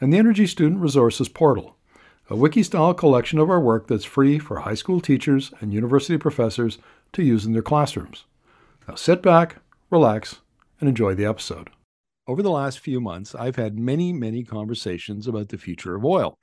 and 0.00 0.12
the 0.12 0.18
Energy 0.18 0.46
Student 0.46 0.80
Resources 0.80 1.28
Portal, 1.28 1.76
a 2.30 2.36
wiki-style 2.36 2.94
collection 2.94 3.38
of 3.38 3.50
our 3.50 3.60
work 3.60 3.86
that's 3.86 4.04
free 4.04 4.38
for 4.38 4.60
high 4.60 4.74
school 4.74 5.00
teachers 5.00 5.52
and 5.60 5.72
university 5.72 6.18
professors 6.18 6.78
to 7.12 7.22
use 7.22 7.46
in 7.46 7.52
their 7.52 7.62
classrooms. 7.62 8.24
Now 8.86 8.94
sit 8.94 9.22
back, 9.22 9.56
relax, 9.90 10.40
and 10.80 10.88
enjoy 10.88 11.14
the 11.14 11.24
episode. 11.24 11.70
Over 12.26 12.42
the 12.42 12.50
last 12.50 12.80
few 12.80 13.00
months, 13.00 13.34
I've 13.34 13.56
had 13.56 13.78
many, 13.78 14.12
many 14.12 14.44
conversations 14.44 15.26
about 15.26 15.48
the 15.48 15.56
future 15.56 15.94
of 15.94 16.04
oil. 16.04 16.36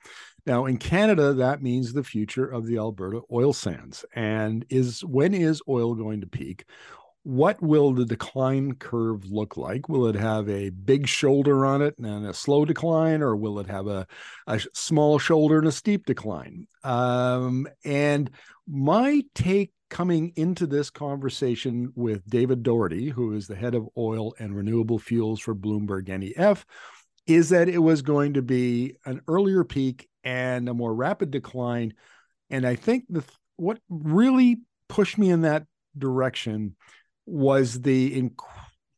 Now, 0.44 0.66
in 0.66 0.78
Canada, 0.78 1.32
that 1.34 1.62
means 1.62 1.92
the 1.92 2.04
future 2.04 2.46
of 2.46 2.66
the 2.66 2.76
Alberta 2.76 3.20
oil 3.32 3.52
sands. 3.52 4.04
And 4.14 4.66
is 4.68 5.04
when 5.04 5.34
is 5.34 5.62
oil 5.68 5.94
going 5.94 6.20
to 6.20 6.26
peak? 6.26 6.64
What 7.26 7.60
will 7.60 7.90
the 7.90 8.04
decline 8.04 8.72
curve 8.76 9.24
look 9.24 9.56
like? 9.56 9.88
Will 9.88 10.06
it 10.06 10.14
have 10.14 10.48
a 10.48 10.70
big 10.70 11.08
shoulder 11.08 11.66
on 11.66 11.82
it 11.82 11.98
and 11.98 12.24
a 12.24 12.32
slow 12.32 12.64
decline, 12.64 13.20
or 13.20 13.34
will 13.34 13.58
it 13.58 13.66
have 13.66 13.88
a, 13.88 14.06
a 14.46 14.60
small 14.72 15.18
shoulder 15.18 15.58
and 15.58 15.66
a 15.66 15.72
steep 15.72 16.06
decline? 16.06 16.68
Um, 16.84 17.66
and 17.84 18.30
my 18.68 19.24
take 19.34 19.72
coming 19.90 20.34
into 20.36 20.68
this 20.68 20.88
conversation 20.88 21.92
with 21.96 22.24
David 22.30 22.62
Doherty, 22.62 23.08
who 23.08 23.34
is 23.34 23.48
the 23.48 23.56
head 23.56 23.74
of 23.74 23.88
oil 23.98 24.32
and 24.38 24.54
renewable 24.54 25.00
fuels 25.00 25.40
for 25.40 25.52
Bloomberg 25.52 26.06
NEF, 26.06 26.64
is 27.26 27.48
that 27.48 27.68
it 27.68 27.78
was 27.78 28.02
going 28.02 28.34
to 28.34 28.42
be 28.42 28.94
an 29.04 29.20
earlier 29.26 29.64
peak 29.64 30.08
and 30.22 30.68
a 30.68 30.74
more 30.74 30.94
rapid 30.94 31.32
decline. 31.32 31.92
And 32.50 32.64
I 32.64 32.76
think 32.76 33.06
the 33.08 33.24
what 33.56 33.80
really 33.88 34.58
pushed 34.88 35.18
me 35.18 35.30
in 35.30 35.40
that 35.40 35.64
direction 35.98 36.76
was 37.26 37.80
the 37.80 38.22
inc- 38.22 38.44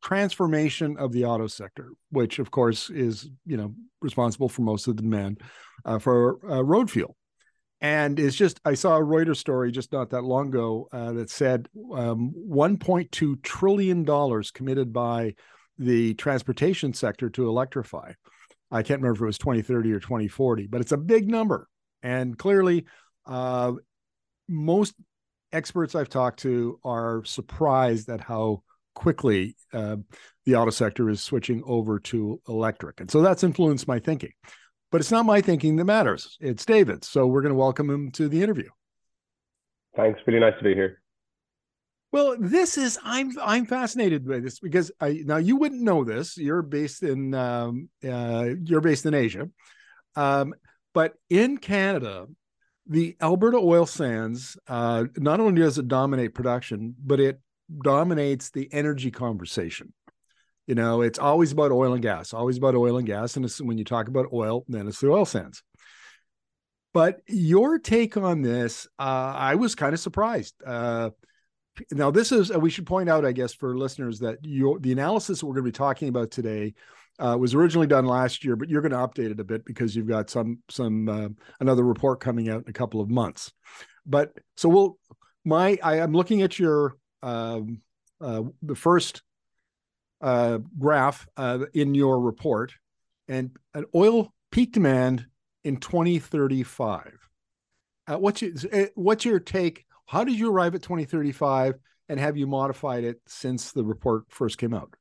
transformation 0.02 0.96
of 0.98 1.12
the 1.12 1.24
auto 1.24 1.46
sector, 1.46 1.90
which 2.10 2.38
of 2.38 2.50
course 2.50 2.90
is 2.90 3.28
you 3.46 3.56
know 3.56 3.74
responsible 4.00 4.48
for 4.48 4.62
most 4.62 4.86
of 4.86 4.96
the 4.96 5.02
demand 5.02 5.40
uh, 5.84 5.98
for 5.98 6.38
uh, 6.50 6.62
road 6.62 6.90
fuel. 6.90 7.16
And 7.80 8.18
it's 8.18 8.36
just 8.36 8.60
I 8.64 8.74
saw 8.74 8.96
a 8.96 9.00
Reuters 9.00 9.36
story 9.36 9.70
just 9.70 9.92
not 9.92 10.10
that 10.10 10.22
long 10.22 10.48
ago 10.48 10.88
uh, 10.92 11.12
that 11.12 11.30
said 11.30 11.68
um, 11.94 12.32
1.2 12.48 13.42
trillion 13.42 14.04
dollars 14.04 14.50
committed 14.50 14.92
by 14.92 15.34
the 15.78 16.14
transportation 16.14 16.92
sector 16.92 17.30
to 17.30 17.46
electrify. 17.46 18.12
I 18.70 18.82
can't 18.82 19.00
remember 19.00 19.16
if 19.16 19.22
it 19.22 19.26
was 19.26 19.38
2030 19.38 19.92
or 19.92 20.00
2040, 20.00 20.66
but 20.66 20.80
it's 20.80 20.92
a 20.92 20.96
big 20.96 21.28
number. 21.28 21.68
And 22.02 22.36
clearly, 22.36 22.84
uh, 23.26 23.72
most 24.48 24.94
experts 25.52 25.94
I've 25.94 26.08
talked 26.08 26.40
to 26.40 26.78
are 26.84 27.24
surprised 27.24 28.08
at 28.08 28.20
how 28.20 28.62
quickly 28.94 29.56
uh, 29.72 29.96
the 30.44 30.56
auto 30.56 30.70
sector 30.70 31.08
is 31.08 31.22
switching 31.22 31.62
over 31.64 32.00
to 32.00 32.40
electric. 32.48 33.00
And 33.00 33.10
so 33.10 33.22
that's 33.22 33.44
influenced 33.44 33.86
my 33.86 33.98
thinking. 33.98 34.32
But 34.90 35.00
it's 35.00 35.10
not 35.10 35.26
my 35.26 35.40
thinking 35.40 35.76
that 35.76 35.84
matters, 35.84 36.36
it's 36.40 36.64
David's. 36.64 37.08
So 37.08 37.26
we're 37.26 37.42
going 37.42 37.52
to 37.52 37.58
welcome 37.58 37.90
him 37.90 38.10
to 38.12 38.28
the 38.28 38.42
interview. 38.42 38.68
Thanks. 39.96 40.20
Really 40.26 40.40
nice 40.40 40.56
to 40.58 40.64
be 40.64 40.74
here. 40.74 41.00
Well, 42.10 42.36
this 42.38 42.78
is 42.78 42.98
I'm 43.04 43.32
I'm 43.42 43.66
fascinated 43.66 44.26
by 44.26 44.40
this 44.40 44.60
because 44.60 44.90
I 44.98 45.20
now 45.26 45.36
you 45.36 45.56
wouldn't 45.56 45.82
know 45.82 46.04
this. 46.04 46.38
You're 46.38 46.62
based 46.62 47.02
in 47.02 47.34
um, 47.34 47.90
uh, 48.02 48.48
you're 48.64 48.80
based 48.80 49.04
in 49.04 49.12
Asia, 49.12 49.50
um, 50.16 50.54
but 50.94 51.14
in 51.28 51.58
Canada, 51.58 52.26
the 52.88 53.16
Alberta 53.20 53.58
oil 53.58 53.86
sands 53.86 54.56
uh, 54.66 55.04
not 55.16 55.40
only 55.40 55.60
does 55.60 55.78
it 55.78 55.88
dominate 55.88 56.34
production, 56.34 56.94
but 57.04 57.20
it 57.20 57.40
dominates 57.82 58.50
the 58.50 58.68
energy 58.72 59.10
conversation. 59.10 59.92
You 60.66 60.74
know, 60.74 61.02
it's 61.02 61.18
always 61.18 61.52
about 61.52 61.72
oil 61.72 61.94
and 61.94 62.02
gas, 62.02 62.34
always 62.34 62.56
about 62.58 62.74
oil 62.74 62.98
and 62.98 63.06
gas. 63.06 63.36
And 63.36 63.50
when 63.60 63.78
you 63.78 63.84
talk 63.84 64.08
about 64.08 64.26
oil, 64.32 64.64
then 64.68 64.88
it's 64.88 65.00
the 65.00 65.10
oil 65.10 65.24
sands. 65.24 65.62
But 66.94 67.20
your 67.26 67.78
take 67.78 68.16
on 68.16 68.42
this, 68.42 68.86
uh, 68.98 69.32
I 69.36 69.54
was 69.54 69.74
kind 69.74 69.94
of 69.94 70.00
surprised. 70.00 70.54
Uh, 70.66 71.10
now, 71.92 72.10
this 72.10 72.32
is, 72.32 72.50
we 72.50 72.70
should 72.70 72.86
point 72.86 73.08
out, 73.08 73.24
I 73.24 73.32
guess, 73.32 73.54
for 73.54 73.76
listeners 73.78 74.18
that 74.20 74.38
your, 74.42 74.78
the 74.78 74.92
analysis 74.92 75.42
we're 75.42 75.54
going 75.54 75.64
to 75.64 75.70
be 75.70 75.72
talking 75.72 76.08
about 76.08 76.30
today 76.30 76.74
uh, 77.18 77.36
was 77.38 77.54
originally 77.54 77.86
done 77.86 78.04
last 78.04 78.44
year, 78.44 78.56
but 78.56 78.68
you're 78.68 78.80
going 78.80 78.92
to 78.92 78.98
update 78.98 79.30
it 79.30 79.40
a 79.40 79.44
bit 79.44 79.64
because 79.64 79.96
you've 79.96 80.06
got 80.06 80.30
some 80.30 80.58
some 80.70 81.08
uh, 81.08 81.28
another 81.60 81.84
report 81.84 82.20
coming 82.20 82.48
out 82.48 82.62
in 82.64 82.70
a 82.70 82.72
couple 82.72 83.00
of 83.00 83.10
months. 83.10 83.52
But 84.06 84.32
so 84.56 84.68
we'll 84.68 84.98
my 85.44 85.78
I, 85.82 85.96
am 85.98 86.12
looking 86.12 86.42
at 86.42 86.58
your 86.58 86.96
um, 87.22 87.80
uh, 88.20 88.42
the 88.62 88.76
first 88.76 89.22
uh, 90.20 90.58
graph 90.78 91.26
uh, 91.36 91.66
in 91.74 91.94
your 91.94 92.20
report, 92.20 92.72
and 93.26 93.50
an 93.74 93.84
oil 93.94 94.32
peak 94.50 94.72
demand 94.72 95.26
in 95.64 95.78
2035. 95.78 97.18
Uh, 98.06 98.16
what's 98.16 98.42
your 98.42 98.52
what's 98.94 99.24
your 99.24 99.40
take? 99.40 99.84
How 100.06 100.24
did 100.24 100.38
you 100.38 100.50
arrive 100.50 100.74
at 100.74 100.82
2035, 100.82 101.74
and 102.08 102.20
have 102.20 102.36
you 102.36 102.46
modified 102.46 103.04
it 103.04 103.20
since 103.26 103.72
the 103.72 103.84
report 103.84 104.24
first 104.28 104.56
came 104.56 104.72
out? 104.72 104.94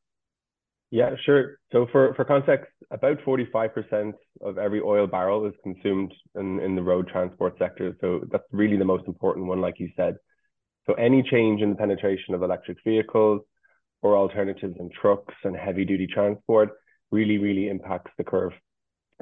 Yeah, 0.90 1.12
sure. 1.26 1.58
So 1.72 1.88
for, 1.92 2.14
for 2.14 2.24
context, 2.24 2.72
about 2.92 3.18
45% 3.20 4.14
of 4.42 4.58
every 4.58 4.80
oil 4.82 5.06
barrel 5.06 5.46
is 5.46 5.54
consumed 5.62 6.14
in, 6.36 6.60
in 6.62 6.76
the 6.76 6.82
road 6.82 7.10
transport 7.10 7.58
sector. 7.60 7.96
So 8.00 8.22
that's 8.32 8.46
really 8.52 8.78
the 8.78 8.86
most 8.86 9.06
important 9.06 9.48
one, 9.48 9.60
like 9.60 9.80
you 9.80 9.90
said. 9.98 10.16
So 10.86 10.94
any 10.94 11.24
change 11.24 11.62
in 11.62 11.72
the 11.72 11.76
penetration 11.76 12.34
of 12.34 12.42
electric 12.44 12.78
vehicles 12.86 13.42
or 14.02 14.16
alternatives 14.16 14.76
in 14.80 14.90
trucks 14.90 15.34
and 15.44 15.58
heavy 15.58 15.84
duty 15.84 16.08
transport 16.08 16.70
really, 17.12 17.38
really 17.38 17.68
impacts 17.68 18.12
the 18.18 18.24
curve. 18.24 18.54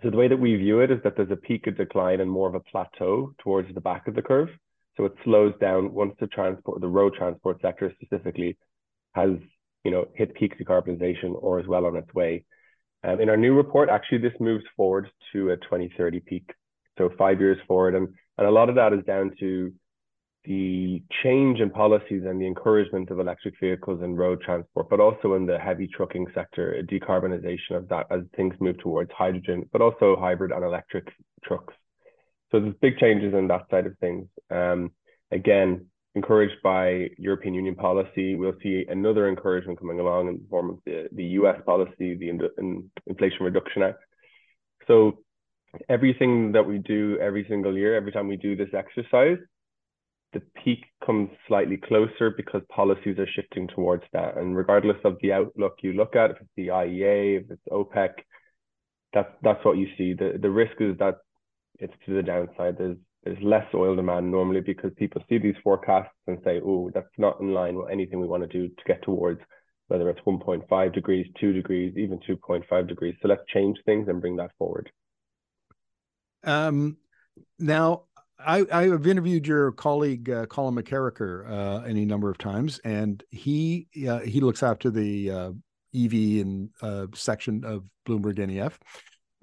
So 0.04 0.12
the 0.12 0.18
way 0.18 0.28
that 0.28 0.38
we 0.38 0.56
view 0.58 0.82
it 0.82 0.92
is 0.92 1.00
that 1.04 1.16
there's 1.16 1.32
a 1.32 1.36
peak 1.36 1.66
of 1.66 1.78
decline 1.78 2.20
and 2.22 2.30
more 2.30 2.50
of 2.50 2.56
a 2.56 2.60
plateau 2.60 3.34
towards 3.40 3.74
the 3.74 3.82
back 3.82 4.08
of 4.08 4.14
the 4.14 4.22
curve. 4.22 4.50
So 4.98 5.06
it 5.06 5.14
slows 5.24 5.54
down 5.60 5.94
once 5.94 6.14
the 6.20 6.28
transport, 6.28 6.82
the 6.82 6.88
road 6.88 7.16
transport 7.18 7.60
sector 7.62 7.92
specifically, 8.02 8.58
has 9.14 9.32
you 9.86 9.92
know, 9.92 10.08
hit 10.16 10.34
peak 10.34 10.58
decarbonization 10.60 11.32
or 11.42 11.60
is 11.60 11.68
well 11.68 11.86
on 11.86 11.96
its 11.96 12.14
way. 12.14 12.44
Um, 13.04 13.22
in 13.22 13.30
our 13.30 13.38
new 13.38 13.54
report, 13.54 13.90
actually, 13.90 14.18
this 14.18 14.34
moves 14.40 14.66
forward 14.76 15.08
to 15.32 15.52
a 15.52 15.58
2030 15.58 16.20
peak, 16.22 16.50
so 16.98 17.12
five 17.18 17.40
years 17.40 17.60
forward, 17.68 17.96
and 17.96 18.10
and 18.38 18.48
a 18.48 18.52
lot 18.52 18.68
of 18.68 18.76
that 18.76 18.92
is 18.92 19.06
down 19.06 19.32
to 19.40 19.72
the 20.44 21.02
change 21.24 21.60
in 21.60 21.70
policies 21.70 22.24
and 22.26 22.40
the 22.40 22.46
encouragement 22.46 23.10
of 23.10 23.20
electric 23.20 23.56
vehicles 23.60 24.02
in 24.04 24.16
road 24.16 24.42
transport, 24.42 24.90
but 24.90 25.00
also 25.00 25.34
in 25.36 25.46
the 25.46 25.58
heavy 25.58 25.88
trucking 25.88 26.28
sector, 26.36 26.84
decarbonization 26.84 27.72
of 27.76 27.88
that 27.90 28.08
as 28.12 28.22
things 28.36 28.54
move 28.60 28.78
towards 28.80 29.12
hydrogen, 29.12 29.68
but 29.72 29.82
also 29.82 30.16
hybrid 30.20 30.52
and 30.52 30.64
electric 30.64 31.08
trucks. 31.44 31.74
So 32.52 32.60
there's 32.60 32.76
big 32.82 32.98
changes 32.98 33.34
in 33.34 33.48
that 33.48 33.66
side 33.72 33.88
of 33.88 33.98
things. 33.98 34.28
Um, 34.52 34.92
again, 35.32 35.88
encouraged 36.16 36.62
by 36.64 37.10
European 37.18 37.54
Union 37.54 37.76
policy. 37.76 38.36
We'll 38.36 38.56
see 38.64 38.86
another 38.88 39.28
encouragement 39.28 39.80
coming 39.80 40.00
along 40.00 40.30
in 40.30 40.36
the 40.36 40.48
form 40.50 40.70
of 40.70 40.80
the, 40.86 41.08
the 41.12 41.26
US 41.40 41.60
policy, 41.66 42.16
the 42.16 42.30
in, 42.30 42.90
Inflation 43.06 43.46
Reduction 43.46 43.84
Act. 43.84 44.00
So 44.88 45.20
everything 45.90 46.54
that 46.54 46.66
we 46.66 46.78
do 46.78 47.18
every 47.20 47.46
single 47.50 47.78
year, 47.78 47.96
every 47.96 48.12
time 48.12 48.28
we 48.28 48.38
do 48.38 48.56
this 48.56 48.74
exercise, 48.74 49.38
the 50.34 50.42
peak 50.64 50.86
comes 51.06 51.30
slightly 51.48 51.78
closer 51.78 52.30
because 52.30 52.62
policies 52.70 53.18
are 53.20 53.28
shifting 53.36 53.68
towards 53.68 54.04
that. 54.14 54.38
And 54.38 54.56
regardless 54.56 54.98
of 55.04 55.18
the 55.22 55.34
outlook 55.34 55.78
you 55.82 55.94
look 55.94 56.16
at, 56.16 56.32
if 56.32 56.38
it's 56.42 56.50
the 56.56 56.68
IEA, 56.68 57.42
if 57.42 57.52
it's 57.52 57.68
OPEC, 57.72 58.10
that's 59.14 59.32
that's 59.42 59.64
what 59.64 59.78
you 59.78 59.88
see. 59.98 60.14
The 60.14 60.38
the 60.42 60.50
risk 60.50 60.76
is 60.80 60.98
that 60.98 61.16
it's 61.80 61.94
to 62.06 62.14
the 62.14 62.22
downside. 62.22 62.78
There's 62.78 62.98
there's 63.26 63.42
less 63.42 63.66
oil 63.74 63.96
demand 63.96 64.30
normally 64.30 64.62
because 64.62 64.92
people 64.98 65.22
see 65.28 65.38
these 65.38 65.56
forecasts 65.64 66.14
and 66.28 66.38
say, 66.44 66.62
oh, 66.64 66.92
that's 66.94 67.08
not 67.18 67.40
in 67.42 67.54
line 67.54 67.76
with 67.76 67.90
anything 67.92 68.20
we 68.20 68.28
want 68.28 68.44
to 68.44 68.48
do 68.48 68.68
to 68.68 68.84
get 68.86 69.02
towards 69.04 69.42
whether 69.88 70.10
it's 70.10 70.22
1.5 70.22 70.94
degrees, 70.94 71.28
2 71.40 71.54
degrees, 71.54 71.94
even 71.96 72.20
2.5 72.20 72.88
degrees. 72.88 73.16
So 73.22 73.28
let's 73.28 73.42
change 73.54 73.78
things 73.86 74.08
and 74.08 74.22
bring 74.22 74.36
that 74.38 74.52
forward. 74.58 74.92
Um, 76.44 76.98
now, 77.60 78.04
I, 78.40 78.66
I've 78.72 79.06
interviewed 79.06 79.46
your 79.46 79.72
colleague 79.74 80.30
uh, 80.30 80.46
Colin 80.48 80.76
McKerracher 80.76 81.50
uh, 81.50 81.84
any 81.84 82.06
number 82.06 82.30
of 82.30 82.38
times, 82.38 82.80
and 82.84 83.24
he 83.30 83.88
uh, 84.08 84.20
he 84.20 84.42
looks 84.42 84.62
after 84.62 84.90
the 84.92 85.32
uh, 85.32 85.52
EV 85.96 86.14
and 86.14 86.70
uh, 86.82 87.08
section 87.14 87.64
of 87.64 87.86
Bloomberg 88.08 88.38
NEF, 88.38 88.78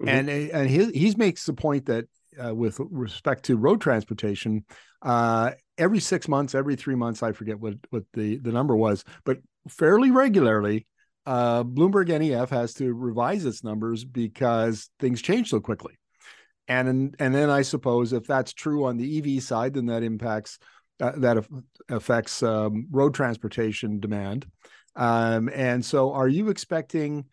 Mm-hmm. 0.01 0.09
And 0.09 0.29
and 0.29 0.69
he 0.69 0.91
he 0.91 1.15
makes 1.15 1.45
the 1.45 1.53
point 1.53 1.85
that 1.85 2.05
uh, 2.43 2.53
with 2.53 2.79
respect 2.79 3.45
to 3.45 3.57
road 3.57 3.81
transportation, 3.81 4.65
uh, 5.01 5.51
every 5.77 5.99
six 5.99 6.27
months, 6.27 6.55
every 6.55 6.75
three 6.75 6.95
months, 6.95 7.23
I 7.23 7.31
forget 7.31 7.59
what 7.59 7.75
what 7.89 8.03
the 8.13 8.37
the 8.37 8.51
number 8.51 8.75
was, 8.75 9.03
but 9.25 9.37
fairly 9.69 10.11
regularly, 10.11 10.87
uh, 11.25 11.63
Bloomberg 11.63 12.07
NEF 12.07 12.49
has 12.49 12.73
to 12.75 12.93
revise 12.93 13.45
its 13.45 13.63
numbers 13.63 14.03
because 14.03 14.89
things 14.99 15.21
change 15.21 15.49
so 15.49 15.59
quickly. 15.59 15.97
And 16.67 17.15
and 17.19 17.35
then 17.35 17.49
I 17.49 17.61
suppose 17.61 18.13
if 18.13 18.25
that's 18.25 18.53
true 18.53 18.85
on 18.85 18.97
the 18.97 19.17
EV 19.17 19.43
side, 19.43 19.73
then 19.73 19.87
that 19.87 20.03
impacts 20.03 20.59
uh, 21.01 21.11
that 21.17 21.45
affects 21.89 22.41
um, 22.43 22.87
road 22.91 23.13
transportation 23.13 23.99
demand. 23.99 24.45
Um, 24.95 25.49
and 25.53 25.83
so, 25.83 26.13
are 26.13 26.27
you 26.27 26.49
expecting 26.49 27.25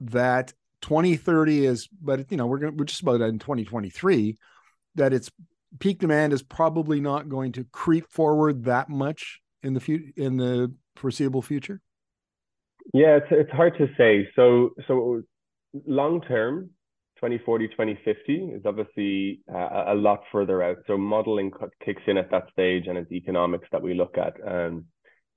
that 0.00 0.52
2030 0.82 1.66
is, 1.66 1.88
but 2.00 2.30
you 2.30 2.36
know, 2.36 2.46
we're 2.46 2.58
going 2.58 2.76
we're 2.76 2.84
just 2.84 3.02
about 3.02 3.20
in 3.20 3.38
2023 3.38 4.36
that 4.94 5.12
it's 5.12 5.30
peak 5.78 5.98
demand 5.98 6.32
is 6.32 6.42
probably 6.42 7.00
not 7.00 7.28
going 7.28 7.52
to 7.52 7.64
creep 7.72 8.10
forward 8.10 8.64
that 8.64 8.88
much 8.88 9.40
in 9.62 9.74
the 9.74 9.80
future 9.80 10.12
in 10.16 10.36
the 10.36 10.72
foreseeable 10.96 11.42
future. 11.42 11.80
Yeah, 12.94 13.16
it's 13.16 13.26
it's 13.30 13.50
hard 13.50 13.76
to 13.78 13.88
say. 13.96 14.28
So 14.34 14.70
so 14.86 15.22
long 15.86 16.20
term, 16.22 16.70
2040, 17.16 17.68
2050 17.68 18.32
is 18.54 18.62
obviously 18.64 19.40
uh, 19.52 19.84
a 19.88 19.94
lot 19.94 20.20
further 20.32 20.62
out. 20.62 20.78
So 20.86 20.96
modeling 20.96 21.50
kicks 21.84 22.02
in 22.06 22.16
at 22.16 22.30
that 22.30 22.44
stage, 22.52 22.86
and 22.86 22.96
it's 22.96 23.12
economics 23.12 23.68
that 23.72 23.82
we 23.82 23.94
look 23.94 24.16
at, 24.16 24.34
um, 24.46 24.86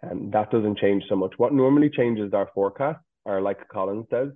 and 0.02 0.32
that 0.32 0.52
doesn't 0.52 0.78
change 0.78 1.04
so 1.10 1.16
much. 1.16 1.34
What 1.38 1.54
normally 1.54 1.90
changes 1.90 2.34
our 2.34 2.50
forecast 2.54 3.00
are, 3.26 3.42
like 3.42 3.68
Colin 3.70 4.06
says, 4.10 4.30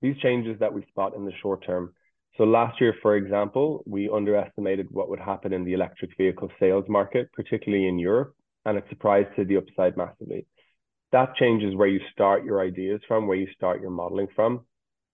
these 0.00 0.16
changes 0.18 0.58
that 0.60 0.72
we 0.72 0.84
spot 0.86 1.14
in 1.16 1.24
the 1.24 1.32
short 1.42 1.64
term. 1.64 1.92
So 2.36 2.44
last 2.44 2.80
year, 2.80 2.94
for 3.02 3.16
example, 3.16 3.82
we 3.86 4.08
underestimated 4.08 4.86
what 4.90 5.08
would 5.08 5.18
happen 5.18 5.52
in 5.52 5.64
the 5.64 5.72
electric 5.72 6.16
vehicle 6.16 6.50
sales 6.60 6.84
market, 6.88 7.32
particularly 7.32 7.88
in 7.88 7.98
Europe, 7.98 8.34
and 8.64 8.78
it 8.78 8.84
surprised 8.88 9.34
to 9.36 9.44
the 9.44 9.56
upside 9.56 9.96
massively. 9.96 10.46
That 11.10 11.34
changes 11.36 11.74
where 11.74 11.88
you 11.88 12.00
start 12.12 12.44
your 12.44 12.60
ideas 12.60 13.00
from, 13.08 13.26
where 13.26 13.36
you 13.36 13.48
start 13.56 13.80
your 13.80 13.90
modeling 13.90 14.28
from. 14.36 14.60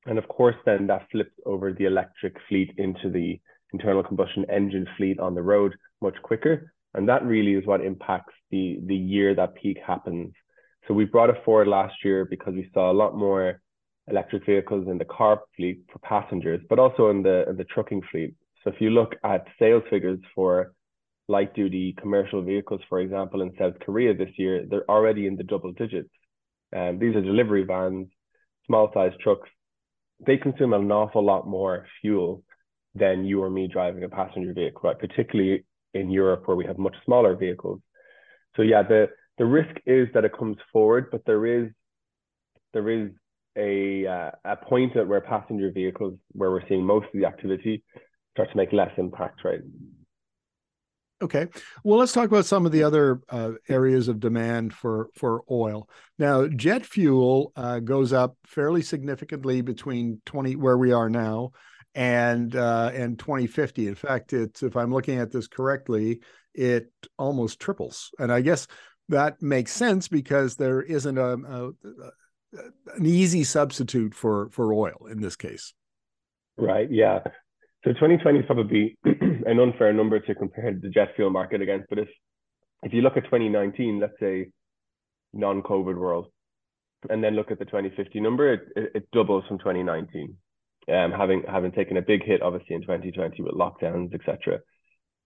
And 0.06 0.19
of 0.19 0.28
course, 0.28 0.56
then 0.66 0.87
that 0.88 1.06
flips 1.10 1.32
over 1.46 1.72
the 1.72 1.87
electric 1.87 2.37
fleet 2.48 2.75
into 2.76 3.08
the 3.08 3.40
internal 3.72 4.02
combustion 4.02 4.44
engine 4.50 4.87
fleet 4.96 5.19
on 5.19 5.34
the 5.34 5.42
road 5.42 5.75
much 6.02 6.16
quicker. 6.22 6.72
And 6.94 7.08
that 7.08 7.25
really 7.25 7.54
is 7.54 7.66
what 7.66 7.80
impacts 7.80 8.34
the, 8.50 8.80
the 8.84 8.94
year 8.94 9.34
that 9.34 9.54
peak 9.54 9.78
happens. 9.84 10.32
So 10.87 10.94
we 10.94 11.06
brought 11.06 11.30
it 11.30 11.42
forward 11.44 11.69
last 11.69 11.94
year 12.04 12.25
because 12.25 12.54
we 12.54 12.70
saw 12.75 12.90
a 12.90 12.92
lot 12.92 13.16
more 13.16 13.60
electric 14.08 14.44
vehicles 14.44 14.86
in 14.88 14.98
the 14.98 15.04
car 15.04 15.40
fleet 15.56 15.80
for 15.92 15.98
passengers, 16.00 16.60
but 16.68 16.78
also 16.78 17.10
in 17.10 17.22
the 17.22 17.48
in 17.48 17.56
the 17.56 17.64
trucking 17.64 18.02
fleet. 18.10 18.34
So 18.62 18.70
if 18.70 18.80
you 18.80 18.90
look 18.90 19.14
at 19.24 19.46
sales 19.58 19.82
figures 19.90 20.20
for 20.34 20.72
light 21.28 21.54
duty 21.54 21.94
commercial 22.00 22.42
vehicles, 22.42 22.80
for 22.88 23.00
example, 23.00 23.42
in 23.42 23.52
South 23.58 23.78
Korea 23.80 24.14
this 24.14 24.30
year, 24.36 24.66
they're 24.68 24.90
already 24.90 25.26
in 25.26 25.36
the 25.36 25.42
double 25.42 25.72
digits. 25.72 26.10
And 26.72 26.96
um, 26.96 26.98
these 26.98 27.14
are 27.14 27.22
delivery 27.22 27.64
vans, 27.64 28.08
small 28.66 28.90
sized 28.92 29.20
trucks. 29.20 29.48
They 30.26 30.36
consume 30.36 30.72
an 30.72 30.90
awful 30.90 31.24
lot 31.24 31.46
more 31.46 31.86
fuel 32.00 32.42
than 32.94 33.24
you 33.24 33.42
or 33.42 33.50
me 33.50 33.68
driving 33.68 34.04
a 34.04 34.08
passenger 34.08 34.52
vehicle, 34.52 34.82
right? 34.84 34.98
Particularly 34.98 35.64
in 35.94 36.10
Europe 36.10 36.46
where 36.46 36.56
we 36.56 36.66
have 36.66 36.78
much 36.78 36.96
smaller 37.04 37.36
vehicles. 37.36 37.80
So 38.56 38.62
yeah, 38.62 38.82
the 38.82 39.08
the 39.38 39.44
risk 39.44 39.74
is 39.86 40.08
that 40.14 40.24
it 40.24 40.36
comes 40.36 40.56
forward, 40.72 41.08
but 41.10 41.24
there 41.26 41.46
is 41.46 41.70
there 42.72 42.88
is 42.88 43.10
a 43.56 44.06
uh, 44.06 44.30
a 44.44 44.56
point 44.56 44.96
at 44.96 45.06
where 45.06 45.20
passenger 45.20 45.70
vehicles, 45.72 46.18
where 46.32 46.50
we're 46.50 46.66
seeing 46.68 46.84
most 46.84 47.06
of 47.06 47.20
the 47.20 47.26
activity, 47.26 47.82
start 48.32 48.50
to 48.50 48.56
make 48.56 48.72
less 48.72 48.90
impact, 48.96 49.44
right? 49.44 49.60
Okay. 51.22 51.46
Well, 51.84 51.98
let's 51.98 52.12
talk 52.12 52.26
about 52.26 52.44
some 52.44 52.66
of 52.66 52.72
the 52.72 52.82
other 52.82 53.20
uh, 53.28 53.52
areas 53.68 54.08
of 54.08 54.20
demand 54.20 54.74
for 54.74 55.08
for 55.14 55.42
oil. 55.50 55.88
Now, 56.18 56.46
jet 56.48 56.84
fuel 56.84 57.52
uh, 57.56 57.78
goes 57.78 58.12
up 58.12 58.36
fairly 58.46 58.82
significantly 58.82 59.60
between 59.62 60.20
20 60.26 60.56
where 60.56 60.76
we 60.76 60.92
are 60.92 61.08
now 61.08 61.52
and 61.94 62.54
uh, 62.56 62.90
and 62.92 63.18
2050. 63.18 63.88
In 63.88 63.94
fact, 63.94 64.32
it's 64.32 64.62
if 64.62 64.76
I'm 64.76 64.92
looking 64.92 65.18
at 65.18 65.30
this 65.30 65.46
correctly, 65.46 66.20
it 66.52 66.90
almost 67.16 67.60
triples. 67.60 68.10
And 68.18 68.32
I 68.32 68.40
guess 68.40 68.66
that 69.08 69.40
makes 69.40 69.72
sense 69.72 70.08
because 70.08 70.56
there 70.56 70.82
isn't 70.82 71.18
a, 71.18 71.34
a, 71.34 71.70
an 72.96 73.06
easy 73.06 73.44
substitute 73.44 74.14
for 74.14 74.48
for 74.50 74.72
oil 74.72 75.06
in 75.10 75.20
this 75.20 75.36
case. 75.36 75.74
Right. 76.56 76.90
Yeah. 76.90 77.20
So 77.84 77.90
2020 77.92 78.38
is 78.38 78.46
probably 78.46 78.96
an 79.04 79.58
unfair 79.60 79.92
number 79.92 80.18
to 80.20 80.34
compare 80.34 80.72
the 80.80 80.88
jet 80.88 81.08
fuel 81.16 81.30
market 81.30 81.60
against. 81.60 81.88
But 81.88 81.98
if 81.98 82.08
if 82.82 82.92
you 82.92 83.02
look 83.02 83.16
at 83.16 83.24
2019, 83.24 84.00
let's 84.00 84.18
say 84.20 84.50
non-COVID 85.32 85.96
world, 85.96 86.26
and 87.10 87.22
then 87.22 87.34
look 87.34 87.50
at 87.50 87.58
the 87.58 87.64
2050 87.64 88.20
number, 88.20 88.52
it, 88.54 88.60
it, 88.76 88.90
it 88.94 89.08
doubles 89.12 89.44
from 89.48 89.58
2019. 89.58 90.36
Um, 90.86 91.12
having 91.12 91.42
having 91.48 91.72
taken 91.72 91.96
a 91.96 92.02
big 92.02 92.22
hit 92.24 92.42
obviously 92.42 92.76
in 92.76 92.82
2020 92.82 93.42
with 93.42 93.54
lockdowns, 93.54 94.14
etc. 94.14 94.60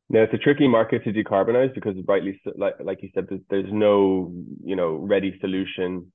Now 0.09 0.23
it's 0.23 0.35
a 0.35 0.39
tricky 0.39 0.69
market 0.69 1.05
to 1.05 1.13
decarbonize 1.13 1.75
because 1.75 1.97
rightly 2.07 2.41
like 2.57 2.75
like 2.81 3.03
you 3.03 3.11
said, 3.15 3.27
there's, 3.51 3.73
no 3.73 4.33
you 4.65 4.77
know 4.77 4.95
ready 4.95 5.37
solution 5.41 6.13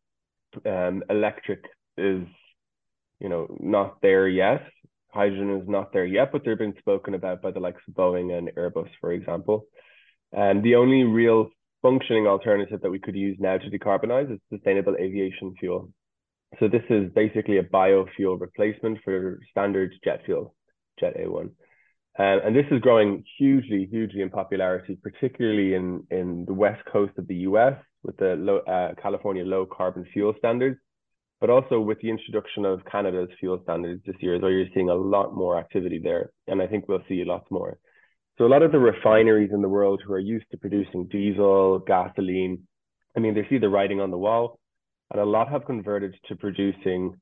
um, 0.65 1.03
electric 1.09 1.63
is, 1.97 2.25
you 3.19 3.29
know, 3.29 3.47
not 3.59 4.01
there 4.01 4.27
yet. 4.27 4.63
Hydrogen 5.11 5.61
is 5.61 5.67
not 5.67 5.93
there 5.93 6.05
yet, 6.05 6.31
but 6.31 6.43
they're 6.43 6.55
being 6.55 6.73
spoken 6.79 7.13
about 7.13 7.41
by 7.41 7.51
the 7.51 7.59
likes 7.59 7.81
of 7.87 7.93
Boeing 7.93 8.35
and 8.35 8.49
Airbus, 8.55 8.89
for 8.99 9.11
example. 9.11 9.65
And 10.31 10.63
the 10.63 10.75
only 10.75 11.03
real 11.03 11.49
functioning 11.83 12.25
alternative 12.25 12.81
that 12.81 12.89
we 12.89 12.99
could 12.99 13.15
use 13.15 13.37
now 13.39 13.57
to 13.57 13.69
decarbonize 13.69 14.33
is 14.33 14.39
sustainable 14.49 14.95
aviation 14.99 15.53
fuel. 15.59 15.91
So 16.59 16.67
this 16.67 16.83
is 16.89 17.11
basically 17.13 17.57
a 17.57 17.63
biofuel 17.63 18.39
replacement 18.39 18.99
for 19.03 19.39
standard 19.51 19.93
jet 20.03 20.21
fuel, 20.25 20.55
Jet 20.99 21.15
A1. 21.17 21.49
Um, 22.19 22.39
and 22.45 22.55
this 22.55 22.65
is 22.69 22.79
growing 22.79 23.23
hugely, 23.37 23.87
hugely 23.89 24.21
in 24.21 24.29
popularity, 24.29 24.97
particularly 25.01 25.73
in, 25.73 26.05
in 26.11 26.45
the 26.45 26.53
west 26.53 26.83
coast 26.91 27.13
of 27.17 27.27
the 27.27 27.35
US 27.49 27.73
with 28.03 28.17
the 28.17 28.35
low, 28.37 28.57
uh, 28.59 28.93
California 29.01 29.43
low 29.43 29.65
carbon 29.65 30.05
fuel 30.13 30.33
standards, 30.37 30.77
but 31.41 31.49
also 31.49 31.79
with 31.79 31.99
the 32.01 32.09
introduction 32.09 32.65
of 32.65 32.85
Canada's 32.85 33.29
fuel 33.39 33.59
standards 33.63 34.03
this 34.05 34.15
year, 34.19 34.37
so 34.39 34.47
you're 34.47 34.67
seeing 34.75 34.89
a 34.89 34.95
lot 34.95 35.33
more 35.33 35.57
activity 35.57 35.99
there. 36.03 36.31
And 36.47 36.61
I 36.61 36.67
think 36.67 36.87
we'll 36.87 37.03
see 37.09 37.23
lots 37.25 37.49
more. 37.49 37.79
So 38.37 38.45
a 38.45 38.47
lot 38.47 38.63
of 38.63 38.71
the 38.71 38.79
refineries 38.79 39.51
in 39.51 39.61
the 39.61 39.69
world 39.69 40.01
who 40.05 40.13
are 40.13 40.19
used 40.19 40.45
to 40.51 40.57
producing 40.57 41.07
diesel, 41.07 41.79
gasoline, 41.79 42.67
I 43.15 43.19
mean, 43.19 43.35
they 43.35 43.47
see 43.49 43.57
the 43.57 43.69
writing 43.69 44.01
on 44.01 44.11
the 44.11 44.17
wall, 44.17 44.59
and 45.11 45.21
a 45.21 45.25
lot 45.25 45.49
have 45.49 45.65
converted 45.65 46.15
to 46.27 46.35
producing 46.35 47.15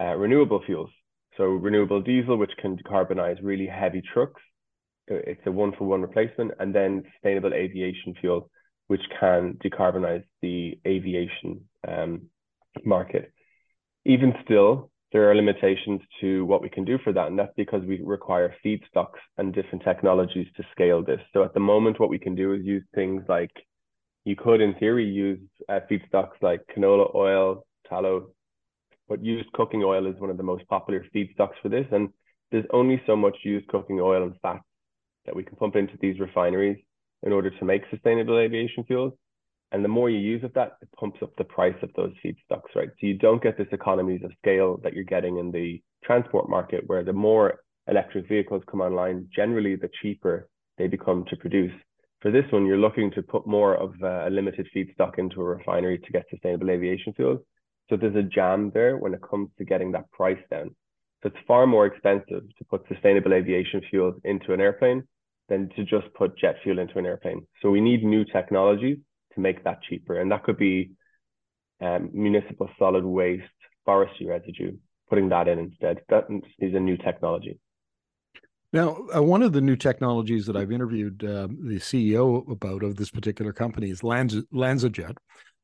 uh, 0.00 0.14
renewable 0.14 0.62
fuels. 0.64 0.90
So 1.36 1.44
renewable 1.44 2.02
diesel, 2.02 2.36
which 2.36 2.52
can 2.60 2.76
decarbonize 2.76 3.38
really 3.42 3.66
heavy 3.66 4.02
trucks. 4.12 4.42
It's 5.08 5.40
a 5.46 5.52
one 5.52 5.72
for 5.76 5.84
one 5.84 6.02
replacement, 6.02 6.52
and 6.58 6.74
then 6.74 7.02
sustainable 7.14 7.54
aviation 7.54 8.14
fuel, 8.20 8.50
which 8.86 9.00
can 9.18 9.58
decarbonize 9.64 10.24
the 10.42 10.78
aviation 10.86 11.62
um, 11.86 12.22
market. 12.84 13.32
Even 14.04 14.34
still, 14.44 14.90
there 15.12 15.30
are 15.30 15.34
limitations 15.34 16.00
to 16.20 16.44
what 16.44 16.62
we 16.62 16.68
can 16.68 16.84
do 16.84 16.98
for 17.04 17.12
that, 17.12 17.26
and 17.26 17.38
that's 17.38 17.52
because 17.56 17.82
we 17.84 18.00
require 18.02 18.54
feedstocks 18.64 19.20
and 19.38 19.54
different 19.54 19.84
technologies 19.84 20.46
to 20.56 20.64
scale 20.72 21.02
this. 21.04 21.20
So 21.32 21.44
at 21.44 21.54
the 21.54 21.60
moment, 21.60 22.00
what 22.00 22.08
we 22.08 22.18
can 22.18 22.34
do 22.34 22.54
is 22.54 22.64
use 22.64 22.84
things 22.94 23.22
like 23.28 23.52
you 24.24 24.36
could, 24.36 24.60
in 24.60 24.74
theory, 24.74 25.04
use 25.04 25.40
uh, 25.68 25.80
feedstocks 25.90 26.40
like 26.40 26.60
canola 26.74 27.14
oil, 27.14 27.66
tallow, 27.88 28.28
but 29.12 29.22
used 29.22 29.52
cooking 29.52 29.84
oil 29.84 30.06
is 30.06 30.18
one 30.18 30.30
of 30.30 30.38
the 30.38 30.42
most 30.42 30.66
popular 30.68 31.04
feedstocks 31.14 31.60
for 31.60 31.68
this. 31.68 31.84
And 31.92 32.08
there's 32.50 32.64
only 32.72 32.98
so 33.06 33.14
much 33.14 33.36
used 33.44 33.68
cooking 33.68 34.00
oil 34.00 34.22
and 34.22 34.32
fat 34.40 34.62
that 35.26 35.36
we 35.36 35.44
can 35.44 35.54
pump 35.56 35.76
into 35.76 35.98
these 36.00 36.18
refineries 36.18 36.78
in 37.22 37.30
order 37.30 37.50
to 37.50 37.64
make 37.66 37.82
sustainable 37.90 38.38
aviation 38.38 38.84
fuels. 38.84 39.12
And 39.70 39.84
the 39.84 39.88
more 39.88 40.08
you 40.08 40.16
use 40.16 40.42
of 40.44 40.54
that, 40.54 40.78
it 40.80 40.88
pumps 40.98 41.18
up 41.22 41.36
the 41.36 41.44
price 41.44 41.76
of 41.82 41.90
those 41.94 42.14
feedstocks, 42.24 42.74
right? 42.74 42.88
So 42.88 43.06
you 43.06 43.18
don't 43.18 43.42
get 43.42 43.58
this 43.58 43.66
economies 43.70 44.22
of 44.24 44.32
scale 44.38 44.80
that 44.82 44.94
you're 44.94 45.04
getting 45.04 45.36
in 45.36 45.50
the 45.50 45.82
transport 46.02 46.48
market, 46.48 46.84
where 46.86 47.04
the 47.04 47.12
more 47.12 47.60
electric 47.88 48.26
vehicles 48.26 48.62
come 48.66 48.80
online, 48.80 49.28
generally 49.36 49.76
the 49.76 49.90
cheaper 50.00 50.48
they 50.78 50.86
become 50.86 51.26
to 51.28 51.36
produce. 51.36 51.74
For 52.22 52.30
this 52.30 52.50
one, 52.50 52.64
you're 52.64 52.78
looking 52.78 53.10
to 53.10 53.22
put 53.22 53.46
more 53.46 53.74
of 53.74 53.92
uh, 54.02 54.28
a 54.28 54.30
limited 54.30 54.68
feedstock 54.74 55.18
into 55.18 55.42
a 55.42 55.44
refinery 55.44 55.98
to 55.98 56.12
get 56.12 56.24
sustainable 56.30 56.70
aviation 56.70 57.12
fuels. 57.12 57.40
So 57.92 57.98
there's 57.98 58.16
a 58.16 58.22
jam 58.22 58.70
there 58.72 58.96
when 58.96 59.12
it 59.12 59.20
comes 59.20 59.50
to 59.58 59.66
getting 59.66 59.92
that 59.92 60.10
price 60.12 60.38
down. 60.50 60.74
So 61.22 61.28
it's 61.28 61.46
far 61.46 61.66
more 61.66 61.84
expensive 61.84 62.42
to 62.56 62.64
put 62.70 62.88
sustainable 62.88 63.34
aviation 63.34 63.82
fuels 63.90 64.14
into 64.24 64.54
an 64.54 64.62
airplane 64.62 65.02
than 65.50 65.68
to 65.76 65.84
just 65.84 66.06
put 66.14 66.38
jet 66.38 66.56
fuel 66.62 66.78
into 66.78 66.98
an 66.98 67.04
airplane. 67.04 67.46
So 67.60 67.70
we 67.70 67.82
need 67.82 68.02
new 68.02 68.24
technologies 68.24 68.96
to 69.34 69.40
make 69.40 69.62
that 69.64 69.82
cheaper. 69.82 70.18
And 70.18 70.32
that 70.32 70.42
could 70.42 70.56
be 70.56 70.92
um, 71.82 72.08
municipal 72.14 72.70
solid 72.78 73.04
waste, 73.04 73.44
forestry 73.84 74.24
residue, 74.24 74.72
putting 75.10 75.28
that 75.28 75.46
in 75.46 75.58
instead. 75.58 76.00
That 76.08 76.28
is 76.60 76.74
a 76.74 76.80
new 76.80 76.96
technology. 76.96 77.60
Now, 78.72 79.04
uh, 79.14 79.22
one 79.22 79.42
of 79.42 79.52
the 79.52 79.60
new 79.60 79.76
technologies 79.76 80.46
that 80.46 80.56
I've 80.56 80.72
interviewed 80.72 81.22
uh, 81.22 81.46
the 81.46 81.78
CEO 81.78 82.50
about 82.50 82.82
of 82.82 82.96
this 82.96 83.10
particular 83.10 83.52
company 83.52 83.90
is 83.90 84.02
Lanz- 84.02 84.46
LanzaJet, 84.50 85.18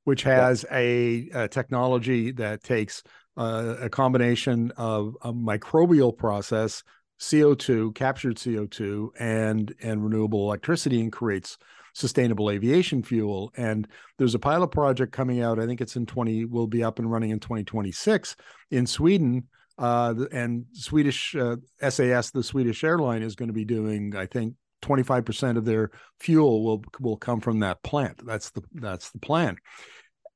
which 0.04 0.22
has 0.22 0.64
yeah. 0.70 0.76
a, 0.76 1.30
a, 1.34 1.48
technology 1.48 2.32
that 2.32 2.62
takes 2.62 3.02
uh, 3.36 3.76
a 3.80 3.88
combination 3.88 4.72
of 4.76 5.16
a 5.22 5.32
microbial 5.32 6.16
process, 6.16 6.82
CO2, 7.20 7.94
captured 7.94 8.36
CO2, 8.36 9.08
and 9.18 9.74
and 9.82 10.02
renewable 10.02 10.44
electricity, 10.46 11.00
and 11.00 11.12
creates 11.12 11.58
sustainable 11.94 12.50
aviation 12.50 13.02
fuel. 13.02 13.52
And 13.56 13.88
there's 14.18 14.34
a 14.34 14.38
pilot 14.38 14.68
project 14.68 15.12
coming 15.12 15.42
out. 15.42 15.58
I 15.58 15.66
think 15.66 15.80
it's 15.80 15.96
in 15.96 16.06
20. 16.06 16.46
Will 16.46 16.66
be 16.66 16.82
up 16.82 16.98
and 16.98 17.10
running 17.10 17.30
in 17.30 17.40
2026 17.40 18.36
in 18.70 18.86
Sweden 18.86 19.44
uh, 19.78 20.14
and 20.32 20.66
Swedish 20.72 21.34
uh, 21.36 21.56
SAS, 21.88 22.30
the 22.30 22.42
Swedish 22.42 22.82
airline, 22.82 23.22
is 23.22 23.36
going 23.36 23.48
to 23.48 23.54
be 23.54 23.64
doing, 23.64 24.14
I 24.16 24.26
think, 24.26 24.54
25% 24.82 25.56
of 25.56 25.64
their 25.64 25.90
fuel 26.20 26.64
will 26.64 26.84
will 27.00 27.16
come 27.16 27.40
from 27.40 27.60
that 27.60 27.82
plant. 27.82 28.24
That's 28.24 28.50
the 28.50 28.62
that's 28.74 29.10
the 29.10 29.18
plan. 29.18 29.56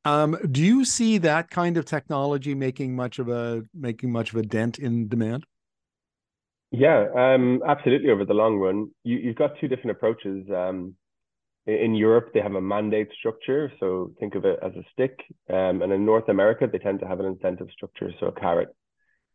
Um, 0.05 0.37
do 0.51 0.63
you 0.63 0.85
see 0.85 1.19
that 1.19 1.51
kind 1.51 1.77
of 1.77 1.85
technology 1.85 2.55
making 2.55 2.97
much 2.97 3.19
of 3.19 3.29
a 3.29 3.63
making 3.75 4.11
much 4.11 4.33
of 4.33 4.37
a 4.37 4.43
dent 4.43 4.79
in 4.79 5.09
demand? 5.09 5.47
Yeah, 6.73 7.07
um, 7.15 7.63
absolutely. 7.67 8.11
Over 8.11 8.25
the 8.25 8.35
long 8.35 8.57
run, 8.57 8.91
you, 9.05 9.29
have 9.29 9.37
got 9.37 9.61
two 9.61 9.69
different 9.69 9.93
approaches. 9.93 10.47
Um, 10.51 10.95
in 11.67 11.95
Europe, 11.95 12.31
they 12.35 12.41
have 12.41 12.55
a 12.55 12.61
mandate 12.61 13.09
structure, 13.17 13.71
so 13.79 14.13
think 14.19 14.35
of 14.35 14.45
it 14.45 14.59
as 14.63 14.73
a 14.73 14.83
stick, 14.93 15.21
um, 15.49 15.83
and 15.83 15.93
in 15.93 16.05
North 16.05 16.29
America, 16.29 16.67
they 16.71 16.79
tend 16.79 16.99
to 17.01 17.07
have 17.07 17.21
an 17.21 17.27
incentive 17.27 17.69
structure, 17.73 18.11
so 18.19 18.27
a 18.27 18.33
carrot 18.33 18.75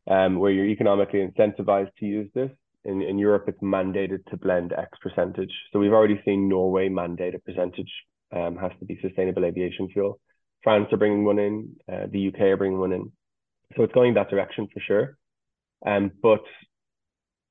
um, 0.08 0.40
where 0.40 0.52
you're 0.52 0.66
economically 0.66 1.26
incentivized 1.26 1.92
to 2.00 2.06
use 2.06 2.30
this. 2.34 2.50
In, 2.88 3.02
in 3.02 3.20
Europe, 3.20 3.46
it's 3.48 3.62
mandated 3.62 4.26
to 4.30 4.38
blend 4.38 4.74
X 4.74 4.90
percentage. 5.02 5.54
So 5.72 5.80
we've 5.80 5.94
already 5.94 6.22
seen 6.26 6.48
Norway 6.50 6.90
mandate 6.90 7.36
a 7.36 7.40
percentage 7.40 7.92
um, 8.36 8.56
has 8.58 8.72
to 8.80 8.86
be 8.86 9.00
sustainable 9.02 9.46
aviation 9.46 9.90
fuel. 9.90 10.20
France 10.64 10.88
are 10.92 10.98
bringing 10.98 11.24
one 11.24 11.40
in, 11.40 11.76
uh, 11.92 12.08
the 12.12 12.28
UK 12.30 12.42
are 12.42 12.58
bringing 12.58 12.80
one 12.80 12.94
in. 12.94 13.12
So 13.76 13.84
it's 13.84 13.94
going 13.94 14.14
that 14.16 14.30
direction 14.30 14.68
for 14.74 14.80
sure. 14.80 15.18
Um, 15.86 16.12
but 16.22 16.42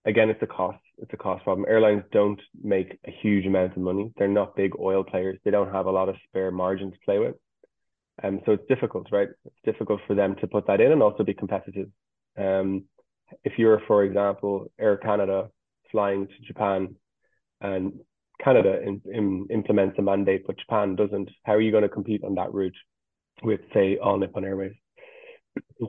again, 0.05 0.31
it's 0.31 0.43
a 0.43 0.47
cost. 0.47 0.79
It's 0.99 1.13
a 1.13 1.17
cost 1.17 1.45
problem. 1.45 1.67
Airlines 1.69 2.05
don't 2.13 2.41
make 2.63 2.99
a 3.07 3.11
huge 3.11 3.47
amount 3.47 3.73
of 3.73 3.83
money. 3.83 4.13
They're 4.17 4.29
not 4.29 4.57
big 4.57 4.73
oil 4.81 5.05
players. 5.05 5.39
They 5.45 5.51
don't 5.51 5.73
have 5.73 5.87
a 5.87 5.91
lot 5.91 6.09
of 6.09 6.17
spare 6.29 6.51
margin 6.51 6.91
to 6.91 6.99
play 7.05 7.19
with. 7.19 7.35
Um, 8.23 8.41
so 8.47 8.53
it's 8.53 8.67
difficult, 8.69 9.09
right? 9.13 9.29
It's 9.45 9.57
difficult 9.65 10.01
for 10.07 10.15
them 10.15 10.37
to 10.37 10.47
put 10.47 10.67
that 10.69 10.81
in 10.81 10.93
and 10.93 11.03
also 11.03 11.23
be 11.23 11.35
competitive. 11.35 11.89
Um, 12.39 12.85
if 13.45 13.55
you're, 13.59 13.83
for 13.87 14.05
example, 14.05 14.71
Air 14.79 14.97
Canada 14.97 15.49
flying 15.91 16.27
to 16.27 16.47
Japan 16.47 16.97
and 17.61 17.93
Canada 18.43 18.81
in, 18.83 19.01
in, 19.13 19.47
implements 19.51 19.99
a 19.99 20.03
mandate, 20.03 20.47
but 20.47 20.59
Japan 20.59 20.95
doesn't, 20.95 21.31
how 21.45 21.55
are 21.55 21.61
you 21.61 21.71
going 21.71 21.83
to 21.83 21.89
compete 21.89 22.23
on 22.25 22.35
that 22.35 22.53
route 22.53 22.77
with, 23.43 23.61
say, 23.73 23.99
All 23.99 24.19
Nippon 24.19 24.45
Airways? 24.45 24.75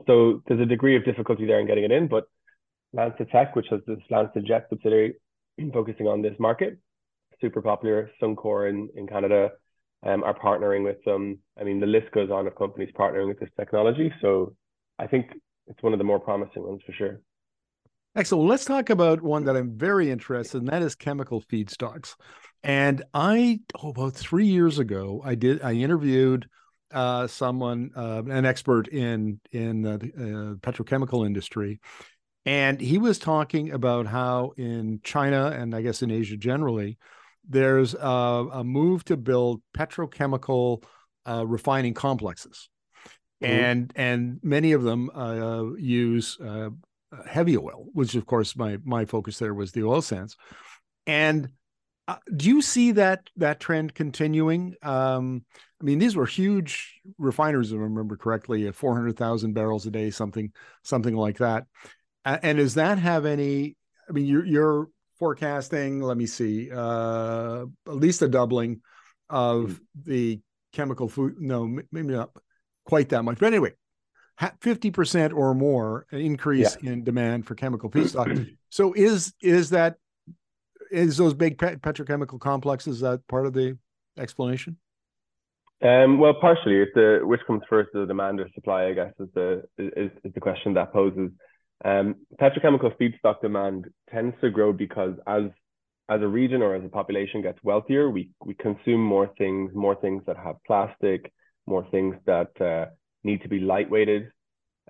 So 0.06 0.42
there's 0.46 0.60
a 0.60 0.66
degree 0.66 0.96
of 0.96 1.04
difficulty 1.04 1.46
there 1.46 1.60
in 1.60 1.66
getting 1.66 1.84
it 1.84 1.92
in, 1.92 2.08
but 2.08 2.24
LanzaTech, 2.96 3.54
which 3.54 3.66
has 3.70 3.80
this 3.86 3.98
LanzaJet 4.10 4.68
subsidiary 4.70 5.14
focusing 5.72 6.06
on 6.06 6.22
this 6.22 6.34
market, 6.38 6.78
super 7.40 7.62
popular. 7.62 8.10
Suncor 8.22 8.68
in, 8.70 8.88
in 8.96 9.06
Canada 9.06 9.50
um, 10.04 10.24
are 10.24 10.38
partnering 10.38 10.84
with 10.84 11.02
them. 11.04 11.38
I 11.60 11.64
mean, 11.64 11.80
the 11.80 11.86
list 11.86 12.10
goes 12.12 12.30
on 12.30 12.46
of 12.46 12.56
companies 12.56 12.92
partnering 12.98 13.28
with 13.28 13.40
this 13.40 13.50
technology. 13.58 14.12
So 14.20 14.54
I 14.98 15.06
think 15.06 15.26
it's 15.66 15.82
one 15.82 15.92
of 15.92 15.98
the 15.98 16.04
more 16.04 16.20
promising 16.20 16.62
ones 16.62 16.80
for 16.86 16.92
sure. 16.92 17.20
Excellent. 18.16 18.48
Let's 18.48 18.64
talk 18.64 18.90
about 18.90 19.22
one 19.22 19.44
that 19.44 19.56
I'm 19.56 19.76
very 19.76 20.10
interested 20.10 20.58
in. 20.58 20.64
That 20.66 20.82
is 20.82 20.94
chemical 20.94 21.40
feedstocks. 21.40 22.14
And 22.62 23.04
I, 23.14 23.60
oh, 23.80 23.90
about 23.90 24.14
three 24.14 24.46
years 24.46 24.78
ago, 24.78 25.22
I 25.24 25.34
did. 25.36 25.62
I 25.62 25.74
interviewed 25.74 26.48
uh, 26.92 27.26
someone, 27.26 27.90
uh, 27.94 28.22
an 28.28 28.44
expert 28.44 28.88
in 28.88 29.40
in 29.52 29.82
the 29.82 29.94
uh, 29.94 30.54
petrochemical 30.66 31.24
industry, 31.24 31.80
and 32.44 32.80
he 32.80 32.98
was 32.98 33.18
talking 33.18 33.70
about 33.70 34.06
how 34.06 34.52
in 34.56 35.00
China 35.04 35.54
and 35.54 35.74
I 35.74 35.82
guess 35.82 36.02
in 36.02 36.10
Asia 36.10 36.36
generally, 36.36 36.98
there's 37.48 37.94
a, 37.94 37.98
a 38.52 38.64
move 38.64 39.04
to 39.04 39.16
build 39.16 39.62
petrochemical 39.76 40.82
uh, 41.28 41.46
refining 41.46 41.94
complexes. 41.94 42.68
Mm-hmm. 43.40 43.52
and 43.52 43.92
and 43.94 44.40
many 44.42 44.72
of 44.72 44.82
them 44.82 45.10
uh, 45.14 45.62
use 45.78 46.36
uh, 46.40 46.70
heavy 47.26 47.56
oil, 47.56 47.86
which 47.92 48.14
of 48.14 48.26
course 48.26 48.56
my 48.56 48.78
my 48.84 49.04
focus 49.04 49.38
there 49.38 49.54
was 49.54 49.72
the 49.72 49.84
oil 49.84 50.02
sands. 50.02 50.36
And 51.06 51.48
uh, 52.06 52.16
do 52.34 52.48
you 52.48 52.62
see 52.62 52.92
that 52.92 53.28
that 53.36 53.60
trend 53.60 53.94
continuing? 53.94 54.74
Um, 54.82 55.44
I 55.80 55.84
mean, 55.84 55.98
these 55.98 56.16
were 56.16 56.26
huge 56.26 57.00
refiners, 57.18 57.72
if 57.72 57.78
I 57.78 57.82
remember 57.82 58.16
correctly, 58.16 58.66
at 58.66 58.74
four 58.74 58.94
hundred 58.94 59.16
thousand 59.16 59.54
barrels 59.54 59.86
a 59.86 59.90
day, 59.90 60.10
something 60.10 60.52
something 60.82 61.14
like 61.14 61.38
that. 61.38 61.66
and 62.24 62.58
does 62.58 62.74
that 62.74 62.98
have 62.98 63.26
any? 63.26 63.76
I 64.08 64.12
mean, 64.12 64.26
you're 64.26 64.44
you're 64.44 64.88
forecasting. 65.18 66.00
Let 66.00 66.16
me 66.16 66.26
see, 66.26 66.70
uh, 66.72 67.66
at 67.86 67.96
least 67.96 68.22
a 68.22 68.28
doubling 68.28 68.80
of 69.28 69.70
mm. 69.70 69.80
the 70.04 70.40
chemical 70.72 71.08
food. 71.08 71.34
No, 71.38 71.66
maybe 71.92 72.14
not 72.14 72.30
quite 72.84 73.10
that 73.10 73.22
much. 73.22 73.38
But 73.38 73.46
anyway, 73.46 73.74
50% 74.40 75.34
or 75.34 75.54
more 75.54 76.06
increase 76.12 76.76
yeah. 76.80 76.92
in 76.92 77.04
demand 77.04 77.46
for 77.46 77.54
chemical 77.54 77.90
feedstock. 77.90 78.48
so 78.70 78.92
is 78.92 79.34
is 79.42 79.70
that 79.70 79.96
is 80.90 81.16
those 81.16 81.34
big 81.34 81.58
pet- 81.58 81.82
petrochemical 81.82 82.40
complexes 82.40 83.00
that 83.00 83.26
part 83.26 83.46
of 83.46 83.52
the 83.52 83.76
explanation? 84.16 84.76
Um, 85.82 86.18
well, 86.18 86.34
partially. 86.34 86.76
It's 86.76 86.92
the 86.94 87.20
which 87.22 87.40
comes 87.46 87.62
first, 87.68 87.90
the 87.92 88.06
demand 88.06 88.40
or 88.40 88.48
supply. 88.54 88.86
I 88.86 88.94
guess 88.94 89.12
is 89.20 89.28
the 89.34 89.62
is, 89.78 90.10
is 90.24 90.34
the 90.34 90.40
question 90.40 90.74
that 90.74 90.92
poses. 90.92 91.30
Um, 91.84 92.16
petrochemical 92.40 92.92
feedstock 92.96 93.40
demand 93.40 93.86
tends 94.10 94.34
to 94.40 94.50
grow 94.50 94.72
because 94.72 95.14
as 95.26 95.44
as 96.08 96.20
a 96.20 96.26
region 96.26 96.62
or 96.62 96.74
as 96.74 96.84
a 96.84 96.88
population 96.88 97.42
gets 97.42 97.58
wealthier, 97.62 98.10
we 98.10 98.30
we 98.44 98.54
consume 98.54 99.00
more 99.00 99.30
things, 99.38 99.70
more 99.74 99.94
things 99.94 100.22
that 100.26 100.36
have 100.36 100.56
plastic, 100.66 101.32
more 101.66 101.86
things 101.92 102.16
that 102.26 102.60
uh, 102.60 102.86
need 103.24 103.42
to 103.42 103.48
be 103.48 103.60
lightweighted. 103.60 104.28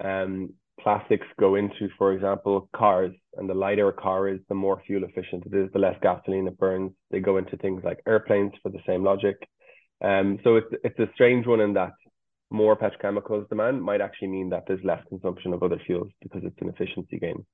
Um, 0.02 0.54
plastics 0.80 1.26
go 1.38 1.56
into, 1.56 1.88
for 1.98 2.12
example, 2.12 2.68
cars, 2.74 3.12
and 3.36 3.48
the 3.48 3.54
lighter 3.54 3.88
a 3.88 3.92
car 3.92 4.28
is, 4.28 4.40
the 4.48 4.54
more 4.54 4.82
fuel 4.86 5.04
efficient 5.04 5.44
it 5.46 5.54
is, 5.54 5.70
the 5.72 5.78
less 5.78 5.96
gasoline 6.02 6.46
it 6.46 6.58
burns. 6.58 6.92
They 7.10 7.20
go 7.20 7.36
into 7.36 7.56
things 7.56 7.82
like 7.84 8.00
airplanes 8.06 8.52
for 8.62 8.70
the 8.70 8.80
same 8.86 9.04
logic. 9.04 9.36
Um, 10.02 10.38
so 10.44 10.56
it's 10.56 10.72
it's 10.84 10.98
a 11.00 11.10
strange 11.14 11.46
one 11.46 11.60
in 11.60 11.74
that 11.74 11.92
more 12.50 12.76
petrochemicals 12.76 13.48
demand 13.48 13.82
might 13.82 14.00
actually 14.00 14.28
mean 14.28 14.50
that 14.50 14.64
there's 14.66 14.84
less 14.84 15.02
consumption 15.08 15.52
of 15.52 15.62
other 15.62 15.80
fuels 15.84 16.10
because 16.22 16.42
it's 16.44 16.60
an 16.60 16.68
efficiency 16.68 17.18
gain. 17.18 17.44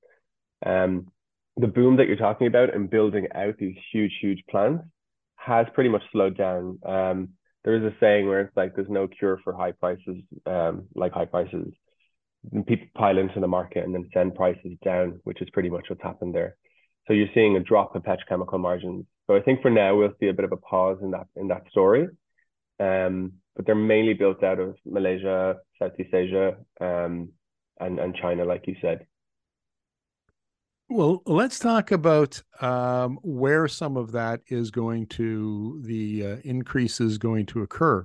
Um, 0.64 1.08
the 1.56 1.66
boom 1.66 1.96
that 1.96 2.06
you're 2.06 2.16
talking 2.16 2.46
about 2.46 2.74
and 2.74 2.90
building 2.90 3.28
out 3.34 3.56
these 3.58 3.76
huge, 3.92 4.12
huge 4.20 4.42
plants 4.50 4.84
has 5.36 5.66
pretty 5.74 5.90
much 5.90 6.02
slowed 6.12 6.36
down. 6.36 6.78
Um, 6.84 7.28
there 7.64 7.74
is 7.74 7.82
a 7.82 7.96
saying 7.98 8.26
where 8.26 8.42
it's 8.42 8.56
like 8.56 8.74
there's 8.74 8.88
no 8.88 9.08
cure 9.08 9.40
for 9.42 9.54
high 9.54 9.72
prices, 9.72 10.22
um, 10.46 10.86
like 10.94 11.12
high 11.12 11.24
prices. 11.24 11.72
And 12.52 12.66
people 12.66 12.86
pile 12.94 13.16
into 13.16 13.40
the 13.40 13.48
market 13.48 13.84
and 13.84 13.94
then 13.94 14.08
send 14.12 14.34
prices 14.34 14.76
down, 14.84 15.20
which 15.24 15.40
is 15.40 15.48
pretty 15.50 15.70
much 15.70 15.86
what's 15.88 16.02
happened 16.02 16.34
there. 16.34 16.56
So 17.06 17.14
you're 17.14 17.28
seeing 17.34 17.56
a 17.56 17.60
drop 17.60 17.96
in 17.96 18.02
petrochemical 18.02 18.60
margins. 18.60 19.06
So 19.26 19.34
I 19.34 19.40
think 19.40 19.62
for 19.62 19.70
now 19.70 19.96
we'll 19.96 20.12
see 20.20 20.28
a 20.28 20.34
bit 20.34 20.44
of 20.44 20.52
a 20.52 20.58
pause 20.58 20.98
in 21.02 21.10
that 21.12 21.26
in 21.36 21.48
that 21.48 21.64
story. 21.70 22.08
Um, 22.80 23.34
but 23.56 23.64
they're 23.64 23.74
mainly 23.74 24.14
built 24.14 24.42
out 24.42 24.58
of 24.58 24.76
Malaysia, 24.84 25.56
Southeast 25.78 26.12
Asia, 26.12 26.56
um, 26.80 27.30
and 27.80 27.98
and 27.98 28.14
China, 28.14 28.44
like 28.44 28.66
you 28.66 28.76
said. 28.82 29.06
Well, 30.90 31.22
let's 31.26 31.58
talk 31.58 31.92
about 31.92 32.42
um, 32.60 33.18
where 33.22 33.68
some 33.68 33.96
of 33.96 34.12
that 34.12 34.40
is 34.48 34.70
going 34.70 35.06
to, 35.08 35.80
the 35.84 36.26
uh, 36.26 36.36
increase 36.44 37.00
is 37.00 37.16
going 37.16 37.46
to 37.46 37.62
occur. 37.62 38.04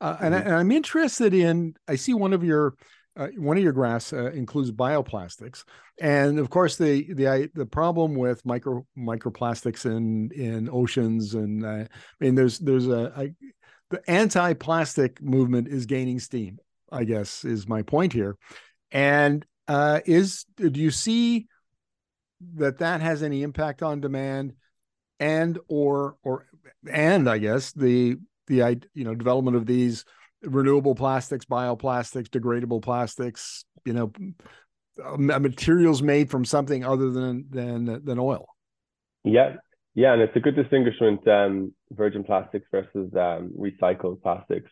Uh, 0.00 0.16
and, 0.20 0.34
mm-hmm. 0.34 0.52
I, 0.52 0.60
am 0.60 0.72
interested 0.72 1.34
in, 1.34 1.74
I 1.86 1.96
see 1.96 2.14
one 2.14 2.32
of 2.32 2.42
your, 2.42 2.74
uh, 3.16 3.28
one 3.36 3.56
of 3.56 3.62
your 3.62 3.72
graphs 3.72 4.12
uh, 4.12 4.32
includes 4.32 4.72
bioplastics, 4.72 5.64
and 6.00 6.40
of 6.40 6.50
course 6.50 6.76
the 6.76 7.12
the 7.14 7.48
the 7.54 7.64
problem 7.64 8.16
with 8.16 8.44
micro 8.44 8.84
microplastics 8.98 9.86
in 9.86 10.32
in 10.32 10.68
oceans, 10.68 11.34
and 11.34 11.64
uh, 11.64 11.68
I 11.68 11.88
mean 12.18 12.34
there's 12.34 12.58
there's 12.58 12.88
a, 12.88 13.12
a 13.16 13.34
the 13.90 14.10
anti-plastic 14.10 15.22
movement 15.22 15.68
is 15.68 15.86
gaining 15.86 16.18
steam. 16.18 16.58
I 16.90 17.04
guess 17.04 17.44
is 17.44 17.68
my 17.68 17.82
point 17.82 18.12
here, 18.12 18.36
and 18.90 19.46
uh, 19.68 20.00
is 20.06 20.44
do 20.56 20.80
you 20.80 20.90
see 20.90 21.46
that 22.54 22.78
that 22.78 23.00
has 23.00 23.22
any 23.22 23.42
impact 23.42 23.82
on 23.82 24.00
demand 24.00 24.54
and 25.20 25.58
or 25.68 26.16
or 26.22 26.46
and 26.90 27.28
i 27.28 27.38
guess 27.38 27.72
the 27.72 28.16
the 28.46 28.78
you 28.94 29.04
know 29.04 29.14
development 29.14 29.56
of 29.56 29.66
these 29.66 30.04
renewable 30.42 30.94
plastics 30.94 31.44
bioplastics 31.44 32.28
degradable 32.28 32.82
plastics 32.82 33.64
you 33.84 33.92
know 33.92 34.12
uh, 35.02 35.16
materials 35.16 36.02
made 36.02 36.30
from 36.30 36.44
something 36.44 36.84
other 36.84 37.10
than 37.10 37.46
than 37.50 38.04
than 38.04 38.18
oil. 38.18 38.46
Yeah, 39.24 39.56
yeah, 39.94 40.12
and 40.12 40.22
it's 40.22 40.36
a 40.36 40.40
good 40.40 40.54
distinguishment 40.54 41.26
um, 41.26 41.72
virgin 41.90 42.22
plastics 42.22 42.66
versus 42.70 43.12
um, 43.14 43.52
recycled 43.58 44.22
plastics. 44.22 44.70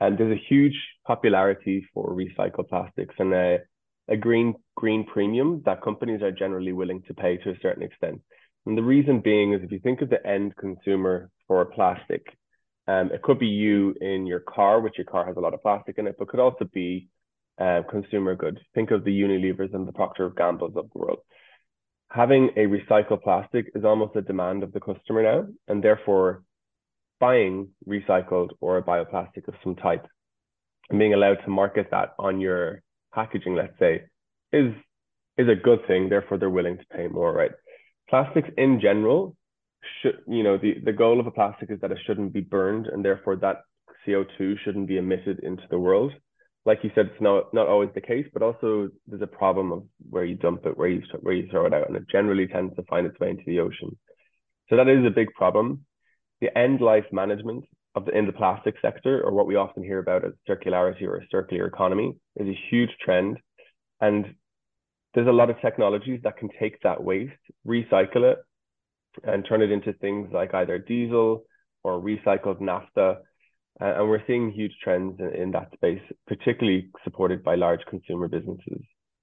And 0.00 0.18
there's 0.18 0.36
a 0.36 0.42
huge 0.48 0.76
popularity 1.06 1.86
for 1.94 2.14
recycled 2.14 2.68
plastics 2.68 3.14
and 3.18 3.32
a, 3.32 3.58
a 4.08 4.16
green 4.16 4.54
green 4.76 5.04
premium 5.06 5.62
that 5.64 5.82
companies 5.82 6.22
are 6.22 6.32
generally 6.32 6.72
willing 6.72 7.02
to 7.02 7.14
pay 7.14 7.36
to 7.38 7.50
a 7.50 7.58
certain 7.62 7.82
extent. 7.82 8.20
And 8.66 8.76
the 8.76 8.82
reason 8.82 9.20
being 9.20 9.52
is 9.52 9.60
if 9.62 9.72
you 9.72 9.78
think 9.78 10.00
of 10.00 10.10
the 10.10 10.24
end 10.26 10.56
consumer 10.56 11.30
for 11.46 11.64
plastic, 11.66 12.26
um, 12.86 13.10
it 13.12 13.22
could 13.22 13.38
be 13.38 13.46
you 13.46 13.94
in 14.00 14.26
your 14.26 14.40
car, 14.40 14.80
which 14.80 14.98
your 14.98 15.06
car 15.06 15.26
has 15.26 15.36
a 15.36 15.40
lot 15.40 15.54
of 15.54 15.62
plastic 15.62 15.98
in 15.98 16.06
it, 16.06 16.16
but 16.18 16.28
could 16.28 16.40
also 16.40 16.64
be 16.72 17.08
uh, 17.58 17.82
consumer 17.90 18.34
goods. 18.34 18.58
Think 18.74 18.90
of 18.90 19.04
the 19.04 19.10
Unilevers 19.10 19.74
and 19.74 19.86
the 19.86 19.92
Procter 19.92 20.24
of 20.24 20.36
Gambles 20.36 20.76
of 20.76 20.90
the 20.92 20.98
world 20.98 21.18
having 22.14 22.50
a 22.56 22.60
recycled 22.60 23.22
plastic 23.22 23.66
is 23.74 23.84
almost 23.84 24.14
a 24.14 24.22
demand 24.22 24.62
of 24.62 24.72
the 24.72 24.80
customer 24.80 25.22
now, 25.22 25.46
and 25.66 25.82
therefore 25.82 26.44
buying 27.18 27.68
recycled 27.88 28.50
or 28.60 28.78
a 28.78 28.82
bioplastic 28.82 29.48
of 29.48 29.54
some 29.64 29.74
type 29.74 30.06
and 30.90 30.98
being 30.98 31.14
allowed 31.14 31.38
to 31.44 31.50
market 31.50 31.88
that 31.90 32.10
on 32.18 32.40
your 32.40 32.82
packaging, 33.14 33.54
let's 33.54 33.78
say, 33.78 34.02
is 34.52 34.72
is 35.36 35.48
a 35.48 35.54
good 35.54 35.80
thing. 35.86 36.08
Therefore, 36.08 36.38
they're 36.38 36.50
willing 36.50 36.78
to 36.78 36.86
pay 36.96 37.08
more, 37.08 37.32
right? 37.32 37.52
Plastics 38.08 38.48
in 38.56 38.80
general 38.80 39.36
should, 40.00 40.18
you 40.28 40.42
know, 40.42 40.56
the, 40.56 40.74
the 40.84 40.92
goal 40.92 41.20
of 41.20 41.26
a 41.26 41.30
plastic 41.30 41.70
is 41.70 41.80
that 41.80 41.90
it 41.90 41.98
shouldn't 42.06 42.32
be 42.32 42.40
burned, 42.40 42.86
and 42.86 43.04
therefore 43.04 43.36
that 43.36 43.62
CO2 44.06 44.56
shouldn't 44.64 44.86
be 44.86 44.98
emitted 44.98 45.40
into 45.40 45.64
the 45.70 45.78
world 45.78 46.12
like 46.66 46.78
you 46.82 46.90
said, 46.94 47.06
it's 47.06 47.20
not 47.20 47.52
not 47.52 47.68
always 47.68 47.90
the 47.94 48.00
case, 48.00 48.26
but 48.32 48.42
also 48.42 48.88
there's 49.06 49.22
a 49.22 49.26
problem 49.26 49.72
of 49.72 49.84
where 50.08 50.24
you 50.24 50.34
dump 50.34 50.64
it, 50.64 50.76
where 50.76 50.88
you 50.88 51.02
where 51.20 51.34
you 51.34 51.48
throw 51.50 51.66
it 51.66 51.74
out, 51.74 51.88
and 51.88 51.96
it 51.96 52.08
generally 52.10 52.46
tends 52.46 52.74
to 52.76 52.82
find 52.84 53.06
its 53.06 53.18
way 53.20 53.30
into 53.30 53.42
the 53.46 53.60
ocean. 53.60 53.96
So 54.70 54.76
that 54.76 54.88
is 54.88 55.04
a 55.04 55.10
big 55.10 55.28
problem. 55.34 55.84
The 56.40 56.56
end 56.56 56.80
life 56.80 57.04
management 57.12 57.64
of 57.94 58.04
the 58.06 58.16
in 58.16 58.26
the 58.26 58.32
plastic 58.32 58.74
sector, 58.82 59.22
or 59.22 59.32
what 59.32 59.46
we 59.46 59.56
often 59.56 59.82
hear 59.82 59.98
about 59.98 60.24
as 60.24 60.32
circularity 60.48 61.02
or 61.02 61.16
a 61.16 61.26
circular 61.30 61.66
economy, 61.66 62.14
is 62.36 62.48
a 62.48 62.58
huge 62.70 62.90
trend, 63.04 63.38
and 64.00 64.34
there's 65.14 65.28
a 65.28 65.32
lot 65.32 65.50
of 65.50 65.60
technologies 65.60 66.20
that 66.24 66.36
can 66.36 66.48
take 66.58 66.80
that 66.82 67.02
waste, 67.02 67.32
recycle 67.66 68.32
it, 68.32 68.38
and 69.22 69.46
turn 69.48 69.62
it 69.62 69.70
into 69.70 69.92
things 69.92 70.28
like 70.32 70.52
either 70.54 70.78
diesel 70.78 71.44
or 71.84 72.00
recycled 72.00 72.60
naphtha 72.60 73.18
and 73.80 74.08
we're 74.08 74.24
seeing 74.26 74.52
huge 74.52 74.74
trends 74.82 75.18
in, 75.18 75.34
in, 75.34 75.50
that 75.52 75.72
space, 75.74 76.00
particularly 76.26 76.90
supported 77.02 77.42
by 77.42 77.56
large 77.56 77.80
consumer 77.88 78.28
businesses. 78.28 78.82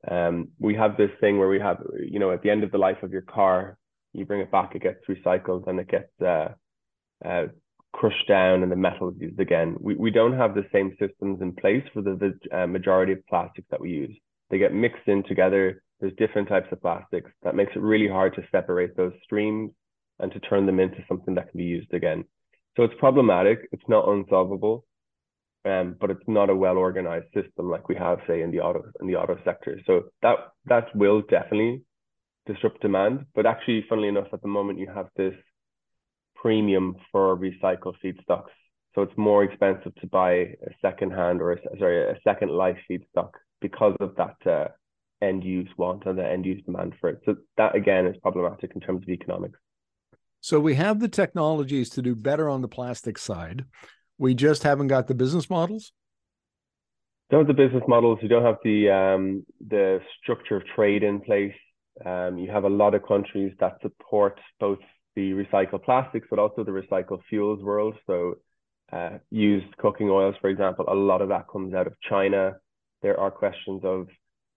Um, 0.09 0.49
we 0.59 0.75
have 0.75 0.97
this 0.97 1.11
thing 1.21 1.37
where 1.37 1.47
we 1.47 1.59
have, 1.59 1.77
you 1.99 2.19
know, 2.19 2.31
at 2.31 2.41
the 2.41 2.49
end 2.49 2.63
of 2.63 2.71
the 2.71 2.77
life 2.77 3.01
of 3.03 3.11
your 3.11 3.21
car, 3.21 3.77
you 4.13 4.25
bring 4.25 4.41
it 4.41 4.51
back, 4.51 4.75
it 4.75 4.81
gets 4.81 4.99
recycled 5.07 5.67
and 5.67 5.79
it 5.79 5.87
gets 5.87 6.11
uh, 6.21 6.49
uh, 7.23 7.45
crushed 7.93 8.27
down 8.27 8.63
and 8.63 8.71
the 8.71 8.75
metal 8.75 9.09
is 9.09 9.15
used 9.19 9.39
again. 9.39 9.75
We, 9.79 9.95
we 9.95 10.11
don't 10.11 10.37
have 10.37 10.55
the 10.55 10.65
same 10.71 10.95
systems 10.99 11.41
in 11.41 11.53
place 11.53 11.83
for 11.93 12.01
the, 12.01 12.15
the 12.51 12.57
uh, 12.57 12.67
majority 12.67 13.13
of 13.13 13.25
plastics 13.27 13.67
that 13.71 13.81
we 13.81 13.91
use. 13.91 14.15
They 14.49 14.57
get 14.57 14.73
mixed 14.73 15.07
in 15.07 15.23
together. 15.23 15.83
There's 15.99 16.13
different 16.17 16.49
types 16.49 16.67
of 16.71 16.81
plastics 16.81 17.31
that 17.43 17.55
makes 17.55 17.73
it 17.75 17.81
really 17.81 18.07
hard 18.07 18.35
to 18.35 18.43
separate 18.51 18.95
those 18.95 19.13
streams 19.23 19.71
and 20.19 20.31
to 20.31 20.39
turn 20.39 20.65
them 20.65 20.79
into 20.79 21.03
something 21.07 21.35
that 21.35 21.49
can 21.51 21.57
be 21.57 21.63
used 21.63 21.93
again. 21.93 22.25
So 22.77 22.83
it's 22.83 22.93
problematic. 22.99 23.67
It's 23.71 23.83
not 23.87 24.07
unsolvable, 24.07 24.85
um, 25.65 25.95
but 25.99 26.09
it's 26.09 26.27
not 26.27 26.49
a 26.49 26.55
well 26.55 26.77
organized 26.77 27.27
system 27.33 27.69
like 27.69 27.89
we 27.89 27.95
have, 27.95 28.19
say, 28.27 28.41
in 28.41 28.51
the 28.51 28.61
auto 28.61 28.83
in 29.01 29.07
the 29.07 29.15
auto 29.15 29.37
sector. 29.43 29.79
So 29.85 30.05
that 30.21 30.37
that 30.65 30.95
will 30.95 31.21
definitely 31.21 31.81
disrupt 32.45 32.81
demand. 32.81 33.25
But 33.35 33.45
actually, 33.45 33.85
funnily 33.89 34.07
enough, 34.07 34.27
at 34.31 34.41
the 34.41 34.47
moment 34.47 34.79
you 34.79 34.87
have 34.93 35.07
this 35.17 35.35
premium 36.41 36.95
for 37.11 37.37
recycled 37.37 37.95
feedstocks. 38.03 38.53
So 38.93 39.03
it's 39.03 39.17
more 39.17 39.43
expensive 39.43 39.93
to 39.95 40.07
buy 40.07 40.31
a 40.31 40.73
second 40.81 41.11
hand 41.11 41.41
or 41.41 41.53
a, 41.53 41.57
sorry 41.79 42.09
a 42.09 42.19
second 42.23 42.49
life 42.49 42.77
feedstock 42.89 43.31
because 43.61 43.95
of 43.99 44.15
that 44.15 44.51
uh, 44.51 44.67
end 45.21 45.43
use 45.43 45.69
want 45.77 46.05
and 46.05 46.17
the 46.17 46.27
end 46.27 46.45
use 46.45 46.61
demand 46.65 46.93
for 46.99 47.09
it. 47.09 47.21
So 47.25 47.35
that 47.57 47.75
again 47.75 48.05
is 48.07 48.17
problematic 48.21 48.71
in 48.75 48.81
terms 48.81 49.03
of 49.03 49.09
economics. 49.09 49.59
So 50.41 50.59
we 50.59 50.73
have 50.75 50.99
the 50.99 51.07
technologies 51.07 51.89
to 51.91 52.01
do 52.01 52.15
better 52.15 52.49
on 52.49 52.61
the 52.61 52.67
plastic 52.67 53.17
side. 53.17 53.63
We 54.17 54.33
just 54.33 54.63
haven't 54.63 54.87
got 54.87 55.07
the 55.07 55.13
business 55.13 55.49
models. 55.49 55.93
Don't 57.29 57.41
have 57.41 57.55
the 57.55 57.63
business 57.65 57.83
models. 57.87 58.19
You 58.21 58.27
don't 58.27 58.43
have 58.43 58.57
the 58.63 58.89
um, 58.89 59.45
the 59.65 60.01
structure 60.21 60.57
of 60.57 60.63
trade 60.75 61.03
in 61.03 61.21
place. 61.21 61.53
Um, 62.05 62.37
you 62.37 62.49
have 62.51 62.63
a 62.63 62.69
lot 62.69 62.93
of 62.95 63.07
countries 63.07 63.53
that 63.59 63.77
support 63.81 64.39
both 64.59 64.79
the 65.15 65.31
recycled 65.31 65.83
plastics, 65.83 66.27
but 66.29 66.39
also 66.39 66.63
the 66.63 66.71
recycled 66.71 67.21
fuels 67.29 67.61
world. 67.63 67.95
So, 68.07 68.35
uh, 68.91 69.17
used 69.29 69.75
cooking 69.77 70.09
oils, 70.09 70.35
for 70.41 70.49
example, 70.49 70.85
a 70.87 70.95
lot 70.95 71.21
of 71.21 71.29
that 71.29 71.47
comes 71.51 71.73
out 71.73 71.87
of 71.87 71.93
China. 72.09 72.57
There 73.01 73.19
are 73.19 73.31
questions 73.31 73.81
of 73.83 74.07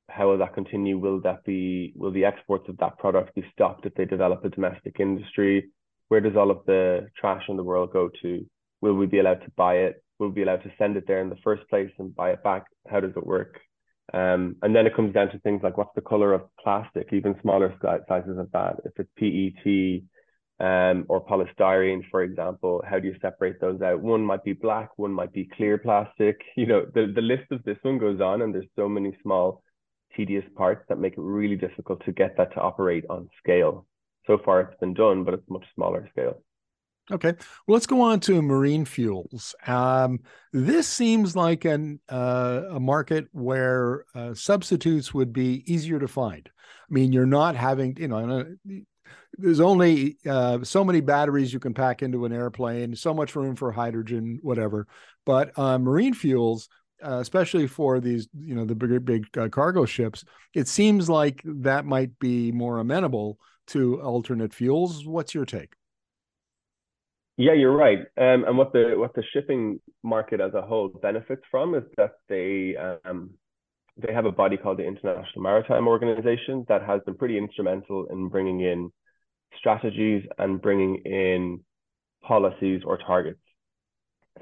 how 0.09 0.29
will 0.29 0.39
that 0.39 0.55
continue? 0.55 0.99
Will 0.99 1.21
that 1.23 1.45
be 1.45 1.93
will 1.97 2.11
the 2.13 2.25
exports 2.25 2.69
of 2.69 2.77
that 2.79 2.99
product 2.99 3.35
be 3.35 3.45
stopped 3.53 3.87
if 3.87 3.95
they 3.95 4.05
develop 4.05 4.45
a 4.45 4.51
domestic 4.51 5.01
industry? 5.01 5.71
Where 6.09 6.21
does 6.21 6.37
all 6.37 6.51
of 6.51 6.65
the 6.67 7.09
trash 7.19 7.45
in 7.49 7.57
the 7.57 7.65
world 7.65 7.93
go 7.93 8.11
to? 8.23 8.47
Will 8.81 8.95
we 8.95 9.07
be 9.07 9.21
allowed 9.21 9.43
to 9.45 9.51
buy 9.57 9.77
it? 9.77 10.03
Will 10.19 10.29
we 10.29 10.35
be 10.35 10.43
allowed 10.43 10.63
to 10.65 10.73
send 10.79 10.97
it 10.97 11.07
there 11.07 11.21
in 11.21 11.31
the 11.31 11.39
first 11.43 11.69
place 11.71 11.91
and 11.99 12.15
buy 12.15 12.31
it 12.31 12.43
back? 12.43 12.65
How 12.89 13.01
does 13.01 13.13
it 13.17 13.27
work? 13.27 13.61
Um, 14.13 14.57
and 14.63 14.77
then 14.77 14.87
it 14.87 14.95
comes 14.95 15.15
down 15.15 15.31
to 15.31 15.39
things 15.39 15.63
like 15.63 15.79
what's 15.79 15.95
the 15.95 16.03
color 16.03 16.35
of 16.35 16.43
plastic, 16.63 17.09
even 17.13 17.35
smaller 17.41 17.75
sizes 18.07 18.39
of 18.39 18.53
that. 18.53 18.77
If 18.85 18.93
it's 18.99 19.11
PET 19.17 20.03
um, 20.61 21.05
or 21.09 21.25
polystyrene, 21.25 22.03
for 22.11 22.23
example, 22.23 22.83
how 22.89 22.99
do 22.99 23.09
you 23.09 23.17
separate 23.21 23.61
those 23.61 23.81
out? 23.83 24.01
One 24.01 24.25
might 24.25 24.45
be 24.45 24.53
black, 24.53 24.91
one 24.97 25.13
might 25.13 25.33
be 25.33 25.49
clear 25.57 25.79
plastic. 25.79 26.41
You 26.57 26.67
know, 26.67 26.87
the, 26.95 27.13
the 27.13 27.21
list 27.21 27.51
of 27.51 27.63
this 27.65 27.79
one 27.83 27.99
goes 27.99 28.21
on, 28.21 28.43
and 28.43 28.55
there's 28.55 28.67
so 28.77 28.89
many 28.89 29.17
small 29.23 29.63
tedious 30.17 30.45
parts 30.57 30.85
that 30.89 30.99
make 30.99 31.15
it 31.15 31.21
really 31.21 31.57
difficult 31.57 32.05
to 32.05 32.13
get 32.13 32.37
that 32.37 32.53
to 32.55 32.61
operate 32.61 33.05
on 33.11 33.29
scale. 33.39 33.87
So 34.27 34.39
far, 34.45 34.61
it's 34.61 34.79
been 34.81 34.95
done, 34.95 35.25
but 35.25 35.35
it's 35.35 35.51
much 35.51 35.67
smaller 35.75 36.09
scale. 36.13 36.41
Okay, 37.11 37.33
well, 37.67 37.75
let's 37.75 37.87
go 37.87 38.01
on 38.01 38.21
to 38.21 38.41
marine 38.41 38.87
fuels. 38.87 39.55
Um, 39.67 40.21
this 40.55 40.89
seems 40.89 41.37
like 41.37 41.67
an 41.67 42.01
uh, 42.09 42.63
a 42.71 42.81
market 42.81 43.27
where 43.33 44.07
uh, 44.15 44.33
substitutes 44.33 45.13
would 45.13 45.31
be 45.31 45.71
easier 45.71 45.99
to 45.99 46.09
find. 46.09 46.49
I 46.49 46.95
mean, 46.95 47.13
you're 47.13 47.27
not 47.27 47.57
having, 47.57 47.97
you 47.99 48.09
know, 48.09 48.57
there's 49.39 49.61
only 49.61 50.17
uh, 50.29 50.63
so 50.63 50.85
many 50.85 51.01
batteries 51.01 51.53
you 51.53 51.61
can 51.61 51.75
pack 51.75 52.03
into 52.03 52.25
an 52.25 52.33
airplane, 52.33 52.95
so 52.95 53.13
much 53.13 53.35
room 53.35 53.57
for 53.57 53.73
hydrogen, 53.73 54.39
whatever. 54.43 54.87
But 55.25 55.59
uh, 55.59 55.79
marine 55.79 56.15
fuels 56.15 56.69
uh, 57.05 57.19
especially 57.19 57.67
for 57.67 58.01
these, 58.01 58.29
you 58.39 58.55
know, 58.55 58.65
the 58.65 58.75
bigger 58.75 59.01
big 59.01 59.27
uh, 59.37 59.49
cargo 59.49 59.85
ships, 59.85 60.25
it 60.55 60.69
seems 60.69 61.11
like 61.11 61.43
that 61.45 61.85
might 61.85 62.19
be 62.19 62.51
more 62.51 62.79
amenable 62.79 63.39
to 63.67 64.01
alternate 64.01 64.55
fuels. 64.55 65.07
What's 65.07 65.35
your 65.35 65.45
take? 65.45 65.75
Yeah, 67.37 67.53
you're 67.53 67.77
right. 67.77 67.99
Um, 68.17 68.45
and 68.45 68.57
what 68.57 68.73
the 68.73 68.95
what 68.97 69.13
the 69.15 69.25
shipping 69.33 69.81
market 70.05 70.41
as 70.41 70.55
a 70.55 70.63
whole 70.63 70.89
benefits 70.89 71.43
from 71.51 71.75
is 71.75 71.83
that 71.97 72.13
they 72.29 72.77
um, 72.77 73.31
they 73.97 74.13
have 74.13 74.27
a 74.27 74.33
body 74.33 74.57
called 74.57 74.79
the 74.79 74.87
International 74.87 75.43
Maritime 75.43 75.87
Organization 75.87 76.65
that 76.69 76.83
has 76.83 77.01
been 77.07 77.15
pretty 77.15 77.39
instrumental 77.39 78.07
in 78.11 78.29
bringing 78.29 78.61
in 78.61 78.91
strategies 79.59 80.25
and 80.39 80.61
bringing 80.61 80.97
in 81.05 81.61
policies 82.23 82.83
or 82.85 82.99
targets. 82.99 83.39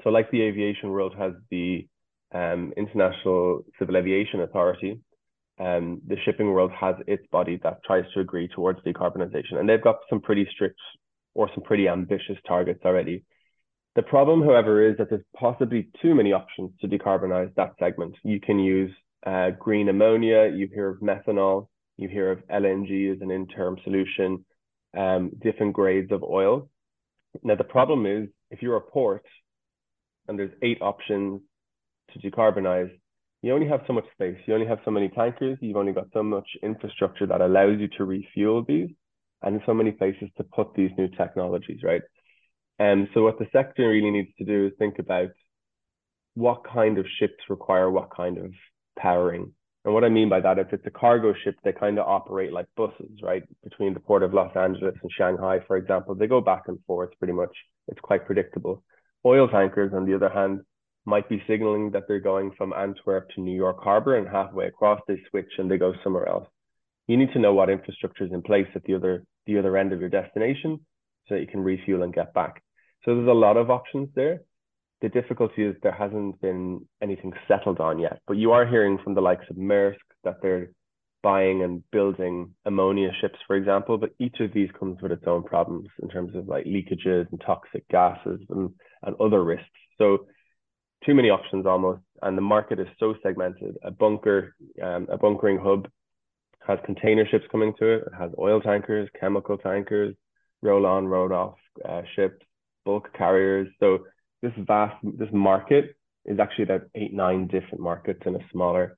So, 0.03 0.09
like 0.09 0.31
the 0.31 0.41
aviation 0.41 0.89
world 0.89 1.13
has 1.17 1.33
the 1.51 1.87
um, 2.33 2.73
International 2.75 3.63
Civil 3.77 3.97
Aviation 3.97 4.41
Authority, 4.41 4.99
um, 5.59 6.01
the 6.07 6.17
shipping 6.25 6.51
world 6.51 6.71
has 6.71 6.95
its 7.05 7.23
body 7.31 7.59
that 7.63 7.83
tries 7.85 8.05
to 8.13 8.21
agree 8.21 8.47
towards 8.47 8.79
decarbonization. 8.81 9.57
And 9.59 9.69
they've 9.69 9.83
got 9.83 9.97
some 10.09 10.19
pretty 10.19 10.47
strict 10.51 10.79
or 11.35 11.49
some 11.53 11.63
pretty 11.63 11.87
ambitious 11.87 12.37
targets 12.47 12.81
already. 12.83 13.23
The 13.95 14.01
problem, 14.01 14.41
however, 14.41 14.83
is 14.87 14.97
that 14.97 15.11
there's 15.11 15.23
possibly 15.35 15.89
too 16.01 16.15
many 16.15 16.33
options 16.33 16.71
to 16.81 16.87
decarbonize 16.87 17.53
that 17.55 17.73
segment. 17.79 18.15
You 18.23 18.39
can 18.39 18.57
use 18.57 18.91
uh, 19.25 19.51
green 19.51 19.89
ammonia, 19.89 20.51
you 20.53 20.67
hear 20.73 20.89
of 20.89 20.99
methanol, 20.99 21.67
you 21.97 22.09
hear 22.09 22.31
of 22.31 22.39
LNG 22.47 23.13
as 23.13 23.21
an 23.21 23.31
interim 23.31 23.77
solution, 23.83 24.45
um, 24.97 25.31
different 25.41 25.73
grades 25.73 26.11
of 26.11 26.23
oil. 26.23 26.69
Now, 27.43 27.55
the 27.55 27.63
problem 27.63 28.05
is 28.05 28.29
if 28.51 28.61
you're 28.61 28.77
a 28.77 28.81
port 28.81 29.25
and 30.27 30.37
there's 30.37 30.51
eight 30.61 30.81
options 30.81 31.41
to 32.11 32.19
decarbonize, 32.19 32.91
you 33.41 33.53
only 33.53 33.67
have 33.67 33.81
so 33.87 33.93
much 33.93 34.05
space. 34.13 34.37
You 34.45 34.53
only 34.53 34.67
have 34.67 34.79
so 34.85 34.91
many 34.91 35.09
tankers. 35.09 35.57
You've 35.61 35.77
only 35.77 35.91
got 35.91 36.07
so 36.13 36.23
much 36.23 36.47
infrastructure 36.61 37.27
that 37.27 37.41
allows 37.41 37.79
you 37.79 37.89
to 37.97 38.05
refuel 38.05 38.63
these, 38.65 38.89
and 39.41 39.61
so 39.65 39.73
many 39.73 39.91
places 39.91 40.29
to 40.37 40.43
put 40.43 40.73
these 40.75 40.91
new 40.97 41.09
technologies, 41.09 41.81
right? 41.83 42.01
And 42.79 43.09
so 43.13 43.23
what 43.23 43.39
the 43.39 43.47
sector 43.51 43.89
really 43.89 44.11
needs 44.11 44.29
to 44.37 44.45
do 44.45 44.67
is 44.67 44.73
think 44.79 44.97
about 44.99 45.31
what 46.35 46.63
kind 46.63 46.97
of 46.97 47.05
ships 47.19 47.43
require 47.49 47.91
what 47.91 48.15
kind 48.15 48.37
of 48.37 48.51
powering. 48.97 49.53
And 49.85 49.93
what 49.93 50.05
I 50.05 50.09
mean 50.09 50.29
by 50.29 50.39
that, 50.39 50.59
if 50.59 50.71
it's 50.71 50.85
a 50.85 50.91
cargo 50.91 51.33
ship, 51.43 51.55
they 51.63 51.73
kind 51.73 51.99
of 51.99 52.07
operate 52.07 52.53
like 52.53 52.67
buses, 52.77 53.19
right? 53.21 53.43
Between 53.63 53.93
the 53.93 53.99
port 53.99 54.23
of 54.23 54.33
Los 54.33 54.55
Angeles 54.55 54.95
and 55.01 55.11
Shanghai, 55.17 55.59
for 55.67 55.75
example, 55.75 56.15
they 56.15 56.27
go 56.27 56.39
back 56.39 56.63
and 56.67 56.79
forth 56.87 57.09
pretty 57.19 57.33
much. 57.33 57.51
It's 57.89 57.99
quite 57.99 58.25
predictable. 58.25 58.83
Oil 59.25 59.47
tankers, 59.49 59.91
on 59.93 60.05
the 60.05 60.15
other 60.15 60.29
hand, 60.29 60.61
might 61.05 61.27
be 61.27 61.43
signaling 61.47 61.91
that 61.91 62.03
they're 62.07 62.21
going 62.21 62.51
from 62.57 62.73
Antwerp 62.73 63.29
to 63.31 63.41
New 63.41 63.55
York 63.55 63.83
Harbor 63.83 64.17
and 64.17 64.27
halfway 64.27 64.67
across 64.67 65.01
they 65.07 65.17
switch 65.29 65.51
and 65.57 65.69
they 65.69 65.77
go 65.77 65.93
somewhere 66.01 66.29
else. 66.29 66.47
You 67.07 67.17
need 67.17 67.33
to 67.33 67.39
know 67.39 67.53
what 67.53 67.69
infrastructure 67.69 68.23
is 68.23 68.31
in 68.31 68.41
place 68.41 68.67
at 68.75 68.83
the 68.83 68.95
other 68.95 69.25
the 69.45 69.59
other 69.59 69.75
end 69.75 69.91
of 69.91 69.99
your 69.99 70.09
destination 70.09 70.79
so 71.27 71.35
that 71.35 71.41
you 71.41 71.47
can 71.47 71.59
refuel 71.59 72.03
and 72.03 72.13
get 72.13 72.33
back. 72.33 72.63
So 73.03 73.13
there's 73.13 73.27
a 73.27 73.33
lot 73.33 73.57
of 73.57 73.69
options 73.69 74.07
there 74.15 74.39
the 75.03 75.09
difficulty 75.09 75.63
is 75.63 75.75
there 75.83 75.91
hasn't 75.91 76.39
been 76.39 76.87
anything 77.01 77.33
settled 77.45 77.81
on 77.81 77.99
yet. 77.99 78.21
But 78.25 78.37
you 78.37 78.53
are 78.53 78.65
hearing 78.65 78.97
from 79.03 79.15
the 79.15 79.21
likes 79.21 79.43
of 79.49 79.57
Maersk 79.57 79.97
that 80.23 80.37
they're 80.41 80.69
buying 81.21 81.61
and 81.61 81.83
building 81.91 82.53
ammonia 82.65 83.09
ships, 83.19 83.37
for 83.45 83.57
example. 83.57 83.97
But 83.97 84.11
each 84.17 84.39
of 84.39 84.53
these 84.53 84.69
comes 84.79 85.01
with 85.01 85.11
its 85.11 85.25
own 85.27 85.43
problems 85.43 85.89
in 86.01 86.07
terms 86.07 86.33
of 86.35 86.47
like 86.47 86.63
leakages 86.65 87.29
and 87.31 87.41
toxic 87.45 87.85
gases 87.89 88.39
and, 88.49 88.69
and 89.03 89.15
other 89.19 89.43
risks. 89.43 89.67
So 89.97 90.25
too 91.05 91.13
many 91.13 91.29
options 91.29 91.65
almost, 91.65 92.01
and 92.21 92.37
the 92.37 92.41
market 92.41 92.79
is 92.79 92.87
so 92.97 93.13
segmented. 93.21 93.75
A 93.83 93.91
bunker, 93.91 94.55
um, 94.81 95.07
a 95.11 95.17
bunkering 95.17 95.59
hub 95.59 95.89
has 96.65 96.79
container 96.85 97.27
ships 97.27 97.45
coming 97.51 97.73
to 97.79 97.87
it. 97.95 98.03
It 98.07 98.13
has 98.17 98.31
oil 98.39 98.61
tankers, 98.61 99.09
chemical 99.19 99.57
tankers, 99.57 100.15
roll 100.61 100.85
on, 100.85 101.07
roll 101.07 101.33
off 101.33 101.57
uh, 101.83 102.03
ships, 102.15 102.45
bulk 102.85 103.09
carriers. 103.17 103.67
So 103.81 103.99
this 104.43 104.53
vast 104.57 104.95
this 105.17 105.29
market 105.31 105.95
is 106.25 106.37
actually 106.39 106.65
about 106.65 106.83
eight 106.93 107.13
nine 107.13 107.47
different 107.47 107.79
markets 107.79 108.21
in 108.25 108.35
a 108.35 108.45
smaller 108.51 108.97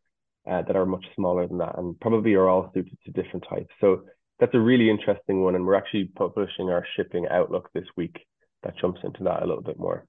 uh, 0.50 0.64
that 0.64 0.76
are 0.76 0.86
much 0.86 1.06
smaller 1.16 1.48
than 1.48 1.60
that 1.60 1.78
and 1.78 1.98
probably 2.02 2.34
are 2.34 2.50
all 2.50 2.72
suited 2.74 2.98
to 3.06 3.12
different 3.12 3.46
types. 3.50 3.74
So 3.80 4.04
that's 4.40 4.54
a 4.54 4.60
really 4.60 4.90
interesting 4.90 5.44
one, 5.44 5.56
and 5.56 5.66
we're 5.66 5.76
actually 5.76 6.06
publishing 6.16 6.70
our 6.70 6.86
shipping 6.96 7.26
outlook 7.30 7.70
this 7.74 7.86
week 7.96 8.18
that 8.64 8.78
jumps 8.78 9.00
into 9.04 9.24
that 9.24 9.44
a 9.44 9.46
little 9.46 9.64
bit 9.64 9.80
more. 9.80 10.06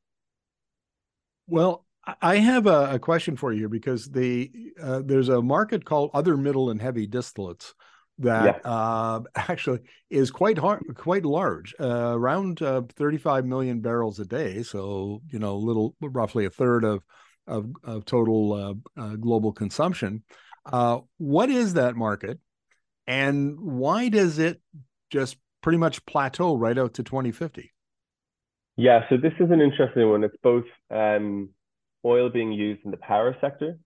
Well, 1.46 1.84
I 2.20 2.36
have 2.36 2.66
a, 2.66 2.94
a 2.94 2.98
question 2.98 3.36
for 3.36 3.52
you 3.52 3.68
because 3.68 4.06
the 4.06 4.50
uh, 4.82 5.02
there's 5.04 5.28
a 5.28 5.42
market 5.42 5.84
called 5.84 6.10
other 6.14 6.36
middle 6.36 6.70
and 6.70 6.80
heavy 6.80 7.06
distillates 7.06 7.74
that 8.18 8.60
yeah. 8.64 8.70
uh, 8.70 9.20
actually 9.36 9.80
is 10.10 10.30
quite 10.30 10.58
hard, 10.58 10.82
quite 10.94 11.24
large, 11.24 11.74
uh, 11.80 12.12
around 12.14 12.62
uh, 12.62 12.82
35 12.96 13.44
million 13.44 13.80
barrels 13.80 14.18
a 14.18 14.24
day. 14.24 14.62
So 14.62 15.22
you 15.30 15.38
know, 15.38 15.54
a 15.54 15.56
little 15.56 15.94
roughly 16.00 16.44
a 16.44 16.50
third 16.50 16.84
of 16.84 17.02
of, 17.46 17.70
of 17.84 18.04
total 18.04 18.52
uh, 18.52 19.00
uh, 19.00 19.16
global 19.16 19.52
consumption. 19.52 20.24
Uh, 20.64 20.98
what 21.18 21.48
is 21.48 21.74
that 21.74 21.94
market, 21.94 22.40
and 23.06 23.58
why 23.60 24.08
does 24.08 24.38
it 24.38 24.60
just 25.10 25.36
pretty 25.62 25.78
much 25.78 26.04
plateau 26.06 26.56
right 26.56 26.76
out 26.76 26.94
to 26.94 27.02
2050? 27.02 27.72
Yeah, 28.76 29.08
so 29.08 29.16
this 29.16 29.32
is 29.40 29.50
an 29.50 29.60
interesting 29.60 30.10
one. 30.10 30.24
It's 30.24 30.36
both 30.42 30.64
um, 30.90 31.50
oil 32.04 32.28
being 32.28 32.52
used 32.52 32.84
in 32.84 32.90
the 32.90 32.96
power 32.96 33.36
sector, 33.40 33.78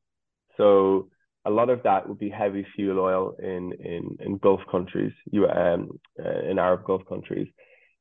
so 0.57 1.11
a 1.45 1.51
lot 1.51 1.71
of 1.71 1.83
that 1.85 2.09
would 2.09 2.19
be 2.19 2.31
heavy 2.31 2.67
fuel 2.75 2.99
oil 2.99 3.35
in 3.39 3.73
in 3.81 4.17
in 4.21 4.39
Gulf 4.39 4.61
countries, 4.71 5.13
you 5.31 5.47
um 5.47 5.99
uh, 6.19 6.51
in 6.51 6.59
Arab 6.59 6.85
Gulf 6.85 7.03
countries, 7.09 7.49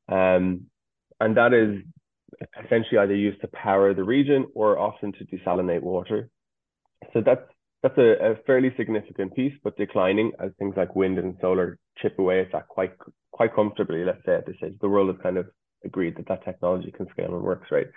um, 0.10 0.66
and 1.20 1.38
that 1.38 1.54
is 1.54 1.84
essentially 2.64 3.00
either 3.00 3.16
used 3.16 3.42
to 3.42 3.48
power 3.48 3.94
the 3.94 4.04
region 4.04 4.48
or 4.56 4.78
often 4.78 5.14
to 5.14 5.26
desalinate 5.26 5.82
water. 5.82 6.30
So 7.14 7.22
that's 7.26 7.48
that's 7.82 7.98
a, 7.98 8.32
a 8.32 8.36
fairly 8.46 8.74
significant 8.76 9.36
piece, 9.36 9.54
but 9.64 9.78
declining 9.78 10.34
as 10.44 10.52
things 10.60 10.76
like 10.76 10.96
wind 10.96 11.18
and 11.18 11.38
solar 11.40 11.78
chip 11.98 12.20
away 12.20 12.42
at 12.42 12.52
that 12.52 12.68
quite 12.68 12.94
quite 13.32 13.56
comfortably. 13.56 14.04
Let's 14.04 14.26
say 14.26 14.36
at 14.36 14.46
this 14.46 14.58
stage, 14.58 14.74
the 14.82 14.90
world 14.90 15.10
has 15.10 15.22
kind 15.24 15.38
of 15.38 15.48
agreed 15.86 16.18
that 16.18 16.28
that 16.28 16.44
technology 16.44 16.92
can 16.92 17.08
scale 17.12 17.34
and 17.34 17.44
works 17.44 17.68
right. 17.72 17.88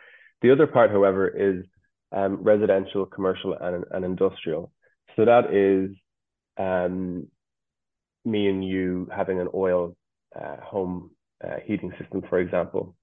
The 0.42 0.52
other 0.52 0.66
part, 0.66 0.90
however, 0.90 1.28
is 1.28 1.64
um, 2.12 2.42
residential, 2.42 3.06
commercial, 3.06 3.56
and, 3.60 3.84
and 3.90 4.04
industrial. 4.04 4.72
So 5.16 5.24
that 5.24 5.52
is 5.52 5.96
um, 6.58 7.28
me 8.24 8.48
and 8.48 8.64
you 8.66 9.08
having 9.14 9.40
an 9.40 9.48
oil 9.54 9.96
uh, 10.34 10.56
home 10.62 11.10
uh, 11.44 11.56
heating 11.64 11.92
system, 12.00 12.22
for 12.28 12.38
example, 12.38 12.94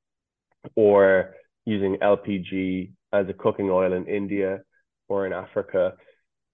or 0.76 1.36
using 1.66 1.98
LPG 2.02 2.92
as 3.14 3.28
a 3.30 3.34
cooking 3.34 3.70
oil 3.70 3.94
in 3.94 4.06
India 4.08 4.60
or 5.08 5.26
in 5.26 5.34
Africa. 5.34 5.94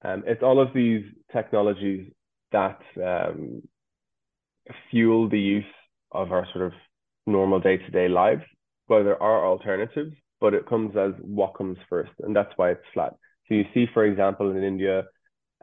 Um, 0.03 0.23
it's 0.25 0.43
all 0.43 0.59
of 0.61 0.73
these 0.73 1.03
technologies 1.31 2.11
that 2.51 2.79
um, 3.03 3.61
fuel 4.89 5.29
the 5.29 5.39
use 5.39 5.63
of 6.11 6.31
our 6.31 6.47
sort 6.53 6.65
of 6.65 6.73
normal 7.25 7.59
day 7.59 7.77
to 7.77 7.91
day 7.91 8.07
lives. 8.07 8.43
Well, 8.87 9.03
there 9.03 9.21
are 9.21 9.45
alternatives, 9.45 10.13
but 10.39 10.53
it 10.53 10.67
comes 10.67 10.95
as 10.95 11.13
what 11.21 11.55
comes 11.57 11.77
first, 11.89 12.11
and 12.19 12.35
that's 12.35 12.51
why 12.55 12.71
it's 12.71 12.83
flat. 12.93 13.13
So 13.47 13.55
you 13.55 13.65
see, 13.73 13.85
for 13.93 14.05
example, 14.05 14.51
in 14.51 14.63
India, 14.63 15.03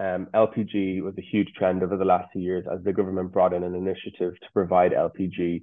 um, 0.02 0.26
LPG 0.34 1.00
was 1.00 1.14
a 1.16 1.28
huge 1.30 1.52
trend 1.56 1.82
over 1.82 1.96
the 1.96 2.04
last 2.04 2.32
few 2.32 2.42
years 2.42 2.64
as 2.72 2.82
the 2.82 2.92
government 2.92 3.30
brought 3.32 3.52
in 3.52 3.62
an 3.62 3.76
initiative 3.76 4.34
to 4.40 4.52
provide 4.52 4.90
LPG 4.90 5.62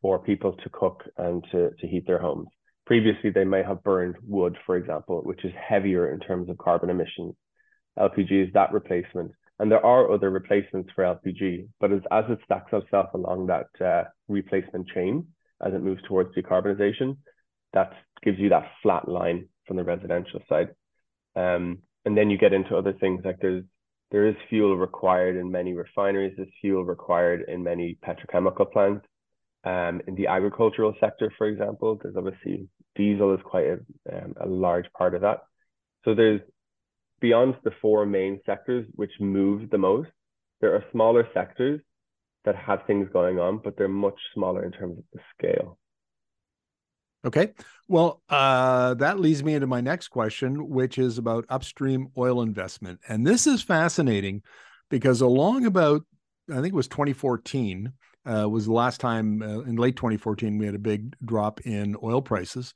for 0.00 0.20
people 0.20 0.52
to 0.52 0.70
cook 0.70 1.02
and 1.16 1.44
to, 1.50 1.70
to 1.80 1.86
heat 1.88 2.06
their 2.06 2.20
homes. 2.20 2.46
Previously, 2.86 3.30
they 3.30 3.44
may 3.44 3.64
have 3.64 3.82
burned 3.82 4.14
wood, 4.22 4.56
for 4.64 4.76
example, 4.76 5.22
which 5.22 5.44
is 5.44 5.52
heavier 5.68 6.12
in 6.12 6.20
terms 6.20 6.48
of 6.48 6.58
carbon 6.58 6.88
emissions. 6.88 7.34
LPG 7.98 8.46
is 8.46 8.52
that 8.54 8.72
replacement. 8.72 9.32
And 9.58 9.70
there 9.70 9.84
are 9.84 10.10
other 10.10 10.30
replacements 10.30 10.90
for 10.94 11.04
LPG, 11.04 11.68
but 11.80 11.92
as, 11.92 12.00
as 12.12 12.24
it 12.28 12.38
stacks 12.44 12.72
itself 12.72 13.12
along 13.12 13.48
that 13.48 13.84
uh, 13.84 14.04
replacement 14.28 14.88
chain, 14.88 15.26
as 15.60 15.74
it 15.74 15.82
moves 15.82 16.00
towards 16.06 16.34
decarbonization, 16.34 17.16
that 17.74 17.92
gives 18.22 18.38
you 18.38 18.50
that 18.50 18.70
flat 18.82 19.08
line 19.08 19.48
from 19.66 19.76
the 19.76 19.84
residential 19.84 20.40
side. 20.48 20.68
Um, 21.34 21.78
and 22.04 22.16
then 22.16 22.30
you 22.30 22.38
get 22.38 22.52
into 22.52 22.76
other 22.76 22.94
things 22.94 23.22
like 23.24 23.38
there's 23.40 23.64
there 24.10 24.26
is 24.26 24.34
fuel 24.48 24.76
required 24.76 25.36
in 25.36 25.50
many 25.50 25.72
refineries. 25.74 26.34
There's 26.36 26.48
fuel 26.60 26.84
required 26.84 27.44
in 27.48 27.62
many 27.62 27.96
petrochemical 28.04 28.70
plants. 28.70 29.06
Um, 29.62 30.00
in 30.06 30.14
the 30.14 30.26
agricultural 30.26 30.94
sector, 31.00 31.32
for 31.36 31.46
example, 31.46 31.98
there's 32.02 32.16
obviously 32.16 32.68
diesel 32.96 33.34
is 33.34 33.40
quite 33.44 33.66
a, 33.66 33.78
um, 34.12 34.34
a 34.40 34.46
large 34.46 34.86
part 34.96 35.14
of 35.14 35.20
that. 35.20 35.40
So 36.04 36.14
there's 36.14 36.40
beyond 37.20 37.56
the 37.62 37.72
four 37.82 38.06
main 38.06 38.40
sectors 38.46 38.86
which 38.94 39.12
move 39.20 39.70
the 39.70 39.78
most, 39.78 40.10
there 40.60 40.74
are 40.74 40.84
smaller 40.92 41.28
sectors 41.32 41.80
that 42.44 42.56
have 42.56 42.80
things 42.86 43.08
going 43.12 43.38
on, 43.38 43.60
but 43.62 43.76
they're 43.76 43.88
much 43.88 44.18
smaller 44.34 44.64
in 44.64 44.72
terms 44.72 44.98
of 44.98 45.04
the 45.12 45.20
scale. 45.36 45.78
Okay. 47.24 47.52
Well, 47.88 48.22
uh, 48.30 48.94
that 48.94 49.20
leads 49.20 49.42
me 49.44 49.54
into 49.54 49.66
my 49.66 49.80
next 49.80 50.08
question, 50.08 50.68
which 50.68 50.98
is 50.98 51.18
about 51.18 51.44
upstream 51.48 52.08
oil 52.16 52.40
investment. 52.40 53.00
And 53.08 53.26
this 53.26 53.46
is 53.46 53.62
fascinating 53.62 54.42
because 54.88 55.20
along 55.20 55.66
about, 55.66 56.02
I 56.50 56.54
think 56.54 56.68
it 56.68 56.74
was 56.74 56.88
2014, 56.88 57.92
uh, 58.24 58.48
was 58.48 58.66
the 58.66 58.72
last 58.72 59.00
time 59.00 59.42
uh, 59.42 59.60
in 59.60 59.76
late 59.76 59.96
2014, 59.96 60.56
we 60.56 60.66
had 60.66 60.74
a 60.74 60.78
big 60.78 61.14
drop 61.24 61.60
in 61.62 61.96
oil 62.02 62.22
prices. 62.22 62.74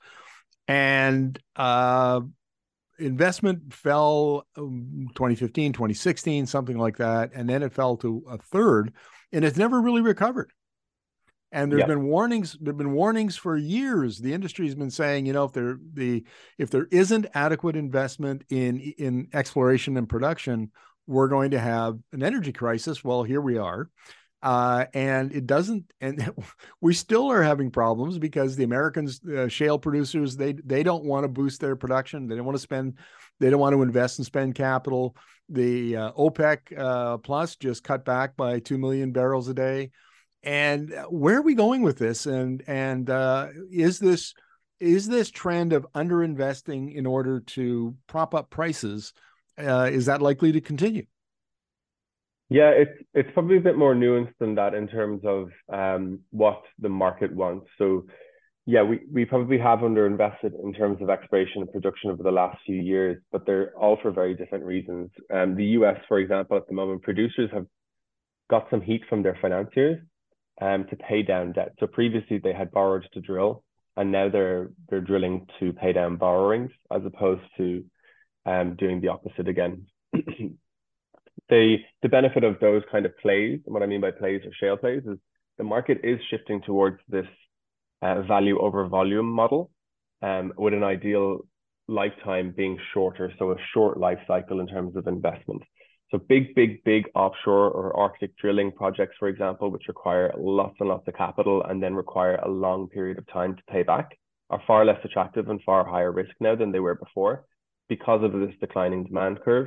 And 0.68 1.38
uh, 1.56 2.20
investment 2.98 3.72
fell 3.72 4.46
um, 4.56 5.08
2015, 5.14 5.72
2016, 5.72 6.46
something 6.46 6.78
like 6.78 6.98
that. 6.98 7.30
And 7.34 7.48
then 7.48 7.62
it 7.62 7.72
fell 7.72 7.96
to 7.98 8.24
a 8.28 8.38
third 8.38 8.92
and 9.32 9.44
it's 9.44 9.58
never 9.58 9.80
really 9.80 10.02
recovered. 10.02 10.50
And 11.54 11.70
there's 11.70 11.84
been 11.84 12.02
warnings. 12.02 12.56
There've 12.60 12.76
been 12.76 12.92
warnings 12.92 13.36
for 13.36 13.56
years. 13.56 14.18
The 14.18 14.34
industry 14.34 14.66
has 14.66 14.74
been 14.74 14.90
saying, 14.90 15.24
you 15.24 15.32
know, 15.32 15.44
if 15.44 15.52
there 15.52 15.78
the 15.94 16.24
if 16.58 16.68
there 16.68 16.88
isn't 16.90 17.26
adequate 17.32 17.76
investment 17.76 18.42
in 18.50 18.80
in 18.98 19.28
exploration 19.32 19.96
and 19.96 20.08
production, 20.08 20.72
we're 21.06 21.28
going 21.28 21.52
to 21.52 21.60
have 21.60 21.96
an 22.12 22.24
energy 22.24 22.52
crisis. 22.52 23.04
Well, 23.04 23.22
here 23.22 23.40
we 23.40 23.56
are. 23.56 23.88
Uh, 24.42 24.84
and 24.92 25.32
it 25.32 25.46
doesn't 25.46 25.84
and 26.02 26.30
we 26.82 26.92
still 26.92 27.30
are 27.30 27.42
having 27.42 27.70
problems 27.70 28.18
because 28.18 28.56
the 28.56 28.64
americans 28.64 29.18
uh, 29.24 29.48
shale 29.48 29.78
producers 29.78 30.36
they 30.36 30.52
they 30.66 30.82
don't 30.82 31.02
want 31.02 31.24
to 31.24 31.28
boost 31.28 31.62
their 31.62 31.74
production 31.74 32.28
they 32.28 32.36
don't 32.36 32.44
want 32.44 32.54
to 32.54 32.60
spend 32.60 32.92
they 33.40 33.48
don't 33.48 33.58
want 33.58 33.74
to 33.74 33.80
invest 33.80 34.18
and 34.18 34.26
spend 34.26 34.54
capital 34.54 35.16
the 35.48 35.96
uh, 35.96 36.12
opec 36.12 36.58
uh, 36.76 37.16
plus 37.16 37.56
just 37.56 37.82
cut 37.84 38.04
back 38.04 38.36
by 38.36 38.58
2 38.58 38.76
million 38.76 39.12
barrels 39.12 39.48
a 39.48 39.54
day 39.54 39.90
and 40.44 40.92
uh, 40.92 41.06
where 41.06 41.38
are 41.38 41.42
we 41.42 41.54
going 41.54 41.82
with 41.82 41.98
this? 41.98 42.26
And 42.26 42.62
and 42.66 43.10
uh, 43.10 43.48
is 43.70 43.98
this 43.98 44.34
is 44.80 45.08
this 45.08 45.30
trend 45.30 45.72
of 45.72 45.86
underinvesting 45.94 46.94
in 46.94 47.06
order 47.06 47.40
to 47.40 47.96
prop 48.06 48.34
up 48.34 48.50
prices 48.50 49.12
uh, 49.58 49.88
is 49.92 50.06
that 50.06 50.20
likely 50.22 50.52
to 50.52 50.60
continue? 50.60 51.06
Yeah, 52.50 52.70
it's 52.70 53.02
it's 53.14 53.30
probably 53.32 53.56
a 53.56 53.60
bit 53.60 53.78
more 53.78 53.94
nuanced 53.94 54.34
than 54.38 54.54
that 54.56 54.74
in 54.74 54.86
terms 54.88 55.22
of 55.24 55.50
um, 55.72 56.20
what 56.30 56.62
the 56.78 56.88
market 56.88 57.34
wants. 57.34 57.66
So 57.78 58.06
Yeah, 58.66 58.82
we, 58.82 59.00
we 59.12 59.24
probably 59.26 59.58
have 59.58 59.80
underinvested 59.80 60.52
in 60.62 60.72
terms 60.72 61.02
of 61.02 61.10
exploration 61.10 61.62
and 61.62 61.70
production 61.72 62.10
over 62.10 62.22
the 62.22 62.32
last 62.32 62.58
few 62.64 62.80
years, 62.80 63.18
but 63.30 63.44
they're 63.44 63.72
all 63.76 63.98
for 64.00 64.10
very 64.10 64.34
different 64.34 64.64
reasons. 64.64 65.10
Um, 65.32 65.54
the 65.54 65.66
US, 65.78 65.98
for 66.08 66.18
example, 66.18 66.56
at 66.56 66.66
the 66.66 66.74
moment, 66.74 67.02
producers 67.02 67.50
have 67.52 67.66
got 68.48 68.68
some 68.70 68.80
heat 68.80 69.02
from 69.08 69.22
their 69.22 69.36
financiers 69.42 69.98
um, 70.60 70.86
to 70.90 70.96
pay 70.96 71.22
down 71.22 71.52
debt. 71.52 71.72
So 71.80 71.86
previously 71.86 72.38
they 72.38 72.52
had 72.52 72.70
borrowed 72.70 73.06
to 73.12 73.20
drill, 73.20 73.64
and 73.96 74.12
now 74.12 74.28
they're 74.28 74.70
they're 74.88 75.00
drilling 75.00 75.46
to 75.60 75.72
pay 75.72 75.92
down 75.92 76.16
borrowings 76.16 76.70
as 76.90 77.02
opposed 77.04 77.42
to 77.56 77.84
um, 78.46 78.76
doing 78.76 79.00
the 79.00 79.08
opposite 79.08 79.48
again. 79.48 79.86
the 80.12 81.76
the 82.02 82.08
benefit 82.08 82.44
of 82.44 82.60
those 82.60 82.82
kind 82.90 83.06
of 83.06 83.16
plays, 83.18 83.60
and 83.64 83.74
what 83.74 83.82
I 83.82 83.86
mean 83.86 84.00
by 84.00 84.10
plays 84.10 84.42
or 84.44 84.52
shale 84.58 84.76
plays, 84.76 85.02
is 85.06 85.18
the 85.58 85.64
market 85.64 86.00
is 86.04 86.18
shifting 86.30 86.60
towards 86.62 86.98
this 87.08 87.26
uh, 88.02 88.22
value 88.22 88.58
over 88.60 88.86
volume 88.86 89.30
model, 89.30 89.70
um, 90.22 90.52
with 90.56 90.74
an 90.74 90.84
ideal 90.84 91.40
lifetime 91.88 92.52
being 92.56 92.78
shorter, 92.92 93.32
so 93.38 93.52
a 93.52 93.56
short 93.72 93.98
life 93.98 94.18
cycle 94.26 94.60
in 94.60 94.66
terms 94.66 94.96
of 94.96 95.06
investment. 95.06 95.62
So 96.14 96.20
big, 96.28 96.54
big, 96.54 96.84
big 96.84 97.10
offshore 97.16 97.72
or 97.72 97.96
Arctic 97.96 98.36
drilling 98.36 98.70
projects, 98.70 99.16
for 99.18 99.26
example, 99.26 99.72
which 99.72 99.88
require 99.88 100.32
lots 100.38 100.76
and 100.78 100.88
lots 100.88 101.08
of 101.08 101.14
capital 101.14 101.64
and 101.64 101.82
then 101.82 101.92
require 101.92 102.36
a 102.36 102.48
long 102.48 102.88
period 102.88 103.18
of 103.18 103.26
time 103.32 103.56
to 103.56 103.62
pay 103.68 103.82
back, 103.82 104.16
are 104.48 104.62
far 104.64 104.84
less 104.84 105.00
attractive 105.02 105.48
and 105.48 105.60
far 105.66 105.84
higher 105.84 106.12
risk 106.12 106.30
now 106.38 106.54
than 106.54 106.70
they 106.70 106.78
were 106.78 106.94
before 106.94 107.46
because 107.88 108.22
of 108.22 108.30
this 108.30 108.54
declining 108.60 109.02
demand 109.02 109.40
curve 109.44 109.66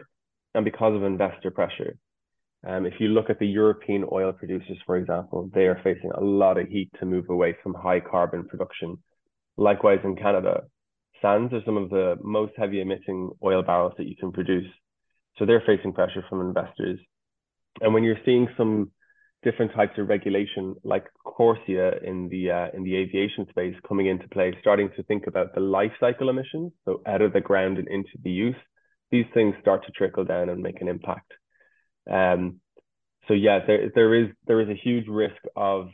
and 0.55 0.63
because 0.63 0.95
of 0.95 1.03
investor 1.03 1.51
pressure. 1.51 1.97
Um, 2.65 2.86
if 2.86 2.93
you 3.01 3.10
look 3.10 3.29
at 3.29 3.39
the 3.39 3.45
European 3.45 4.05
oil 4.10 4.31
producers, 4.31 4.77
for 4.86 4.95
example, 4.95 5.49
they 5.53 5.67
are 5.67 5.81
facing 5.83 6.12
a 6.12 6.23
lot 6.23 6.57
of 6.57 6.69
heat 6.69 6.89
to 7.01 7.05
move 7.05 7.25
away 7.29 7.57
from 7.62 7.73
high 7.73 7.99
carbon 7.99 8.47
production. 8.47 8.97
Likewise, 9.57 9.99
in 10.05 10.15
Canada, 10.15 10.62
sands 11.21 11.53
are 11.53 11.65
some 11.65 11.75
of 11.75 11.89
the 11.89 12.15
most 12.23 12.53
heavy 12.55 12.79
emitting 12.79 13.31
oil 13.43 13.63
barrels 13.63 13.95
that 13.97 14.07
you 14.07 14.15
can 14.15 14.31
produce. 14.31 14.67
So 15.38 15.45
they're 15.45 15.63
facing 15.65 15.93
pressure 15.93 16.23
from 16.30 16.41
investors. 16.41 17.00
And 17.82 17.93
when 17.93 18.04
you're 18.04 18.17
seeing 18.26 18.47
some 18.58 18.91
different 19.43 19.71
types 19.73 19.97
of 19.97 20.10
regulation, 20.10 20.76
like 20.84 21.06
CORSIA 21.26 22.04
in 22.04 22.28
the 22.30 22.52
uh, 22.52 22.67
in 22.73 22.84
the 22.84 22.95
aviation 22.95 23.47
space 23.50 23.76
coming 23.88 24.08
into 24.08 24.28
play, 24.30 24.56
starting 24.62 24.89
to 24.95 25.04
think 25.04 25.28
about 25.28 25.54
the 25.54 25.62
life 25.62 25.91
cycle 26.00 26.30
emissions, 26.30 26.71
so 26.86 27.02
out 27.06 27.21
of 27.21 27.34
the 27.34 27.41
ground 27.41 27.78
and 27.78 27.88
into 27.88 28.10
the 28.23 28.32
use, 28.32 28.56
these 29.12 29.26
things 29.34 29.54
start 29.62 29.86
to 29.86 29.91
trickle 29.91 30.26
down 30.26 30.50
and 30.50 30.62
make 30.62 30.82
an 30.82 30.88
impact. 30.88 31.32
Um, 32.10 32.60
so 33.28 33.34
yeah, 33.34 33.60
there 33.65 33.91
there 33.93 34.15
is 34.15 34.28
there 34.47 34.62
is 34.62 34.69
a 34.69 34.82
huge 34.82 35.08
risk 35.08 35.41
of 35.56 35.89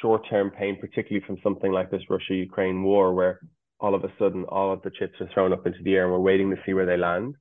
short 0.00 0.22
term 0.30 0.50
pain, 0.50 0.78
particularly 0.80 1.26
from 1.26 1.38
something 1.42 1.72
like 1.72 1.90
this 1.90 2.02
Russia 2.08 2.34
Ukraine 2.34 2.84
war, 2.84 3.14
where 3.14 3.40
all 3.80 3.94
of 3.94 4.04
a 4.04 4.12
sudden 4.18 4.44
all 4.44 4.72
of 4.72 4.82
the 4.82 4.90
chips 4.96 5.20
are 5.20 5.28
thrown 5.34 5.52
up 5.52 5.66
into 5.66 5.82
the 5.82 5.94
air 5.94 6.04
and 6.04 6.12
we're 6.12 6.20
waiting 6.20 6.50
to 6.50 6.56
see 6.64 6.74
where 6.74 6.86
they 6.86 6.98
land 6.98 7.34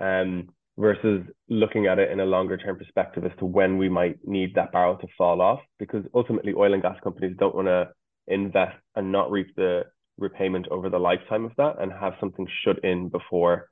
um, 0.00 0.48
versus 0.78 1.24
looking 1.48 1.86
at 1.86 1.98
it 1.98 2.10
in 2.10 2.20
a 2.20 2.26
longer 2.26 2.56
term 2.56 2.76
perspective 2.76 3.24
as 3.24 3.32
to 3.38 3.44
when 3.46 3.78
we 3.78 3.88
might 3.88 4.18
need 4.24 4.54
that 4.54 4.72
barrel 4.72 4.96
to 4.96 5.06
fall 5.16 5.40
off. 5.40 5.60
Because 5.78 6.04
ultimately, 6.14 6.54
oil 6.54 6.74
and 6.74 6.82
gas 6.82 6.96
companies 7.02 7.36
don't 7.38 7.54
want 7.54 7.68
to 7.68 7.88
invest 8.26 8.76
and 8.94 9.12
not 9.12 9.30
reap 9.30 9.54
the 9.56 9.84
repayment 10.18 10.66
over 10.68 10.88
the 10.88 10.98
lifetime 10.98 11.44
of 11.44 11.52
that 11.56 11.80
and 11.80 11.92
have 11.92 12.14
something 12.20 12.46
shut 12.64 12.82
in 12.84 13.08
before 13.08 13.68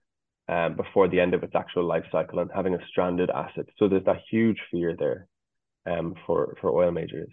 um, 0.48 0.76
before 0.76 1.08
the 1.08 1.20
end 1.20 1.32
of 1.32 1.42
its 1.42 1.54
actual 1.54 1.84
life 1.84 2.04
cycle 2.12 2.38
and 2.38 2.50
having 2.54 2.74
a 2.74 2.86
stranded 2.88 3.30
asset. 3.30 3.66
So 3.78 3.88
there's 3.88 4.04
that 4.04 4.20
huge 4.30 4.58
fear 4.70 4.94
there 4.98 5.26
um, 5.86 6.14
for 6.26 6.56
for 6.60 6.70
oil 6.70 6.90
majors. 6.90 7.30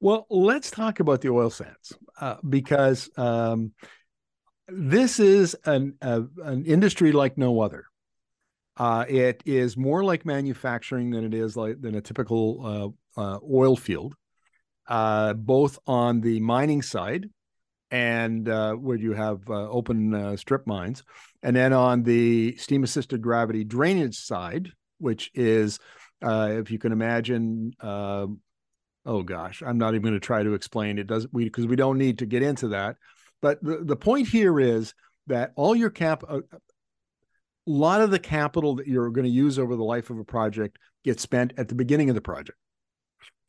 Well, 0.00 0.26
let's 0.30 0.70
talk 0.70 1.00
about 1.00 1.22
the 1.22 1.30
oil 1.30 1.50
sands 1.50 1.92
uh, 2.20 2.36
because 2.48 3.10
um, 3.16 3.72
this 4.68 5.18
is 5.18 5.56
an 5.64 5.94
a, 6.02 6.22
an 6.44 6.64
industry 6.66 7.12
like 7.12 7.38
no 7.38 7.60
other. 7.60 7.86
Uh, 8.76 9.04
it 9.08 9.42
is 9.44 9.76
more 9.76 10.04
like 10.04 10.24
manufacturing 10.24 11.10
than 11.10 11.24
it 11.24 11.34
is 11.34 11.56
like 11.56 11.80
than 11.80 11.96
a 11.96 12.00
typical 12.00 12.94
uh, 13.16 13.20
uh, 13.20 13.38
oil 13.50 13.74
field, 13.76 14.14
uh, 14.86 15.32
both 15.34 15.78
on 15.86 16.20
the 16.20 16.38
mining 16.40 16.82
side 16.82 17.28
and 17.90 18.48
uh, 18.48 18.74
where 18.74 18.98
you 18.98 19.14
have 19.14 19.40
uh, 19.48 19.68
open 19.70 20.36
strip 20.36 20.66
mines, 20.66 21.02
and 21.42 21.56
then 21.56 21.72
on 21.72 22.02
the 22.02 22.54
steam 22.56 22.84
assisted 22.84 23.22
gravity 23.22 23.64
drainage 23.64 24.18
side, 24.18 24.70
which 24.98 25.30
is, 25.34 25.78
if 26.20 26.70
you 26.70 26.78
can 26.78 26.92
imagine, 26.92 27.72
oh 27.82 29.22
gosh, 29.24 29.62
I'm 29.66 29.78
not 29.78 29.94
even 29.94 30.02
going 30.02 30.14
to 30.14 30.20
try 30.20 30.42
to 30.42 30.52
explain 30.52 30.98
it. 30.98 31.06
Does 31.06 31.26
we 31.32 31.44
because 31.44 31.66
we 31.66 31.76
don't 31.76 31.96
need 31.96 32.18
to 32.18 32.26
get 32.26 32.42
into 32.42 32.68
that 32.68 32.96
but 33.40 33.62
the, 33.62 33.78
the 33.82 33.96
point 33.96 34.28
here 34.28 34.58
is 34.58 34.94
that 35.26 35.52
all 35.56 35.74
your 35.74 35.90
cap, 35.90 36.22
a, 36.28 36.38
a 36.38 36.42
lot 37.66 38.00
of 38.00 38.10
the 38.10 38.18
capital 38.18 38.76
that 38.76 38.86
you're 38.86 39.10
going 39.10 39.26
to 39.26 39.30
use 39.30 39.58
over 39.58 39.76
the 39.76 39.84
life 39.84 40.10
of 40.10 40.18
a 40.18 40.24
project 40.24 40.78
gets 41.04 41.22
spent 41.22 41.52
at 41.56 41.68
the 41.68 41.74
beginning 41.74 42.08
of 42.08 42.14
the 42.14 42.20
project. 42.20 42.58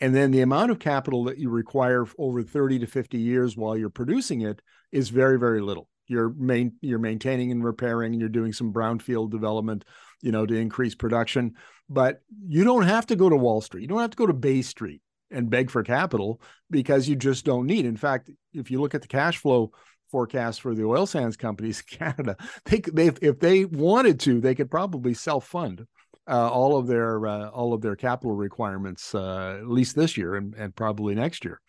And 0.01 0.15
then 0.15 0.31
the 0.31 0.41
amount 0.41 0.71
of 0.71 0.79
capital 0.79 1.25
that 1.25 1.37
you 1.37 1.49
require 1.49 2.05
over 2.17 2.41
30 2.41 2.79
to 2.79 2.87
50 2.87 3.17
years 3.17 3.57
while 3.57 3.77
you're 3.77 3.89
producing 3.89 4.41
it 4.41 4.61
is 4.91 5.09
very, 5.09 5.37
very 5.37 5.61
little. 5.61 5.89
You're 6.07 6.29
main, 6.29 6.73
you're 6.81 6.99
maintaining 6.99 7.51
and 7.51 7.63
repairing, 7.63 8.13
and 8.13 8.19
you're 8.19 8.29
doing 8.29 8.53
some 8.53 8.73
brownfield 8.73 9.29
development, 9.29 9.85
you 10.21 10.31
know, 10.31 10.45
to 10.45 10.55
increase 10.55 10.95
production. 10.95 11.55
But 11.89 12.21
you 12.47 12.63
don't 12.63 12.83
have 12.83 13.07
to 13.07 13.15
go 13.15 13.29
to 13.29 13.35
Wall 13.35 13.61
Street. 13.61 13.81
You 13.81 13.87
don't 13.87 13.99
have 13.99 14.11
to 14.11 14.17
go 14.17 14.25
to 14.25 14.33
Bay 14.33 14.61
Street 14.61 15.01
and 15.31 15.49
beg 15.49 15.69
for 15.69 15.83
capital 15.83 16.41
because 16.69 17.07
you 17.07 17.15
just 17.15 17.45
don't 17.45 17.65
need. 17.65 17.85
In 17.85 17.97
fact, 17.97 18.29
if 18.53 18.71
you 18.71 18.81
look 18.81 18.95
at 18.95 19.01
the 19.01 19.07
cash 19.07 19.37
flow 19.37 19.71
forecast 20.11 20.61
for 20.61 20.73
the 20.73 20.85
oil 20.85 21.05
sands 21.05 21.37
companies 21.37 21.81
in 21.81 21.97
Canada, 21.97 22.35
they, 22.65 22.79
they 22.79 23.07
if 23.21 23.39
they 23.39 23.65
wanted 23.65 24.19
to, 24.21 24.39
they 24.39 24.55
could 24.55 24.71
probably 24.71 25.13
self 25.13 25.47
fund 25.47 25.85
uh, 26.29 26.49
all 26.49 26.77
of 26.77 26.87
their 26.87 27.25
uh, 27.25 27.49
all 27.49 27.73
of 27.73 27.81
their 27.81 27.95
capital 27.95 28.35
requirements 28.35 29.15
uh, 29.15 29.57
at 29.59 29.67
least 29.67 29.95
this 29.95 30.15
year 30.15 30.35
and, 30.35 30.53
and 30.55 30.75
probably 30.75 31.15
next 31.15 31.43
year. 31.43 31.59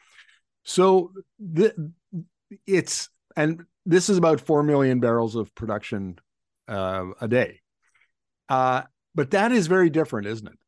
So 0.64 1.12
it's 2.66 3.09
and 3.37 3.64
this 3.87 4.11
is 4.11 4.18
about 4.18 4.40
four 4.40 4.62
million 4.62 5.01
barrels 5.01 5.35
of 5.35 5.55
production 5.55 6.18
uh, 6.68 7.07
a 7.20 7.27
day, 7.27 7.61
uh, 8.49 8.83
but 9.14 9.31
that 9.31 9.51
is 9.53 9.66
very 9.66 9.88
different, 9.88 10.27
isn't 10.27 10.49
it? 10.49 10.59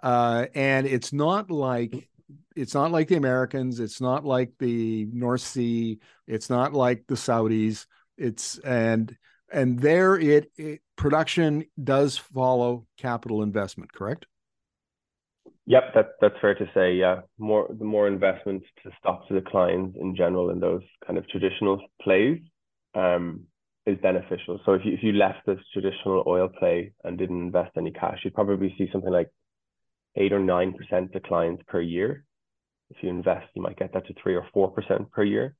Uh, 0.00 0.46
and 0.54 0.86
it's 0.86 1.12
not 1.12 1.50
like 1.50 2.08
it's 2.56 2.74
not 2.74 2.90
like 2.90 3.08
the 3.08 3.16
Americans. 3.16 3.80
It's 3.80 4.00
not 4.00 4.24
like 4.24 4.52
the 4.58 5.06
North 5.12 5.42
Sea. 5.42 5.98
It's 6.26 6.50
not 6.50 6.72
like 6.72 7.04
the 7.06 7.14
Saudis. 7.14 7.86
It's 8.16 8.58
and 8.58 9.16
and 9.52 9.78
there 9.78 10.16
it, 10.16 10.50
it 10.56 10.80
production 10.96 11.64
does 11.82 12.16
follow 12.16 12.86
capital 12.98 13.42
investment. 13.42 13.92
Correct. 13.92 14.26
Yep, 15.66 15.94
that 15.94 16.06
that's 16.20 16.34
fair 16.40 16.54
to 16.54 16.66
say. 16.74 16.94
Yeah, 16.94 17.20
more 17.38 17.66
the 17.70 17.84
more 17.84 18.06
investment 18.06 18.62
to 18.82 18.90
stop 18.98 19.26
the 19.28 19.40
declines 19.40 19.94
in 19.98 20.14
general 20.14 20.50
in 20.50 20.60
those 20.60 20.82
kind 21.06 21.18
of 21.18 21.26
traditional 21.28 21.80
plays 22.02 22.38
um, 22.94 23.44
is 23.86 23.96
beneficial. 24.02 24.60
So 24.66 24.74
if 24.74 24.82
you 24.84 24.92
if 24.92 25.02
you 25.02 25.12
left 25.12 25.46
this 25.46 25.58
traditional 25.72 26.22
oil 26.26 26.48
play 26.48 26.92
and 27.02 27.16
didn't 27.16 27.40
invest 27.40 27.72
any 27.76 27.92
cash, 27.92 28.20
you'd 28.24 28.34
probably 28.34 28.74
see 28.76 28.88
something 28.92 29.10
like 29.10 29.30
eight 30.16 30.32
or 30.32 30.38
nine 30.38 30.72
percent 30.72 31.12
declines 31.12 31.60
per 31.66 31.80
year. 31.80 32.24
If 32.90 33.02
you 33.02 33.10
invest, 33.10 33.46
you 33.54 33.62
might 33.62 33.78
get 33.78 33.92
that 33.94 34.06
to 34.06 34.14
three 34.22 34.34
or 34.34 34.46
four 34.52 34.70
percent 34.70 35.10
per 35.10 35.24
year. 35.24 35.56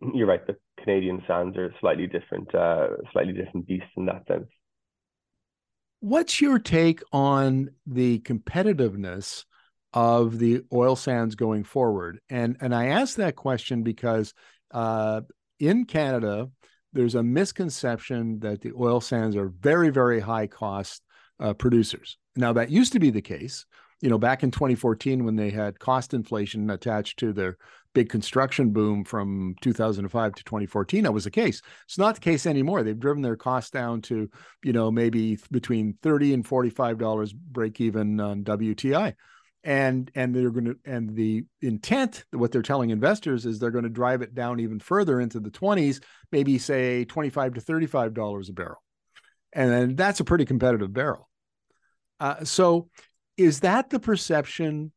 You're 0.14 0.26
right. 0.26 0.46
The 0.46 0.56
Canadian 0.82 1.22
sands 1.26 1.56
are 1.56 1.74
slightly 1.80 2.06
different, 2.06 2.54
uh, 2.54 2.88
slightly 3.12 3.32
different 3.32 3.66
beasts 3.66 3.90
in 3.96 4.06
that 4.06 4.26
sense. 4.26 4.46
What's 6.00 6.40
your 6.40 6.60
take 6.60 7.02
on 7.12 7.70
the 7.86 8.20
competitiveness 8.20 9.44
of 9.92 10.38
the 10.38 10.62
oil 10.72 10.94
sands 10.94 11.34
going 11.34 11.64
forward? 11.64 12.20
And 12.30 12.56
and 12.60 12.74
I 12.74 12.88
ask 12.88 13.16
that 13.16 13.34
question 13.34 13.82
because 13.82 14.32
uh, 14.70 15.22
in 15.58 15.86
Canada, 15.86 16.50
there's 16.92 17.16
a 17.16 17.22
misconception 17.22 18.38
that 18.40 18.60
the 18.60 18.72
oil 18.78 19.00
sands 19.00 19.34
are 19.34 19.48
very 19.48 19.90
very 19.90 20.20
high 20.20 20.46
cost 20.46 21.02
uh, 21.40 21.54
producers. 21.54 22.16
Now 22.36 22.52
that 22.52 22.70
used 22.70 22.92
to 22.92 23.00
be 23.00 23.10
the 23.10 23.22
case 23.22 23.66
you 24.00 24.08
know, 24.08 24.18
back 24.18 24.42
in 24.42 24.50
2014 24.50 25.24
when 25.24 25.36
they 25.36 25.50
had 25.50 25.78
cost 25.78 26.14
inflation 26.14 26.70
attached 26.70 27.18
to 27.18 27.32
their 27.32 27.56
big 27.94 28.08
construction 28.08 28.70
boom 28.70 29.04
from 29.04 29.56
2005 29.60 30.34
to 30.34 30.44
2014, 30.44 31.04
that 31.04 31.12
was 31.12 31.24
the 31.24 31.30
case. 31.30 31.60
It's 31.84 31.98
not 31.98 32.14
the 32.14 32.20
case 32.20 32.46
anymore. 32.46 32.82
They've 32.82 32.98
driven 32.98 33.22
their 33.22 33.36
costs 33.36 33.70
down 33.70 34.02
to, 34.02 34.28
you 34.62 34.72
know, 34.72 34.90
maybe 34.90 35.38
between 35.50 35.96
30 36.02 36.34
and 36.34 36.46
45 36.46 36.98
dollars 36.98 37.32
break 37.32 37.80
even 37.80 38.20
on 38.20 38.44
WTI. 38.44 39.14
And 39.64 40.10
and 40.14 40.32
they're 40.34 40.50
going 40.50 40.66
to 40.66 40.76
and 40.84 41.16
the 41.16 41.44
intent, 41.60 42.24
what 42.30 42.52
they're 42.52 42.62
telling 42.62 42.90
investors 42.90 43.44
is 43.44 43.58
they're 43.58 43.72
going 43.72 43.82
to 43.82 43.90
drive 43.90 44.22
it 44.22 44.32
down 44.34 44.60
even 44.60 44.78
further 44.78 45.20
into 45.20 45.40
the 45.40 45.50
20s, 45.50 46.00
maybe 46.30 46.58
say 46.58 47.04
25 47.04 47.54
to 47.54 47.60
35 47.60 48.14
dollars 48.14 48.48
a 48.48 48.52
barrel. 48.52 48.82
And 49.52 49.96
that's 49.96 50.20
a 50.20 50.24
pretty 50.24 50.44
competitive 50.44 50.92
barrel. 50.92 51.28
Uh, 52.20 52.44
so 52.44 52.88
is 53.38 53.60
that 53.60 53.88
the 53.88 54.00
perception 54.00 54.92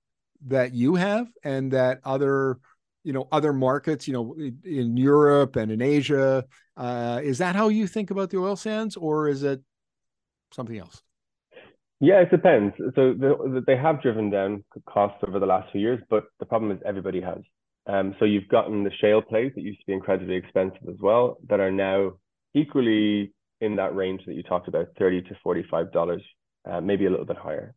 that 0.47 0.73
you 0.73 0.95
have 0.95 1.27
and 1.43 1.71
that 1.71 1.99
other 2.03 2.59
you 3.03 3.13
know 3.13 3.27
other 3.31 3.53
markets 3.53 4.07
you 4.07 4.13
know 4.13 4.35
in 4.63 4.97
europe 4.97 5.55
and 5.55 5.71
in 5.71 5.81
asia 5.81 6.43
uh, 6.77 7.19
is 7.23 7.37
that 7.37 7.55
how 7.55 7.67
you 7.67 7.85
think 7.85 8.11
about 8.11 8.29
the 8.31 8.37
oil 8.37 8.55
sands 8.55 8.95
or 8.95 9.27
is 9.27 9.43
it 9.43 9.61
something 10.51 10.77
else? 10.77 11.03
Yeah 11.99 12.21
it 12.21 12.31
depends. 12.31 12.73
So 12.95 13.13
the, 13.13 13.63
they 13.67 13.77
have 13.77 14.01
driven 14.01 14.29
down 14.29 14.63
costs 14.87 15.19
over 15.27 15.39
the 15.39 15.45
last 15.45 15.71
few 15.71 15.81
years 15.81 15.99
but 16.09 16.23
the 16.39 16.45
problem 16.45 16.71
is 16.71 16.79
everybody 16.85 17.21
has. 17.21 17.39
Um, 17.87 18.15
so 18.19 18.25
you've 18.25 18.47
gotten 18.47 18.83
the 18.83 18.91
shale 18.99 19.21
plays 19.21 19.51
that 19.55 19.61
used 19.61 19.79
to 19.79 19.85
be 19.87 19.93
incredibly 19.93 20.35
expensive 20.35 20.87
as 20.87 20.97
well 20.99 21.37
that 21.49 21.59
are 21.59 21.71
now 21.71 22.13
equally 22.53 23.33
in 23.59 23.75
that 23.75 23.95
range 23.95 24.21
that 24.25 24.33
you 24.33 24.43
talked 24.43 24.67
about 24.67 24.87
30 24.97 25.23
to 25.23 25.37
45 25.43 25.91
dollars 25.91 26.23
uh, 26.69 26.79
maybe 26.79 27.05
a 27.05 27.09
little 27.09 27.25
bit 27.25 27.37
higher 27.37 27.73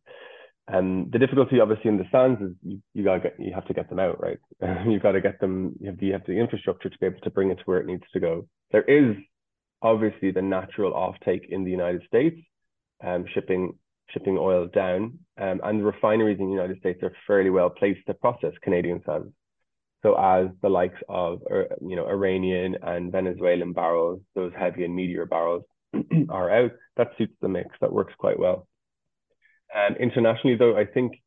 and 0.67 1.11
the 1.11 1.19
difficulty, 1.19 1.59
obviously, 1.59 1.89
in 1.89 1.97
the 1.97 2.07
sands 2.11 2.41
is 2.41 2.51
you, 2.63 2.81
you 2.93 3.03
get 3.03 3.35
you 3.39 3.53
have 3.53 3.67
to 3.67 3.73
get 3.73 3.87
them 3.89 3.99
out, 3.99 4.19
right? 4.19 4.39
You've 4.87 5.03
got 5.03 5.11
to 5.11 5.21
get 5.21 5.39
them. 5.39 5.75
You 5.79 5.87
have, 5.91 5.99
the, 5.99 6.05
you 6.07 6.13
have 6.13 6.25
the 6.25 6.39
infrastructure 6.39 6.89
to 6.89 6.97
be 6.99 7.05
able 7.05 7.19
to 7.21 7.29
bring 7.29 7.51
it 7.51 7.57
to 7.57 7.63
where 7.65 7.79
it 7.79 7.85
needs 7.85 8.03
to 8.13 8.19
go. 8.19 8.47
There 8.71 8.81
is 8.81 9.15
obviously 9.81 10.31
the 10.31 10.41
natural 10.41 10.93
offtake 10.93 11.49
in 11.49 11.63
the 11.63 11.71
United 11.71 12.01
States, 12.07 12.37
um, 13.03 13.25
shipping 13.33 13.77
shipping 14.09 14.37
oil 14.39 14.67
down, 14.67 15.19
um, 15.39 15.61
and 15.63 15.79
the 15.79 15.83
refineries 15.83 16.39
in 16.39 16.47
the 16.47 16.53
United 16.53 16.79
States 16.79 16.99
are 17.03 17.13
fairly 17.27 17.51
well 17.51 17.69
placed 17.69 18.05
to 18.07 18.15
process 18.15 18.53
Canadian 18.63 19.01
sands. 19.05 19.31
So 20.01 20.15
as 20.15 20.47
the 20.63 20.69
likes 20.69 20.99
of 21.09 21.41
uh, 21.51 21.75
you 21.79 21.95
know 21.95 22.07
Iranian 22.07 22.75
and 22.81 23.11
Venezuelan 23.11 23.73
barrels, 23.73 24.19
those 24.33 24.51
heavy 24.57 24.83
and 24.83 24.95
meteor 24.95 25.27
barrels 25.27 25.63
are 26.29 26.49
out, 26.49 26.71
that 26.97 27.11
suits 27.19 27.35
the 27.41 27.49
mix. 27.49 27.69
That 27.81 27.93
works 27.93 28.13
quite 28.17 28.39
well. 28.39 28.67
And 29.75 29.97
internationally, 29.97 30.55
though, 30.55 30.77
I 30.77 30.85
think 30.85 31.21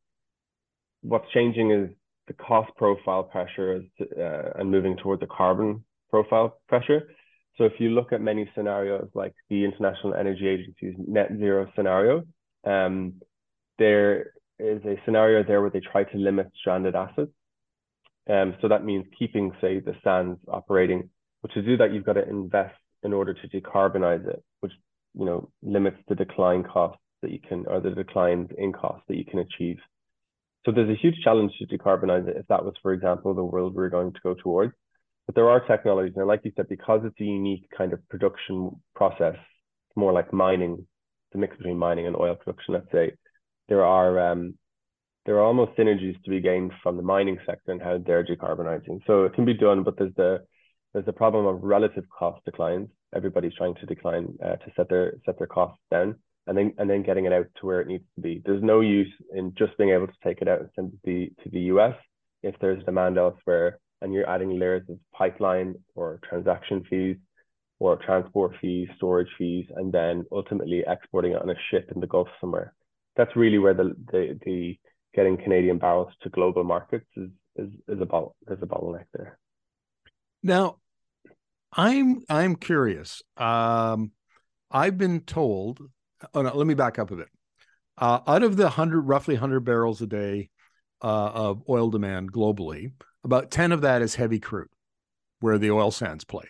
what's 1.02 1.30
changing 1.32 1.70
is 1.70 1.90
the 2.28 2.32
cost 2.32 2.70
profile 2.76 3.22
pressure 3.22 3.82
uh, 4.00 4.58
and 4.58 4.70
moving 4.70 4.96
towards 4.96 5.22
a 5.22 5.26
carbon 5.26 5.84
profile 6.10 6.58
pressure. 6.66 7.10
So 7.56 7.64
if 7.64 7.72
you 7.78 7.90
look 7.90 8.12
at 8.12 8.22
many 8.22 8.50
scenarios 8.54 9.08
like 9.14 9.34
the 9.50 9.64
International 9.64 10.14
Energy 10.14 10.48
Agency's 10.48 10.94
net 10.96 11.28
zero 11.36 11.70
scenario, 11.76 12.24
um, 12.64 13.20
there 13.78 14.32
is 14.58 14.82
a 14.84 14.96
scenario 15.04 15.44
there 15.44 15.60
where 15.60 15.70
they 15.70 15.80
try 15.80 16.04
to 16.04 16.16
limit 16.16 16.50
stranded 16.58 16.94
assets. 16.94 17.30
Um, 18.30 18.54
so 18.62 18.68
that 18.68 18.84
means 18.84 19.04
keeping, 19.18 19.52
say, 19.60 19.80
the 19.80 19.94
sands 20.02 20.40
operating. 20.48 21.10
But 21.42 21.52
to 21.52 21.62
do 21.62 21.76
that, 21.76 21.92
you've 21.92 22.04
got 22.04 22.14
to 22.14 22.28
invest 22.28 22.74
in 23.02 23.12
order 23.12 23.34
to 23.34 23.48
decarbonize 23.48 24.26
it, 24.26 24.42
which 24.60 24.72
you 25.14 25.24
know 25.26 25.50
limits 25.62 25.98
the 26.08 26.14
decline 26.14 26.64
cost 26.64 26.98
that 27.22 27.30
you 27.32 27.40
can, 27.40 27.64
or 27.66 27.80
the 27.80 27.90
declines 27.90 28.50
in 28.56 28.72
cost 28.72 29.02
that 29.08 29.16
you 29.16 29.24
can 29.24 29.40
achieve. 29.40 29.78
So 30.64 30.72
there's 30.72 30.90
a 30.90 31.00
huge 31.00 31.16
challenge 31.22 31.52
to 31.58 31.66
decarbonize 31.66 32.28
it 32.28 32.36
if 32.36 32.46
that 32.48 32.64
was, 32.64 32.74
for 32.82 32.92
example, 32.92 33.34
the 33.34 33.44
world 33.44 33.74
we're 33.74 33.88
going 33.88 34.12
to 34.12 34.20
go 34.22 34.34
towards. 34.34 34.74
But 35.26 35.34
there 35.34 35.48
are 35.48 35.60
technologies, 35.66 36.14
and 36.16 36.26
like 36.26 36.40
you 36.44 36.52
said, 36.56 36.68
because 36.68 37.02
it's 37.04 37.20
a 37.20 37.24
unique 37.24 37.68
kind 37.76 37.92
of 37.92 38.06
production 38.08 38.80
process, 38.94 39.34
it's 39.34 39.96
more 39.96 40.12
like 40.12 40.32
mining, 40.32 40.86
the 41.32 41.38
mix 41.38 41.56
between 41.56 41.78
mining 41.78 42.06
and 42.06 42.16
oil 42.16 42.34
production, 42.34 42.74
let's 42.74 42.90
say, 42.90 43.12
there 43.68 43.84
are 43.84 44.30
um, 44.30 44.54
there 45.26 45.36
are 45.36 45.44
almost 45.44 45.76
synergies 45.76 46.22
to 46.22 46.30
be 46.30 46.40
gained 46.40 46.72
from 46.82 46.96
the 46.96 47.02
mining 47.02 47.38
sector 47.44 47.72
and 47.72 47.82
how 47.82 47.98
they're 47.98 48.24
decarbonizing. 48.24 49.00
So 49.06 49.24
it 49.24 49.34
can 49.34 49.44
be 49.44 49.52
done, 49.52 49.82
but 49.82 49.98
there's 49.98 50.14
the 50.16 50.44
there's 50.92 51.04
the 51.04 51.12
problem 51.12 51.44
of 51.44 51.62
relative 51.62 52.04
cost 52.18 52.42
declines. 52.46 52.88
Everybody's 53.14 53.54
trying 53.54 53.74
to 53.74 53.86
decline 53.86 54.38
uh, 54.42 54.56
to 54.56 54.72
set 54.74 54.88
their 54.88 55.14
set 55.26 55.36
their 55.36 55.46
costs 55.46 55.80
down 55.90 56.16
and 56.48 56.56
then 56.56 56.72
and 56.78 56.88
then 56.90 57.02
getting 57.02 57.26
it 57.26 57.32
out 57.32 57.46
to 57.60 57.66
where 57.66 57.80
it 57.80 57.86
needs 57.86 58.04
to 58.14 58.20
be. 58.20 58.42
There's 58.44 58.62
no 58.62 58.80
use 58.80 59.12
in 59.34 59.54
just 59.56 59.76
being 59.78 59.90
able 59.90 60.06
to 60.06 60.12
take 60.24 60.40
it 60.40 60.48
out 60.48 60.60
and 60.60 60.70
send 60.74 60.92
it 60.92 60.96
to 60.96 61.00
the, 61.04 61.42
to 61.44 61.50
the 61.50 61.60
US 61.74 61.94
if 62.42 62.54
there's 62.60 62.82
demand 62.84 63.18
elsewhere 63.18 63.78
and 64.00 64.12
you're 64.12 64.28
adding 64.28 64.58
layers 64.58 64.88
of 64.88 64.98
pipeline 65.12 65.74
or 65.94 66.20
transaction 66.28 66.84
fees 66.88 67.16
or 67.80 67.96
transport 67.96 68.52
fees, 68.60 68.88
storage 68.96 69.28
fees, 69.36 69.66
and 69.76 69.92
then 69.92 70.24
ultimately 70.32 70.82
exporting 70.86 71.32
it 71.32 71.42
on 71.42 71.50
a 71.50 71.54
ship 71.70 71.90
in 71.94 72.00
the 72.00 72.06
Gulf 72.06 72.28
somewhere. 72.40 72.74
That's 73.16 73.34
really 73.36 73.58
where 73.58 73.74
the 73.74 73.94
the, 74.10 74.38
the 74.44 74.78
getting 75.14 75.36
Canadian 75.36 75.78
barrels 75.78 76.12
to 76.22 76.30
global 76.30 76.64
markets 76.64 77.06
is 77.16 77.30
is 77.56 77.70
is 77.88 78.00
about 78.00 78.34
there's 78.46 78.62
a 78.62 78.66
bottleneck 78.66 79.06
there. 79.12 79.38
Now, 80.42 80.76
I'm 81.72 82.22
I'm 82.28 82.56
curious. 82.56 83.22
Um, 83.36 84.12
I've 84.70 84.98
been 84.98 85.20
told 85.20 85.80
oh 86.34 86.42
no, 86.42 86.54
let 86.54 86.66
me 86.66 86.74
back 86.74 86.98
up 86.98 87.10
a 87.10 87.16
bit. 87.16 87.28
Uh, 87.96 88.20
out 88.26 88.42
of 88.42 88.56
the 88.56 88.68
hundred, 88.68 89.02
roughly 89.02 89.34
hundred 89.34 89.60
barrels 89.60 90.00
a 90.00 90.06
day 90.06 90.50
uh, 91.02 91.06
of 91.28 91.62
oil 91.68 91.90
demand 91.90 92.32
globally, 92.32 92.92
about 93.24 93.50
ten 93.50 93.72
of 93.72 93.82
that 93.82 94.02
is 94.02 94.14
heavy 94.14 94.38
crude, 94.38 94.68
where 95.40 95.58
the 95.58 95.70
oil 95.70 95.90
sands 95.90 96.24
play, 96.24 96.46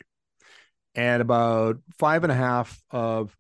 and 0.94 1.22
about 1.22 1.78
five 1.98 2.22
and 2.24 2.32
a 2.32 2.36
half 2.36 2.82
of 2.90 3.36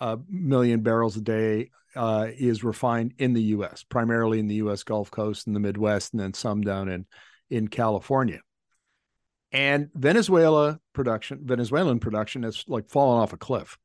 a 0.00 0.18
million 0.28 0.80
barrels 0.80 1.16
a 1.16 1.22
day 1.22 1.70
uh, 1.94 2.28
is 2.36 2.62
refined 2.62 3.14
in 3.18 3.32
the 3.32 3.42
U.S., 3.42 3.84
primarily 3.88 4.38
in 4.38 4.48
the 4.48 4.56
U.S. 4.56 4.82
Gulf 4.82 5.10
Coast 5.10 5.46
and 5.46 5.56
the 5.56 5.60
Midwest, 5.60 6.12
and 6.12 6.20
then 6.20 6.34
some 6.34 6.60
down 6.60 6.88
in 6.88 7.06
in 7.48 7.68
California. 7.68 8.40
And 9.52 9.88
Venezuela 9.94 10.80
production, 10.92 11.40
Venezuelan 11.44 12.00
production 12.00 12.42
has 12.42 12.64
like 12.66 12.90
fallen 12.90 13.22
off 13.22 13.32
a 13.32 13.36
cliff. 13.36 13.78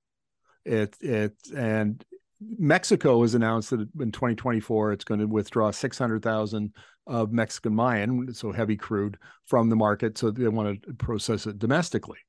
It 0.65 0.95
it 1.02 1.36
and 1.56 2.04
Mexico 2.41 3.21
has 3.21 3.36
announced 3.36 3.69
that 3.69 3.82
in 4.00 4.12
2024 4.12 4.93
it's 4.93 5.04
going 5.04 5.19
to 5.19 5.28
withdraw 5.28 5.71
600,000 5.71 6.74
of 7.08 7.32
Mexican 7.32 7.76
Mayan, 7.76 8.34
so 8.34 8.52
heavy 8.52 8.78
crude, 8.78 9.17
from 9.45 9.69
the 9.69 9.76
market. 9.76 10.17
So 10.17 10.32
they 10.32 10.47
want 10.47 10.84
to 10.84 10.93
process 10.93 11.45
it 11.45 11.60
domestically. 11.60 12.19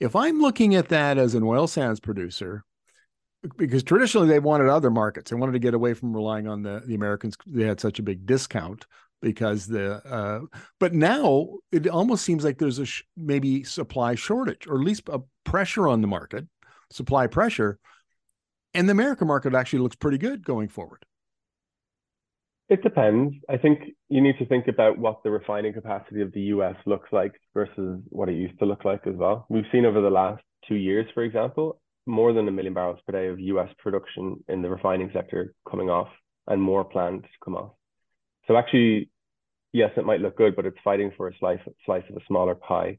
If 0.00 0.14
I'm 0.14 0.40
looking 0.40 0.74
at 0.74 0.88
that 0.88 1.18
as 1.18 1.34
an 1.34 1.42
oil 1.42 1.66
sands 1.66 2.00
producer, 2.00 2.64
because 3.56 3.82
traditionally 3.82 4.28
they 4.28 4.38
wanted 4.38 4.68
other 4.68 4.90
markets, 4.90 5.30
they 5.30 5.36
wanted 5.36 5.52
to 5.52 5.58
get 5.58 5.74
away 5.74 5.94
from 5.94 6.14
relying 6.14 6.46
on 6.46 6.62
the 6.62 6.82
the 6.86 6.94
Americans. 6.94 7.36
They 7.46 7.64
had 7.64 7.80
such 7.80 7.98
a 7.98 8.02
big 8.02 8.26
discount 8.26 8.86
because 9.20 9.66
the 9.66 9.94
uh, 10.06 10.40
but 10.78 10.94
now 10.94 11.48
it 11.72 11.88
almost 11.88 12.24
seems 12.24 12.44
like 12.44 12.58
there's 12.58 12.78
a 12.78 12.86
sh- 12.86 13.04
maybe 13.16 13.64
supply 13.64 14.14
shortage 14.14 14.66
or 14.66 14.76
at 14.76 14.84
least 14.84 15.08
a 15.08 15.20
pressure 15.44 15.88
on 15.88 16.00
the 16.00 16.06
market 16.06 16.46
supply 16.90 17.26
pressure. 17.26 17.78
And 18.74 18.88
the 18.88 18.92
American 18.92 19.26
market 19.26 19.54
actually 19.54 19.80
looks 19.80 19.96
pretty 19.96 20.18
good 20.18 20.44
going 20.44 20.68
forward. 20.68 21.04
It 22.68 22.82
depends. 22.82 23.34
I 23.48 23.56
think 23.56 23.80
you 24.10 24.20
need 24.20 24.38
to 24.38 24.46
think 24.46 24.68
about 24.68 24.98
what 24.98 25.22
the 25.22 25.30
refining 25.30 25.72
capacity 25.72 26.20
of 26.20 26.32
the 26.32 26.42
US 26.54 26.76
looks 26.84 27.08
like 27.12 27.32
versus 27.54 28.00
what 28.10 28.28
it 28.28 28.34
used 28.34 28.58
to 28.58 28.66
look 28.66 28.84
like 28.84 29.06
as 29.06 29.14
well. 29.14 29.46
We've 29.48 29.64
seen 29.72 29.86
over 29.86 30.02
the 30.02 30.10
last 30.10 30.42
two 30.68 30.74
years, 30.74 31.06
for 31.14 31.22
example, 31.22 31.80
more 32.04 32.34
than 32.34 32.46
a 32.46 32.50
million 32.50 32.74
barrels 32.74 32.98
per 33.06 33.12
day 33.12 33.28
of 33.28 33.40
US 33.40 33.70
production 33.78 34.44
in 34.48 34.60
the 34.60 34.68
refining 34.68 35.10
sector 35.14 35.54
coming 35.68 35.88
off 35.88 36.08
and 36.46 36.60
more 36.60 36.84
planned 36.84 37.22
to 37.22 37.28
come 37.42 37.54
off. 37.54 37.72
So 38.46 38.56
actually, 38.56 39.08
yes, 39.72 39.90
it 39.96 40.04
might 40.04 40.20
look 40.20 40.36
good, 40.36 40.54
but 40.54 40.66
it's 40.66 40.78
fighting 40.84 41.12
for 41.16 41.28
a 41.28 41.38
slice, 41.38 41.60
slice 41.86 42.04
of 42.10 42.16
a 42.16 42.24
smaller 42.26 42.54
pie. 42.54 42.98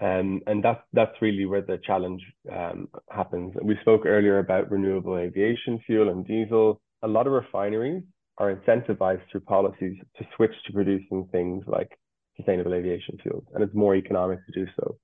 Um, 0.00 0.40
and 0.46 0.64
that's 0.64 0.82
that's 0.92 1.20
really 1.20 1.44
where 1.44 1.62
the 1.62 1.78
challenge 1.84 2.22
um, 2.50 2.88
happens. 3.10 3.54
We 3.62 3.76
spoke 3.82 4.06
earlier 4.06 4.38
about 4.38 4.70
renewable 4.70 5.16
aviation 5.16 5.80
fuel 5.86 6.08
and 6.08 6.26
diesel. 6.26 6.80
A 7.02 7.08
lot 7.08 7.26
of 7.26 7.32
refineries 7.32 8.02
are 8.38 8.54
incentivized 8.54 9.22
through 9.30 9.42
policies 9.42 9.96
to 10.16 10.26
switch 10.36 10.52
to 10.66 10.72
producing 10.72 11.28
things 11.30 11.64
like 11.66 11.90
sustainable 12.36 12.74
aviation 12.74 13.18
fuels, 13.22 13.44
and 13.54 13.62
it's 13.62 13.74
more 13.74 13.94
economic 13.94 14.38
to 14.46 14.52
do 14.52 14.66
so. 14.76 14.96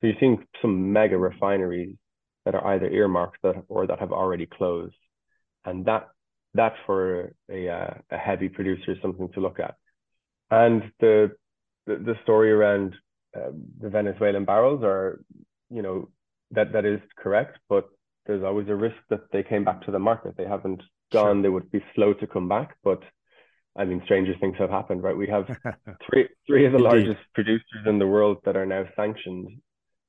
So 0.00 0.06
you're 0.06 0.16
seeing 0.20 0.44
some 0.62 0.92
mega 0.92 1.16
refineries 1.16 1.96
that 2.44 2.54
are 2.54 2.66
either 2.74 2.88
earmarked 2.88 3.38
that 3.42 3.56
or 3.68 3.86
that 3.86 3.98
have 3.98 4.12
already 4.12 4.46
closed, 4.46 4.94
and 5.64 5.84
that 5.86 6.08
that 6.54 6.74
for 6.86 7.32
a 7.50 7.68
uh, 7.68 7.94
a 8.10 8.18
heavy 8.18 8.48
producer 8.48 8.92
is 8.92 8.98
something 9.02 9.30
to 9.32 9.40
look 9.40 9.58
at. 9.58 9.74
And 10.50 10.92
the 11.00 11.32
the, 11.86 11.96
the 11.96 12.14
story 12.22 12.52
around 12.52 12.94
um, 13.36 13.64
the 13.80 13.88
Venezuelan 13.90 14.44
barrels 14.44 14.82
are, 14.82 15.20
you 15.70 15.82
know, 15.82 16.08
that 16.52 16.72
that 16.72 16.84
is 16.84 17.00
correct, 17.16 17.58
but 17.68 17.88
there's 18.26 18.42
always 18.42 18.68
a 18.68 18.74
risk 18.74 18.96
that 19.10 19.30
they 19.32 19.42
came 19.42 19.64
back 19.64 19.82
to 19.82 19.90
the 19.90 19.98
market. 19.98 20.36
They 20.36 20.46
haven't 20.46 20.82
gone. 21.12 21.36
Sure. 21.36 21.42
They 21.42 21.48
would 21.48 21.70
be 21.70 21.84
slow 21.94 22.14
to 22.14 22.26
come 22.26 22.48
back, 22.48 22.76
but 22.82 23.02
I 23.76 23.84
mean, 23.84 24.02
stranger 24.04 24.34
things 24.40 24.56
have 24.58 24.70
happened, 24.70 25.02
right? 25.02 25.16
We 25.16 25.28
have 25.28 25.46
three 26.10 26.28
three 26.46 26.66
of 26.66 26.72
the 26.72 26.78
Indeed. 26.78 27.06
largest 27.06 27.20
producers 27.34 27.86
in 27.86 27.98
the 27.98 28.06
world 28.06 28.38
that 28.44 28.56
are 28.56 28.66
now 28.66 28.84
sanctioned, 28.96 29.48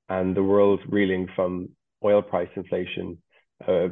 and 0.07 0.35
the 0.35 0.43
world's 0.43 0.83
reeling 0.87 1.27
from 1.35 1.69
oil 2.03 2.21
price 2.21 2.49
inflation. 2.55 3.21
Uh, 3.67 3.89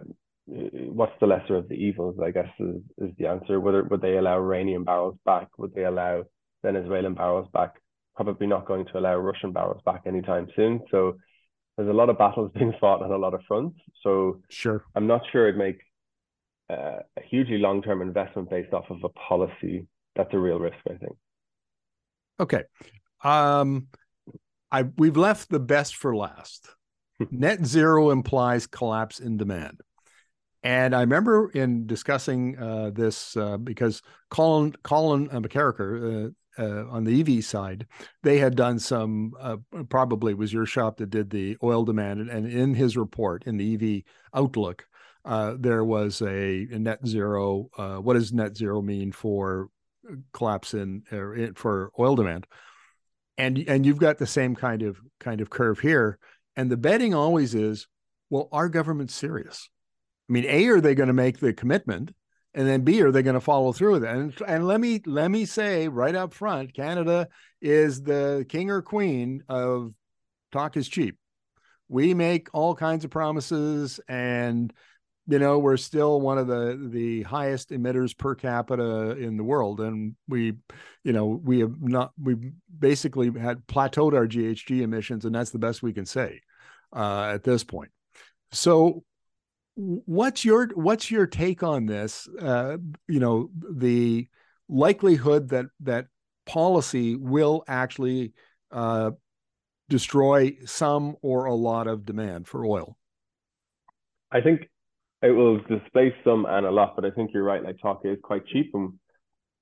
what's 0.47 1.19
the 1.19 1.27
lesser 1.27 1.55
of 1.55 1.67
the 1.67 1.75
evils? 1.75 2.15
I 2.23 2.31
guess 2.31 2.49
is, 2.59 2.81
is 2.97 3.11
the 3.17 3.27
answer. 3.27 3.59
Whether 3.59 3.83
would 3.83 4.01
they 4.01 4.17
allow 4.17 4.37
Iranian 4.37 4.83
barrels 4.83 5.17
back? 5.25 5.49
Would 5.57 5.73
they 5.75 5.83
allow 5.83 6.23
Venezuelan 6.63 7.13
barrels 7.15 7.47
back? 7.53 7.75
Probably 8.17 8.47
not 8.47 8.65
going 8.65 8.85
to 8.87 8.99
allow 8.99 9.15
Russian 9.15 9.53
barrels 9.53 9.81
back 9.85 10.01
anytime 10.05 10.47
soon. 10.55 10.81
So 10.91 11.17
there's 11.77 11.89
a 11.89 11.93
lot 11.93 12.09
of 12.09 12.17
battles 12.17 12.51
being 12.55 12.73
fought 12.81 13.01
on 13.01 13.11
a 13.11 13.17
lot 13.17 13.33
of 13.33 13.41
fronts. 13.47 13.79
So 14.03 14.41
sure, 14.49 14.83
I'm 14.95 15.07
not 15.07 15.21
sure 15.31 15.47
it'd 15.47 15.57
make 15.57 15.79
uh, 16.69 16.99
a 17.15 17.21
hugely 17.29 17.59
long-term 17.59 18.01
investment 18.01 18.49
based 18.49 18.73
off 18.73 18.85
of 18.89 18.97
a 19.03 19.09
policy. 19.09 19.87
That's 20.15 20.33
a 20.33 20.39
real 20.39 20.59
risk, 20.59 20.77
I 20.89 20.95
think. 20.95 21.15
Okay. 22.39 22.63
Um, 23.23 23.87
I 24.71 24.83
we've 24.97 25.17
left 25.17 25.49
the 25.49 25.59
best 25.59 25.95
for 25.95 26.15
last. 26.15 26.69
Net 27.31 27.65
zero 27.65 28.09
implies 28.09 28.67
collapse 28.67 29.19
in 29.19 29.37
demand. 29.37 29.81
And 30.63 30.95
I 30.95 31.01
remember 31.01 31.49
in 31.51 31.87
discussing 31.87 32.57
uh, 32.57 32.91
this 32.93 33.37
uh, 33.37 33.57
because 33.57 34.01
Colin 34.29 34.75
Colin 34.83 35.29
uh, 35.31 35.39
McKerracher 35.39 36.33
uh, 36.57 36.61
uh, 36.61 36.85
on 36.89 37.03
the 37.03 37.19
EV 37.21 37.43
side, 37.43 37.87
they 38.23 38.37
had 38.39 38.55
done 38.55 38.79
some. 38.79 39.33
Uh, 39.39 39.57
probably 39.89 40.33
was 40.33 40.51
your 40.53 40.65
shop 40.65 40.97
that 40.97 41.09
did 41.09 41.29
the 41.29 41.57
oil 41.63 41.85
demand, 41.85 42.29
and, 42.29 42.47
in 42.47 42.73
his 42.73 42.97
report 42.97 43.43
in 43.45 43.57
the 43.57 43.73
EV 43.73 44.03
outlook, 44.33 44.85
there 45.59 45.83
was 45.83 46.21
a, 46.21 46.67
a 46.71 46.79
net 46.79 47.05
zero. 47.05 47.69
what 48.01 48.13
does 48.13 48.33
net 48.33 48.55
zero 48.57 48.81
mean 48.81 49.11
for 49.11 49.69
collapse 50.33 50.73
in, 50.73 51.03
in 51.11 51.53
for 51.55 51.91
oil 51.99 52.15
demand? 52.15 52.47
and 53.37 53.57
and 53.67 53.85
you've 53.85 53.99
got 53.99 54.17
the 54.17 54.27
same 54.27 54.55
kind 54.55 54.81
of 54.81 54.99
kind 55.19 55.41
of 55.41 55.49
curve 55.49 55.79
here 55.79 56.17
and 56.55 56.71
the 56.71 56.77
betting 56.77 57.13
always 57.13 57.55
is 57.55 57.87
well 58.29 58.49
are 58.51 58.69
government's 58.69 59.13
serious 59.13 59.69
i 60.29 60.33
mean 60.33 60.45
a 60.45 60.67
are 60.67 60.81
they 60.81 60.95
going 60.95 61.07
to 61.07 61.13
make 61.13 61.39
the 61.39 61.53
commitment 61.53 62.11
and 62.57 62.67
then 62.67 62.81
b 62.81 63.01
are 63.01 63.11
they 63.11 63.23
going 63.23 63.33
to 63.33 63.39
follow 63.39 63.71
through 63.71 63.93
with 63.93 64.03
it 64.03 64.09
and, 64.09 64.33
and 64.45 64.67
let 64.67 64.81
me 64.81 65.01
let 65.05 65.31
me 65.31 65.45
say 65.45 65.87
right 65.87 66.15
up 66.15 66.33
front 66.33 66.73
canada 66.73 67.29
is 67.61 68.01
the 68.01 68.45
king 68.49 68.69
or 68.69 68.81
queen 68.81 69.41
of 69.47 69.93
talk 70.51 70.77
is 70.77 70.87
cheap. 70.87 71.17
We 71.89 72.13
make 72.13 72.49
all 72.53 72.75
kinds 72.75 73.05
of 73.05 73.11
promises 73.11 73.99
and 74.07 74.73
you 75.29 75.39
know 75.39 75.59
we're 75.59 75.77
still 75.77 76.21
one 76.21 76.37
of 76.37 76.47
the 76.47 76.89
the 76.89 77.23
highest 77.23 77.69
emitters 77.71 78.17
per 78.17 78.35
capita 78.35 79.11
in 79.17 79.37
the 79.37 79.43
world. 79.43 79.79
And 79.79 80.15
we 80.27 80.53
you 81.03 81.13
know 81.13 81.25
we 81.25 81.59
have 81.59 81.81
not 81.81 82.11
we 82.21 82.35
basically 82.77 83.31
had 83.39 83.65
plateaued 83.67 84.13
our 84.13 84.27
ghg 84.27 84.81
emissions 84.81 85.25
and 85.25 85.33
that's 85.33 85.51
the 85.51 85.59
best 85.59 85.83
we 85.83 85.93
can 85.93 86.05
say 86.05 86.41
uh, 86.95 87.31
at 87.33 87.43
this 87.43 87.63
point. 87.63 87.91
So 88.51 89.03
what's 89.77 90.43
your 90.43 90.67
what's 90.73 91.09
your 91.11 91.27
take 91.27 91.63
on 91.63 91.85
this 91.85 92.27
uh, 92.41 92.77
you 93.07 93.19
know 93.19 93.49
the 93.53 94.27
likelihood 94.67 95.49
that 95.49 95.67
that 95.79 96.07
policy 96.45 97.15
will 97.15 97.63
actually 97.67 98.33
uh, 98.71 99.11
destroy 99.87 100.57
some 100.65 101.15
or 101.21 101.45
a 101.45 101.53
lot 101.53 101.87
of 101.87 102.05
demand 102.05 102.47
for 102.47 102.65
oil 102.65 102.97
i 104.31 104.41
think 104.41 104.67
it 105.21 105.31
will 105.31 105.59
displace 105.63 106.13
some 106.23 106.45
and 106.45 106.65
a 106.65 106.71
lot, 106.71 106.95
but 106.95 107.05
I 107.05 107.11
think 107.11 107.31
you're 107.33 107.43
right. 107.43 107.63
Like 107.63 107.79
talk 107.81 108.01
is 108.03 108.17
quite 108.21 108.45
cheap, 108.47 108.71
and 108.73 108.93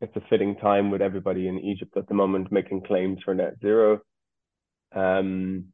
it's 0.01 0.15
a 0.15 0.21
fitting 0.29 0.55
time 0.57 0.91
with 0.91 1.01
everybody 1.01 1.47
in 1.47 1.59
Egypt 1.59 1.95
at 1.95 2.07
the 2.07 2.13
moment 2.13 2.51
making 2.51 2.81
claims 2.81 3.19
for 3.23 3.33
net 3.33 3.53
zero. 3.61 3.99
Um, 4.93 5.67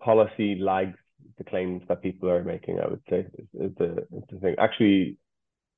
policy 0.00 0.58
lags 0.60 0.98
the 1.38 1.44
claims 1.44 1.82
that 1.88 2.02
people 2.02 2.30
are 2.30 2.44
making. 2.44 2.80
I 2.80 2.88
would 2.88 3.02
say 3.08 3.26
is, 3.38 3.48
is 3.54 3.76
the 3.78 4.06
is 4.16 4.24
the 4.30 4.38
thing. 4.40 4.54
Actually, 4.58 5.16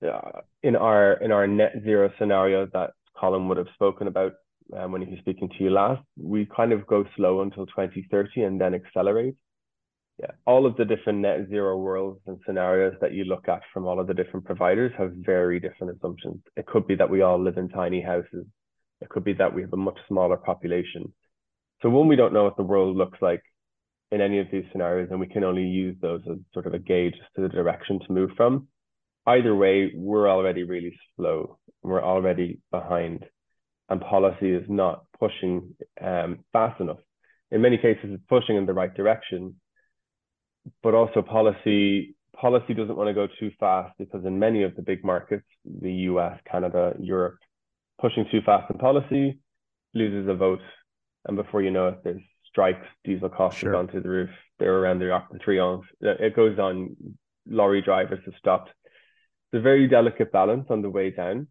uh, 0.06 0.40
in 0.62 0.76
our 0.76 1.14
in 1.14 1.32
our 1.32 1.46
net 1.46 1.72
zero 1.84 2.10
scenario 2.18 2.66
that 2.72 2.90
Colin 3.18 3.48
would 3.48 3.58
have 3.58 3.68
spoken 3.74 4.06
about 4.06 4.32
um, 4.76 4.92
when 4.92 5.02
he 5.02 5.10
was 5.10 5.20
speaking 5.20 5.48
to 5.48 5.64
you 5.64 5.70
last, 5.70 6.02
we 6.20 6.46
kind 6.56 6.72
of 6.72 6.86
go 6.86 7.04
slow 7.16 7.42
until 7.42 7.66
2030 7.66 8.42
and 8.42 8.60
then 8.60 8.74
accelerate 8.74 9.36
yeah, 10.18 10.30
all 10.46 10.64
of 10.64 10.76
the 10.76 10.84
different 10.84 11.18
net 11.18 11.46
zero 11.50 11.76
worlds 11.76 12.20
and 12.26 12.38
scenarios 12.46 12.94
that 13.00 13.12
you 13.12 13.24
look 13.24 13.48
at 13.48 13.60
from 13.72 13.86
all 13.86 14.00
of 14.00 14.06
the 14.06 14.14
different 14.14 14.46
providers 14.46 14.92
have 14.96 15.12
very 15.14 15.60
different 15.60 15.94
assumptions. 15.94 16.40
It 16.56 16.66
could 16.66 16.86
be 16.86 16.94
that 16.96 17.10
we 17.10 17.20
all 17.20 17.42
live 17.42 17.58
in 17.58 17.68
tiny 17.68 18.00
houses. 18.00 18.46
It 19.02 19.10
could 19.10 19.24
be 19.24 19.34
that 19.34 19.54
we 19.54 19.60
have 19.60 19.74
a 19.74 19.76
much 19.76 19.98
smaller 20.08 20.38
population. 20.38 21.12
So 21.82 21.90
when 21.90 22.08
we 22.08 22.16
don't 22.16 22.32
know 22.32 22.44
what 22.44 22.56
the 22.56 22.62
world 22.62 22.96
looks 22.96 23.18
like 23.20 23.42
in 24.12 24.20
any 24.20 24.38
of 24.38 24.46
these 24.52 24.64
scenarios, 24.72 25.08
and 25.10 25.20
we 25.20 25.26
can 25.26 25.44
only 25.44 25.64
use 25.64 25.96
those 26.00 26.22
as 26.30 26.38
sort 26.52 26.66
of 26.66 26.74
a 26.74 26.78
gauge 26.78 27.14
as 27.14 27.26
to 27.34 27.42
the 27.42 27.48
direction 27.48 27.98
to 28.00 28.12
move 28.12 28.30
from. 28.36 28.68
Either 29.26 29.54
way, 29.54 29.92
we're 29.94 30.28
already 30.30 30.62
really 30.62 30.96
slow. 31.16 31.58
We're 31.82 32.04
already 32.04 32.60
behind, 32.70 33.24
and 33.88 34.00
policy 34.00 34.50
is 34.50 34.64
not 34.68 35.04
pushing 35.18 35.74
um, 36.00 36.44
fast 36.52 36.80
enough. 36.80 36.98
In 37.50 37.60
many 37.60 37.76
cases, 37.76 38.04
it's 38.04 38.22
pushing 38.28 38.56
in 38.56 38.66
the 38.66 38.74
right 38.74 38.94
direction, 38.94 39.56
but 40.82 40.94
also 40.94 41.22
policy 41.22 42.16
policy 42.40 42.74
doesn't 42.74 42.96
want 42.96 43.08
to 43.08 43.14
go 43.14 43.26
too 43.40 43.50
fast 43.58 43.94
because 43.98 44.24
in 44.24 44.38
many 44.38 44.62
of 44.62 44.76
the 44.76 44.82
big 44.82 45.02
markets, 45.04 45.46
the 45.64 45.92
US, 46.10 46.38
Canada, 46.50 46.94
Europe, 47.00 47.38
pushing 48.00 48.26
too 48.30 48.40
fast 48.44 48.70
in 48.70 48.78
policy 48.78 49.38
loses 49.94 50.28
a 50.28 50.34
vote. 50.34 50.60
And 51.24 51.36
before 51.36 51.62
you 51.62 51.70
know 51.70 51.88
it, 51.88 52.04
there's 52.04 52.22
strikes, 52.56 52.86
diesel 53.04 53.28
costs 53.28 53.60
sure. 53.60 53.72
have 53.72 53.78
gone 53.78 53.88
through 53.90 54.02
the 54.02 54.08
roof. 54.08 54.30
They're 54.58 54.78
around 54.78 55.00
the 55.00 55.10
Arc 55.10 55.30
de 55.30 55.38
Triomphe. 55.38 55.84
It 56.00 56.34
goes 56.34 56.58
on. 56.58 56.96
Lorry 57.48 57.82
drivers 57.82 58.20
have 58.24 58.34
stopped. 58.38 58.70
It's 59.52 59.60
a 59.60 59.62
very 59.62 59.86
delicate 59.86 60.32
balance 60.32 60.66
on 60.70 60.82
the 60.82 60.90
way 60.90 61.10
down. 61.10 61.48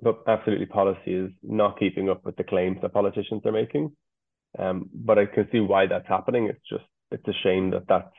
But 0.00 0.24
absolutely, 0.26 0.66
policy 0.66 1.14
is 1.14 1.30
not 1.42 1.78
keeping 1.78 2.10
up 2.10 2.24
with 2.24 2.36
the 2.36 2.44
claims 2.44 2.78
that 2.82 2.92
politicians 2.92 3.42
are 3.46 3.52
making. 3.52 3.96
Um, 4.58 4.90
but 4.92 5.18
I 5.18 5.26
can 5.26 5.48
see 5.52 5.60
why 5.60 5.86
that's 5.86 6.08
happening. 6.08 6.48
It's 6.48 6.68
just 6.68 6.84
it's 7.10 7.26
a 7.28 7.32
shame 7.42 7.70
that 7.70 7.86
that 7.88 8.10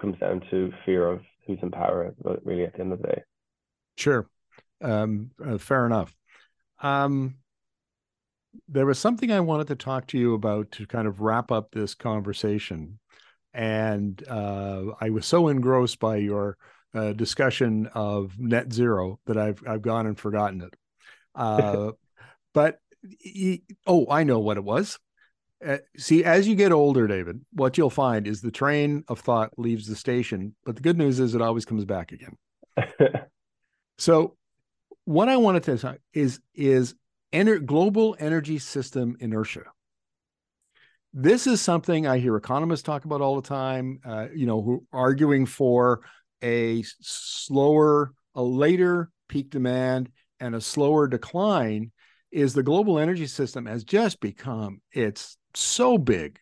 comes 0.00 0.18
down 0.18 0.42
to 0.50 0.72
fear 0.84 1.08
of 1.08 1.20
who's 1.46 1.58
in 1.62 1.70
power 1.70 2.14
really 2.44 2.64
at 2.64 2.74
the 2.74 2.80
end 2.80 2.92
of 2.92 3.02
the 3.02 3.08
day 3.08 3.22
sure 3.96 4.28
um, 4.82 5.30
uh, 5.44 5.58
fair 5.58 5.86
enough 5.86 6.14
um, 6.82 7.36
there 8.68 8.86
was 8.86 8.98
something 8.98 9.30
i 9.30 9.40
wanted 9.40 9.66
to 9.68 9.76
talk 9.76 10.06
to 10.06 10.18
you 10.18 10.34
about 10.34 10.70
to 10.70 10.86
kind 10.86 11.06
of 11.06 11.20
wrap 11.20 11.50
up 11.50 11.70
this 11.70 11.94
conversation. 11.94 12.98
And 13.54 14.22
uh, 14.28 14.92
i 15.00 15.10
was 15.10 15.26
so 15.26 15.48
engrossed 15.48 15.98
by 15.98 16.16
your 16.16 16.56
uh, 16.94 17.12
discussion 17.12 17.88
of 17.94 18.38
net 18.38 18.72
zero 18.72 19.18
that 19.26 19.36
i've 19.36 19.62
i've 19.66 19.82
gone 19.82 20.06
and 20.06 20.18
forgotten 20.18 20.62
it. 20.62 20.74
Uh, 21.34 21.92
but 22.54 22.80
oh 23.86 24.06
i 24.10 24.24
know 24.24 24.40
what 24.40 24.56
it 24.56 24.64
was. 24.64 24.98
Uh, 25.64 25.78
see, 25.96 26.22
as 26.22 26.46
you 26.46 26.54
get 26.54 26.70
older, 26.70 27.06
David, 27.06 27.40
what 27.52 27.78
you'll 27.78 27.88
find 27.88 28.26
is 28.26 28.42
the 28.42 28.50
train 28.50 29.04
of 29.08 29.20
thought 29.20 29.58
leaves 29.58 29.86
the 29.86 29.96
station, 29.96 30.54
but 30.66 30.76
the 30.76 30.82
good 30.82 30.98
news 30.98 31.18
is 31.18 31.34
it 31.34 31.40
always 31.40 31.64
comes 31.64 31.86
back 31.86 32.12
again. 32.12 32.36
so, 33.98 34.36
what 35.06 35.30
I 35.30 35.38
wanted 35.38 35.62
to 35.64 35.78
say 35.78 35.96
is 36.12 36.40
is 36.54 36.94
ener- 37.36 37.64
global 37.64 38.16
energy 38.18 38.58
system 38.58 39.16
inertia. 39.20 39.64
This 41.12 41.46
is 41.46 41.60
something 41.60 42.06
I 42.06 42.18
hear 42.18 42.36
economists 42.36 42.82
talk 42.82 43.04
about 43.04 43.20
all 43.20 43.40
the 43.40 43.48
time. 43.48 44.00
Uh, 44.04 44.26
you 44.34 44.46
know, 44.46 44.62
who 44.62 44.86
arguing 44.92 45.46
for 45.46 46.00
a 46.42 46.82
slower, 47.00 48.12
a 48.34 48.42
later 48.42 49.10
peak 49.28 49.50
demand 49.50 50.10
and 50.40 50.54
a 50.54 50.60
slower 50.60 51.08
decline 51.08 51.92
is 52.30 52.52
the 52.52 52.62
global 52.62 52.98
energy 52.98 53.26
system 53.26 53.66
has 53.66 53.84
just 53.84 54.20
become 54.20 54.80
its 54.92 55.36
so 55.54 55.96
big 55.96 56.38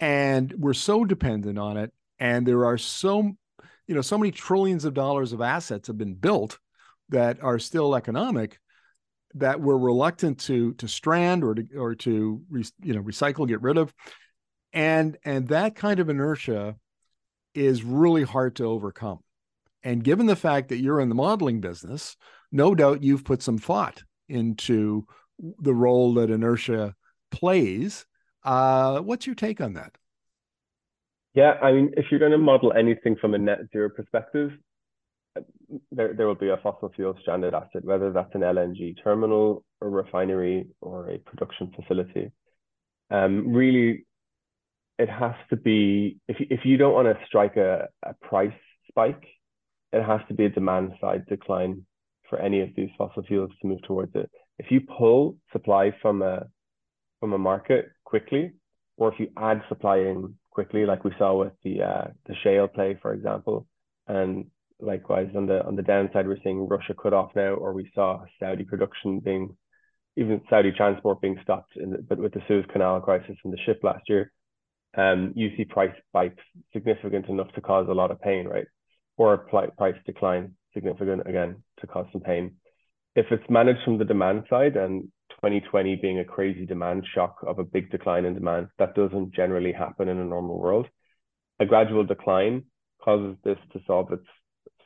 and 0.00 0.52
we're 0.58 0.74
so 0.74 1.04
dependent 1.04 1.58
on 1.58 1.76
it 1.76 1.92
and 2.18 2.46
there 2.46 2.66
are 2.66 2.76
so 2.76 3.32
you 3.86 3.94
know 3.94 4.02
so 4.02 4.18
many 4.18 4.30
trillions 4.30 4.84
of 4.84 4.92
dollars 4.92 5.32
of 5.32 5.40
assets 5.40 5.86
have 5.86 5.96
been 5.96 6.14
built 6.14 6.58
that 7.08 7.42
are 7.42 7.58
still 7.58 7.94
economic 7.94 8.58
that 9.34 9.60
we're 9.60 9.78
reluctant 9.78 10.40
to 10.40 10.74
to 10.74 10.88
strand 10.88 11.44
or 11.44 11.54
to 11.54 11.66
or 11.76 11.94
to 11.94 12.42
you 12.50 12.94
know 12.94 13.02
recycle 13.02 13.46
get 13.46 13.62
rid 13.62 13.76
of. 13.76 13.92
And 14.72 15.16
and 15.24 15.48
that 15.48 15.76
kind 15.76 16.00
of 16.00 16.08
inertia 16.08 16.76
is 17.54 17.82
really 17.82 18.22
hard 18.22 18.56
to 18.56 18.64
overcome. 18.64 19.20
And 19.82 20.02
given 20.02 20.26
the 20.26 20.36
fact 20.36 20.68
that 20.68 20.78
you're 20.78 21.00
in 21.00 21.08
the 21.08 21.14
modeling 21.14 21.60
business 21.60 22.16
no 22.50 22.74
doubt 22.74 23.02
you've 23.02 23.24
put 23.24 23.42
some 23.42 23.58
thought 23.58 24.02
into 24.28 25.06
the 25.38 25.74
role 25.74 26.14
that 26.14 26.30
inertia 26.30 26.94
plays. 27.30 28.06
Uh, 28.44 29.00
what's 29.00 29.26
your 29.26 29.34
take 29.34 29.60
on 29.60 29.74
that? 29.74 29.96
Yeah, 31.34 31.52
I 31.62 31.72
mean, 31.72 31.92
if 31.96 32.06
you're 32.10 32.20
going 32.20 32.32
to 32.32 32.38
model 32.38 32.72
anything 32.72 33.16
from 33.16 33.34
a 33.34 33.38
net 33.38 33.58
zero 33.72 33.90
perspective, 33.90 34.52
there, 35.92 36.14
there 36.14 36.26
will 36.26 36.34
be 36.34 36.48
a 36.48 36.56
fossil 36.62 36.90
fuel 36.94 37.14
stranded 37.20 37.54
asset, 37.54 37.84
whether 37.84 38.12
that's 38.12 38.34
an 38.34 38.40
LNG 38.40 38.96
terminal, 39.02 39.64
a 39.80 39.88
refinery, 39.88 40.66
or 40.80 41.10
a 41.10 41.18
production 41.18 41.72
facility. 41.74 42.30
Um, 43.10 43.52
really, 43.52 44.04
it 44.98 45.08
has 45.08 45.34
to 45.50 45.56
be, 45.56 46.18
if, 46.28 46.36
if 46.40 46.60
you 46.64 46.76
don't 46.76 46.94
want 46.94 47.06
to 47.08 47.26
strike 47.26 47.56
a, 47.56 47.88
a 48.04 48.14
price 48.14 48.52
spike, 48.88 49.24
it 49.92 50.02
has 50.02 50.20
to 50.28 50.34
be 50.34 50.44
a 50.44 50.50
demand 50.50 50.92
side 51.00 51.24
decline 51.26 51.86
for 52.28 52.38
any 52.38 52.60
of 52.60 52.70
these 52.76 52.90
fossil 52.98 53.22
fuels 53.22 53.50
to 53.60 53.68
move 53.68 53.82
towards 53.82 54.14
it. 54.14 54.30
If 54.58 54.70
you 54.70 54.80
pull 54.80 55.36
supply 55.52 55.92
from 56.02 56.22
a 56.22 56.46
from 57.20 57.32
a 57.32 57.38
market 57.38 57.86
quickly, 58.04 58.52
or 58.96 59.12
if 59.12 59.18
you 59.18 59.28
add 59.36 59.62
supply 59.68 59.98
in 59.98 60.34
quickly, 60.50 60.84
like 60.84 61.04
we 61.04 61.12
saw 61.18 61.36
with 61.36 61.52
the 61.64 61.82
uh, 61.82 62.08
the 62.26 62.34
shale 62.42 62.68
play, 62.68 62.98
for 63.00 63.14
example, 63.14 63.66
and 64.06 64.46
likewise 64.80 65.28
on 65.36 65.46
the 65.46 65.64
on 65.64 65.76
the 65.76 65.82
downside, 65.82 66.26
we're 66.26 66.38
seeing 66.42 66.68
Russia 66.68 66.94
cut 66.94 67.12
off 67.12 67.32
now, 67.34 67.54
or 67.54 67.72
we 67.72 67.90
saw 67.94 68.24
Saudi 68.38 68.64
production 68.64 69.20
being, 69.20 69.56
even 70.16 70.40
Saudi 70.48 70.72
transport 70.72 71.20
being 71.20 71.38
stopped 71.42 71.76
in 71.76 71.90
the, 71.90 71.98
but 71.98 72.18
with 72.18 72.32
the 72.32 72.42
Suez 72.46 72.64
Canal 72.72 73.00
crisis 73.00 73.36
and 73.44 73.52
the 73.52 73.58
ship 73.64 73.80
last 73.82 74.08
year, 74.08 74.32
um, 74.96 75.32
you 75.36 75.50
see 75.56 75.64
price 75.64 75.94
spikes 76.08 76.42
significant 76.72 77.28
enough 77.28 77.52
to 77.54 77.60
cause 77.60 77.86
a 77.88 77.94
lot 77.94 78.10
of 78.10 78.20
pain, 78.20 78.46
right? 78.46 78.66
Or 79.16 79.38
price 79.38 79.96
decline 80.06 80.54
significant 80.74 81.22
again 81.26 81.62
to 81.80 81.86
cause 81.86 82.06
some 82.12 82.20
pain. 82.20 82.56
If 83.16 83.26
it's 83.30 83.50
managed 83.50 83.80
from 83.84 83.98
the 83.98 84.04
demand 84.04 84.44
side 84.48 84.76
and 84.76 85.10
2020 85.40 85.96
being 85.96 86.18
a 86.18 86.24
crazy 86.24 86.66
demand 86.66 87.04
shock 87.14 87.36
of 87.46 87.58
a 87.58 87.64
big 87.64 87.90
decline 87.90 88.24
in 88.24 88.34
demand, 88.34 88.68
that 88.78 88.94
doesn't 88.94 89.34
generally 89.34 89.72
happen 89.72 90.08
in 90.08 90.18
a 90.18 90.24
normal 90.24 90.58
world. 90.58 90.86
A 91.60 91.66
gradual 91.66 92.04
decline 92.04 92.64
causes 93.02 93.36
this 93.44 93.58
to 93.72 93.80
solve 93.86 94.12
its 94.12 94.26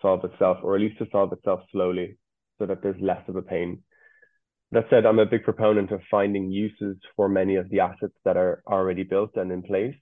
solve 0.03 0.24
itself, 0.24 0.59
or 0.62 0.74
at 0.74 0.80
least 0.82 0.98
to 0.98 1.07
solve 1.11 1.32
itself 1.32 1.61
slowly, 1.70 2.18
so 2.59 2.66
that 2.66 2.82
there's 2.82 3.00
less 3.00 3.22
of 3.28 3.36
a 3.36 3.42
pain. 3.42 3.82
That 4.72 4.86
said, 4.90 5.07
I'm 5.07 5.18
a 5.18 5.26
big 5.26 5.44
proponent 5.44 5.90
of 5.90 6.00
finding 6.11 6.50
uses 6.50 6.96
for 7.14 7.28
many 7.28 7.57
of 7.57 7.68
the 7.68 7.80
assets 7.80 8.14
that 8.24 8.36
are 8.36 8.62
already 8.66 9.03
built 9.03 9.36
and 9.36 9.53
in 9.53 9.62
place. 9.62 9.94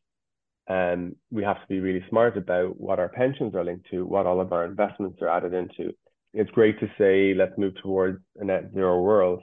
And 0.68 1.16
we 1.30 1.42
have 1.42 1.60
to 1.60 1.66
be 1.68 1.80
really 1.80 2.04
smart 2.08 2.36
about 2.36 2.80
what 2.80 3.00
our 3.00 3.08
pensions 3.08 3.54
are 3.56 3.64
linked 3.64 3.90
to, 3.90 4.06
what 4.06 4.26
all 4.26 4.40
of 4.40 4.52
our 4.52 4.64
investments 4.64 5.18
are 5.20 5.28
added 5.28 5.54
into. 5.54 5.92
It's 6.32 6.50
great 6.52 6.78
to 6.78 6.90
say, 6.96 7.34
let's 7.34 7.58
move 7.58 7.74
towards 7.82 8.22
a 8.36 8.44
net 8.44 8.70
zero 8.72 9.00
world. 9.00 9.42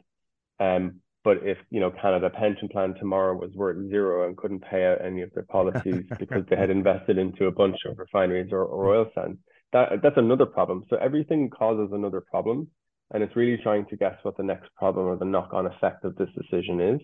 Um, 0.60 1.02
but 1.28 1.40
if 1.44 1.58
you 1.70 1.82
know 1.82 1.92
Canada 1.92 2.30
Pension 2.30 2.70
Plan 2.70 2.96
tomorrow 2.98 3.36
was 3.36 3.52
worth 3.54 3.90
zero 3.90 4.26
and 4.26 4.38
couldn't 4.38 4.64
pay 4.64 4.86
out 4.86 5.04
any 5.04 5.24
of 5.24 5.34
their 5.34 5.44
policies 5.44 6.06
because 6.20 6.46
they 6.50 6.56
had 6.56 6.70
invested 6.70 7.18
into 7.18 7.48
a 7.48 7.52
bunch 7.52 7.76
of 7.86 8.00
refineries 8.00 8.54
or, 8.54 8.64
or 8.64 8.96
oil 8.96 9.12
sands, 9.14 9.38
that 9.74 10.02
that's 10.02 10.18
another 10.18 10.46
problem. 10.46 10.86
So 10.90 10.98
everything 10.98 11.50
causes 11.50 11.90
another 11.92 12.22
problem, 12.22 12.68
and 13.14 13.24
it's 13.24 13.36
really 13.36 13.62
trying 13.62 13.86
to 13.88 13.98
guess 13.98 14.16
what 14.24 14.38
the 14.38 14.44
next 14.44 14.74
problem 14.76 15.08
or 15.08 15.18
the 15.18 15.26
knock-on 15.26 15.68
effect 15.68 16.06
of 16.06 16.16
this 16.16 16.30
decision 16.38 16.80
is. 16.80 17.02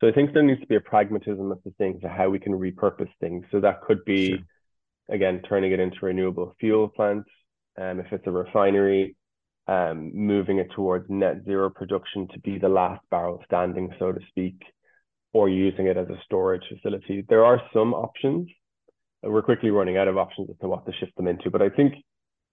So 0.00 0.06
I 0.06 0.12
think 0.12 0.32
there 0.32 0.44
needs 0.44 0.60
to 0.60 0.66
be 0.66 0.76
a 0.76 0.80
pragmatism 0.80 1.50
of 1.50 1.58
the 1.64 1.72
things 1.72 2.00
to 2.02 2.08
how 2.08 2.28
we 2.28 2.38
can 2.38 2.52
repurpose 2.52 3.10
things. 3.20 3.44
So 3.50 3.60
that 3.60 3.82
could 3.82 4.04
be, 4.04 4.28
sure. 4.28 4.38
again, 5.08 5.42
turning 5.48 5.72
it 5.72 5.80
into 5.80 5.96
renewable 6.02 6.54
fuel 6.60 6.88
plants. 6.88 7.28
Um, 7.80 8.00
if 8.00 8.06
it's 8.12 8.26
a 8.26 8.30
refinery, 8.30 9.16
um, 9.66 10.10
moving 10.14 10.58
it 10.58 10.70
towards 10.74 11.06
net 11.08 11.44
zero 11.44 11.68
production 11.68 12.26
to 12.28 12.40
be 12.40 12.58
the 12.58 12.68
last 12.68 13.02
barrel 13.10 13.42
standing, 13.44 13.92
so 13.98 14.12
to 14.12 14.20
speak, 14.28 14.62
or 15.32 15.48
using 15.48 15.86
it 15.86 15.96
as 15.96 16.08
a 16.08 16.20
storage 16.24 16.62
facility. 16.68 17.24
There 17.28 17.44
are 17.44 17.60
some 17.72 17.92
options. 17.92 18.48
We're 19.22 19.42
quickly 19.42 19.70
running 19.70 19.96
out 19.96 20.08
of 20.08 20.16
options 20.16 20.48
as 20.50 20.56
to 20.60 20.68
what 20.68 20.86
to 20.86 20.92
shift 20.92 21.16
them 21.16 21.26
into, 21.26 21.50
but 21.50 21.62
I 21.62 21.68
think 21.70 21.94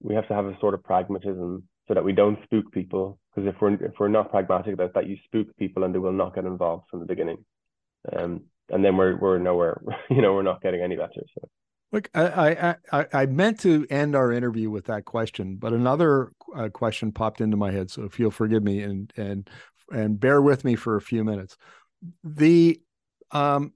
we 0.01 0.16
have 0.16 0.28
to 0.28 0.34
have 0.34 0.45
a 0.45 0.57
sort 0.59 0.74
of 0.74 0.84
pragmatism 0.84 1.63
so 1.88 1.93
that 1.93 2.03
we 2.03 2.13
don't 2.13 2.39
spook 2.43 2.72
people. 2.72 3.20
Because 3.34 3.53
if 3.53 3.61
we're 3.61 3.74
if 3.74 3.93
we're 3.99 4.07
not 4.07 4.32
pragmatic 4.32 4.74
about 4.74 4.93
that, 4.93 5.07
you 5.07 5.18
spook 5.26 5.47
people 5.57 5.84
and 5.84 5.93
they 5.93 5.99
will 5.99 6.11
not 6.11 6.36
get 6.36 6.45
involved 6.45 6.86
from 6.89 7.01
the 7.01 7.05
beginning. 7.05 7.45
Um, 8.16 8.41
and 8.70 8.84
then 8.84 8.97
we're 8.97 9.18
we're 9.18 9.38
nowhere. 9.38 9.82
You 10.09 10.22
know, 10.22 10.34
we're 10.34 10.43
not 10.43 10.61
getting 10.61 10.82
any 10.82 10.95
better. 10.95 11.11
So. 11.34 11.49
Look, 11.91 12.09
I, 12.13 12.76
I 12.91 13.05
I 13.13 13.26
meant 13.26 13.59
to 13.61 13.86
end 13.89 14.16
our 14.16 14.32
interview 14.32 14.70
with 14.70 14.86
that 14.86 15.05
question, 15.05 15.55
but 15.55 15.74
another 15.74 16.32
uh, 16.55 16.70
question 16.70 17.11
popped 17.11 17.41
into 17.41 17.57
my 17.57 17.72
head. 17.72 17.89
So 17.89 18.03
if 18.03 18.20
you'll 18.20 18.32
forgive 18.32 18.63
me 18.63 18.82
and 18.82 19.13
and 19.16 19.49
and 19.91 20.20
bear 20.20 20.41
with 20.41 20.66
me 20.66 20.76
for 20.76 20.95
a 20.95 21.01
few 21.01 21.24
minutes, 21.24 21.57
the 22.24 22.82
um 23.32 23.74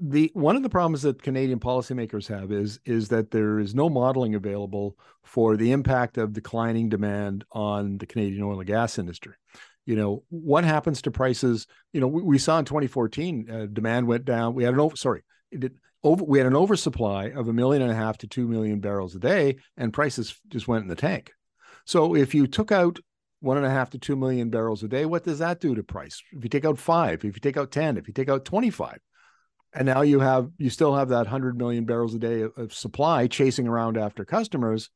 the 0.00 0.30
one 0.34 0.56
of 0.56 0.62
the 0.62 0.68
problems 0.68 1.02
that 1.02 1.22
Canadian 1.22 1.60
policymakers 1.60 2.26
have 2.26 2.50
is 2.50 2.80
is 2.84 3.08
that 3.08 3.30
there 3.30 3.58
is 3.58 3.74
no 3.74 3.88
modeling 3.88 4.34
available 4.34 4.96
for 5.22 5.56
the 5.56 5.72
impact 5.72 6.18
of 6.18 6.32
declining 6.32 6.88
demand 6.88 7.44
on 7.52 7.98
the 7.98 8.06
Canadian 8.06 8.42
oil 8.42 8.58
and 8.58 8.66
gas 8.66 8.98
industry. 8.98 9.34
You 9.86 9.96
know 9.96 10.24
what 10.30 10.64
happens 10.64 11.02
to 11.02 11.10
prices? 11.10 11.66
You 11.92 12.00
know 12.00 12.08
we, 12.08 12.22
we 12.22 12.38
saw 12.38 12.58
in 12.58 12.64
2014 12.64 13.50
uh, 13.50 13.66
demand 13.66 14.06
went 14.06 14.24
down. 14.24 14.54
We 14.54 14.64
had 14.64 14.74
an 14.74 14.80
over 14.80 14.96
sorry, 14.96 15.22
it 15.50 15.72
over 16.02 16.24
we 16.24 16.38
had 16.38 16.46
an 16.46 16.56
oversupply 16.56 17.26
of 17.30 17.48
a 17.48 17.52
million 17.52 17.82
and 17.82 17.92
a 17.92 17.96
half 17.96 18.18
to 18.18 18.26
two 18.26 18.48
million 18.48 18.80
barrels 18.80 19.14
a 19.14 19.20
day, 19.20 19.56
and 19.76 19.92
prices 19.92 20.40
just 20.48 20.66
went 20.66 20.82
in 20.82 20.88
the 20.88 20.96
tank. 20.96 21.32
So 21.84 22.16
if 22.16 22.34
you 22.34 22.46
took 22.46 22.72
out 22.72 22.98
one 23.40 23.56
and 23.56 23.66
a 23.66 23.70
half 23.70 23.90
to 23.90 23.98
two 23.98 24.16
million 24.16 24.50
barrels 24.50 24.82
a 24.82 24.88
day, 24.88 25.04
what 25.04 25.24
does 25.24 25.38
that 25.38 25.60
do 25.60 25.74
to 25.74 25.82
price? 25.82 26.20
If 26.32 26.42
you 26.42 26.50
take 26.50 26.64
out 26.64 26.78
five, 26.78 27.24
if 27.24 27.36
you 27.36 27.40
take 27.40 27.56
out 27.56 27.70
10, 27.70 27.96
if 27.96 28.08
you 28.08 28.12
take 28.12 28.28
out 28.28 28.44
25, 28.44 28.98
and 29.74 29.86
now 29.86 30.02
you 30.02 30.20
have 30.20 30.50
you 30.58 30.70
still 30.70 30.94
have 30.94 31.10
that 31.10 31.26
100 31.26 31.56
million 31.56 31.84
barrels 31.84 32.14
a 32.14 32.18
day 32.18 32.42
of, 32.56 32.72
supply 32.72 33.26
chasing 33.26 33.68
around 33.68 33.96
after 33.96 34.24
customers. 34.24 34.90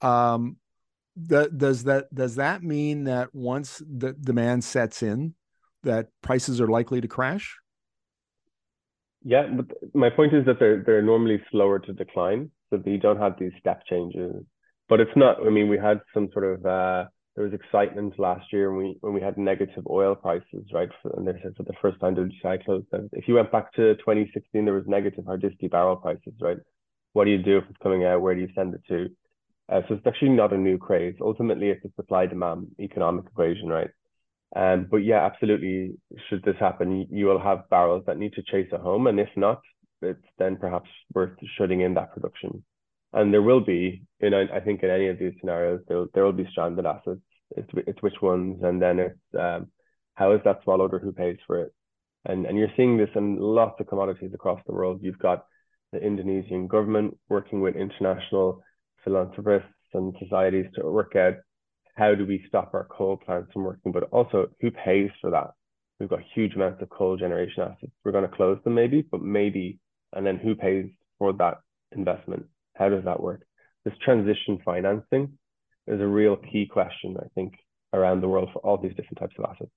Um 0.00 0.56
that 1.16 1.56
does 1.56 1.84
that 1.84 2.12
does 2.14 2.36
that 2.36 2.62
mean 2.62 3.04
that 3.04 3.34
once 3.34 3.80
the 3.88 4.12
demand 4.12 4.64
sets 4.64 5.02
in 5.02 5.34
that 5.84 6.08
prices 6.22 6.60
are 6.60 6.66
likely 6.66 7.00
to 7.00 7.08
crash? 7.08 7.56
Yeah 9.22 9.46
but 9.48 9.66
my 9.94 10.10
point 10.10 10.34
is 10.34 10.44
that 10.46 10.58
they're 10.58 10.82
they're 10.84 11.02
normally 11.02 11.42
slower 11.50 11.78
to 11.78 11.92
decline 11.92 12.50
so 12.70 12.82
you 12.84 12.98
don't 12.98 13.18
have 13.18 13.38
these 13.38 13.52
step 13.58 13.82
changes. 13.88 14.44
But 14.88 15.00
it's 15.00 15.16
not 15.16 15.44
i 15.46 15.50
mean 15.50 15.68
we 15.68 15.78
had 15.78 16.00
some 16.12 16.28
sort 16.32 16.44
of 16.44 16.66
uh 16.66 17.04
there 17.34 17.44
was 17.44 17.52
excitement 17.52 18.18
last 18.18 18.52
year 18.52 18.72
when 18.72 18.86
we 18.86 18.96
when 19.00 19.12
we 19.12 19.20
had 19.20 19.36
negative 19.36 19.84
oil 19.90 20.14
prices, 20.14 20.64
right? 20.72 20.88
And 21.16 21.26
they 21.26 21.32
said 21.42 21.54
for 21.56 21.64
the 21.64 21.72
first 21.82 21.98
time 22.00 22.14
WTI 22.14 22.64
closed. 22.64 22.86
If 23.12 23.26
you 23.26 23.34
went 23.34 23.50
back 23.50 23.72
to 23.74 23.96
2016, 23.96 24.64
there 24.64 24.74
was 24.74 24.84
negative 24.86 25.24
hardisty 25.24 25.70
barrel 25.70 25.96
prices, 25.96 26.34
right? 26.40 26.58
What 27.12 27.24
do 27.24 27.30
you 27.30 27.42
do 27.42 27.58
if 27.58 27.64
it's 27.68 27.82
coming 27.82 28.04
out? 28.04 28.20
Where 28.20 28.34
do 28.34 28.40
you 28.40 28.48
send 28.54 28.74
it 28.74 28.82
to? 28.88 29.08
Uh, 29.68 29.80
so 29.88 29.94
it's 29.94 30.06
actually 30.06 30.30
not 30.30 30.52
a 30.52 30.58
new 30.58 30.78
craze. 30.78 31.16
Ultimately, 31.20 31.70
it's 31.70 31.84
a 31.84 31.90
supply 31.96 32.26
demand 32.26 32.68
economic 32.78 33.24
equation, 33.26 33.68
right? 33.68 33.90
Um, 34.54 34.86
but 34.88 34.98
yeah, 34.98 35.24
absolutely. 35.24 35.94
Should 36.28 36.44
this 36.44 36.56
happen, 36.60 37.08
you 37.10 37.26
will 37.26 37.40
have 37.40 37.68
barrels 37.70 38.04
that 38.06 38.18
need 38.18 38.34
to 38.34 38.42
chase 38.42 38.70
a 38.72 38.78
home, 38.78 39.08
and 39.08 39.18
if 39.18 39.30
not, 39.36 39.60
it's 40.02 40.26
then 40.38 40.56
perhaps 40.56 40.90
worth 41.14 41.36
shutting 41.56 41.80
in 41.80 41.94
that 41.94 42.12
production 42.12 42.62
and 43.14 43.32
there 43.32 43.42
will 43.42 43.60
be, 43.60 44.02
you 44.20 44.30
know, 44.30 44.46
I 44.52 44.60
think 44.60 44.82
in 44.82 44.90
any 44.90 45.08
of 45.08 45.18
these 45.18 45.32
scenarios, 45.40 45.80
there 45.88 46.04
there 46.12 46.24
will 46.24 46.32
be 46.32 46.48
stranded 46.50 46.86
assets. 46.86 47.20
It's 47.56 47.70
it's 47.86 48.02
which 48.02 48.20
ones, 48.20 48.60
and 48.62 48.82
then 48.82 48.98
it's 48.98 49.18
um, 49.38 49.70
how 50.14 50.32
is 50.32 50.40
that 50.44 50.62
swallowed 50.64 50.92
or 50.92 50.98
who 50.98 51.12
pays 51.12 51.38
for 51.46 51.60
it, 51.62 51.72
and 52.24 52.46
and 52.46 52.58
you're 52.58 52.76
seeing 52.76 52.96
this 52.96 53.10
in 53.14 53.38
lots 53.38 53.80
of 53.80 53.86
commodities 53.86 54.32
across 54.34 54.60
the 54.66 54.74
world. 54.74 55.00
You've 55.02 55.18
got 55.18 55.46
the 55.92 56.00
Indonesian 56.00 56.66
government 56.66 57.16
working 57.28 57.60
with 57.60 57.76
international 57.76 58.62
philanthropists 59.04 59.68
and 59.92 60.14
societies 60.18 60.66
to 60.74 60.90
work 60.90 61.14
out 61.14 61.34
how 61.94 62.14
do 62.14 62.26
we 62.26 62.44
stop 62.48 62.74
our 62.74 62.88
coal 62.90 63.16
plants 63.16 63.52
from 63.52 63.62
working, 63.62 63.92
but 63.92 64.04
also 64.10 64.48
who 64.60 64.70
pays 64.70 65.10
for 65.20 65.30
that. 65.30 65.50
We've 66.00 66.08
got 66.08 66.20
huge 66.34 66.54
amounts 66.54 66.82
of 66.82 66.88
coal 66.88 67.16
generation 67.16 67.62
assets. 67.62 67.92
We're 68.04 68.10
going 68.12 68.28
to 68.28 68.36
close 68.36 68.58
them 68.64 68.74
maybe, 68.74 69.06
but 69.08 69.22
maybe, 69.22 69.78
and 70.12 70.26
then 70.26 70.38
who 70.38 70.56
pays 70.56 70.90
for 71.18 71.32
that 71.34 71.58
investment? 71.92 72.46
How 72.74 72.88
does 72.88 73.04
that 73.04 73.20
work? 73.20 73.42
This 73.84 73.94
transition 74.04 74.58
financing 74.64 75.38
is 75.86 76.00
a 76.00 76.06
real 76.06 76.36
key 76.36 76.66
question, 76.66 77.16
I 77.18 77.26
think, 77.34 77.54
around 77.92 78.20
the 78.20 78.28
world 78.28 78.50
for 78.52 78.60
all 78.60 78.78
these 78.78 78.94
different 78.94 79.18
types 79.18 79.34
of 79.38 79.44
assets. 79.50 79.70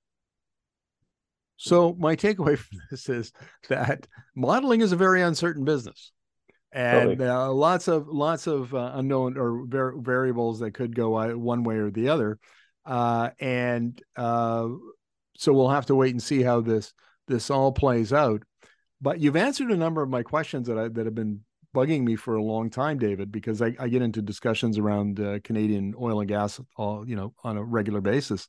So 1.58 1.96
my 1.98 2.16
takeaway 2.16 2.58
from 2.58 2.80
this 2.90 3.10
is 3.10 3.34
that 3.70 4.08
modeling 4.36 4.82
is 4.82 4.92
a 4.92 4.98
very 4.98 5.22
uncertain 5.22 5.66
business, 5.66 6.12
and 6.72 7.18
totally. 7.18 7.30
uh, 7.30 7.50
lots 7.50 7.88
of 7.88 8.08
lots 8.08 8.48
of 8.48 8.74
uh, 8.74 8.92
unknown 8.96 9.38
or 9.38 9.66
var- 9.66 9.98
variables 9.98 10.60
that 10.60 10.72
could 10.72 10.96
go 10.96 11.36
one 11.38 11.64
way 11.64 11.76
or 11.76 11.92
the 11.92 12.10
other, 12.10 12.40
uh, 12.86 13.32
and 13.40 14.02
uh, 14.16 14.68
so 15.38 15.54
we'll 15.54 15.70
have 15.70 15.88
to 15.88 15.96
wait 15.96 16.12
and 16.12 16.24
see 16.24 16.42
how 16.42 16.62
this 16.62 16.94
this 17.28 17.50
all 17.50 17.72
plays 17.72 18.14
out. 18.14 18.44
But 19.02 19.20
you've 19.20 19.36
answered 19.36 19.72
a 19.72 19.78
number 19.78 20.02
of 20.02 20.10
my 20.10 20.24
questions 20.24 20.68
that 20.68 20.78
I, 20.78 20.88
that 20.88 21.06
have 21.06 21.16
been 21.16 21.42
bugging 21.78 22.04
me 22.04 22.16
for 22.16 22.36
a 22.36 22.44
long 22.44 22.72
time, 22.72 22.98
David, 22.98 23.32
because 23.32 23.62
I, 23.62 23.76
I 23.80 23.88
get 23.88 24.02
into 24.02 24.22
discussions 24.24 24.80
around 24.80 25.20
uh, 25.20 25.38
Canadian 25.44 25.94
oil 26.02 26.22
and 26.22 26.28
gas, 26.28 26.60
all 26.76 27.08
you 27.08 27.16
know, 27.16 27.34
on 27.44 27.58
a 27.58 27.64
regular 27.64 28.02
basis. 28.02 28.48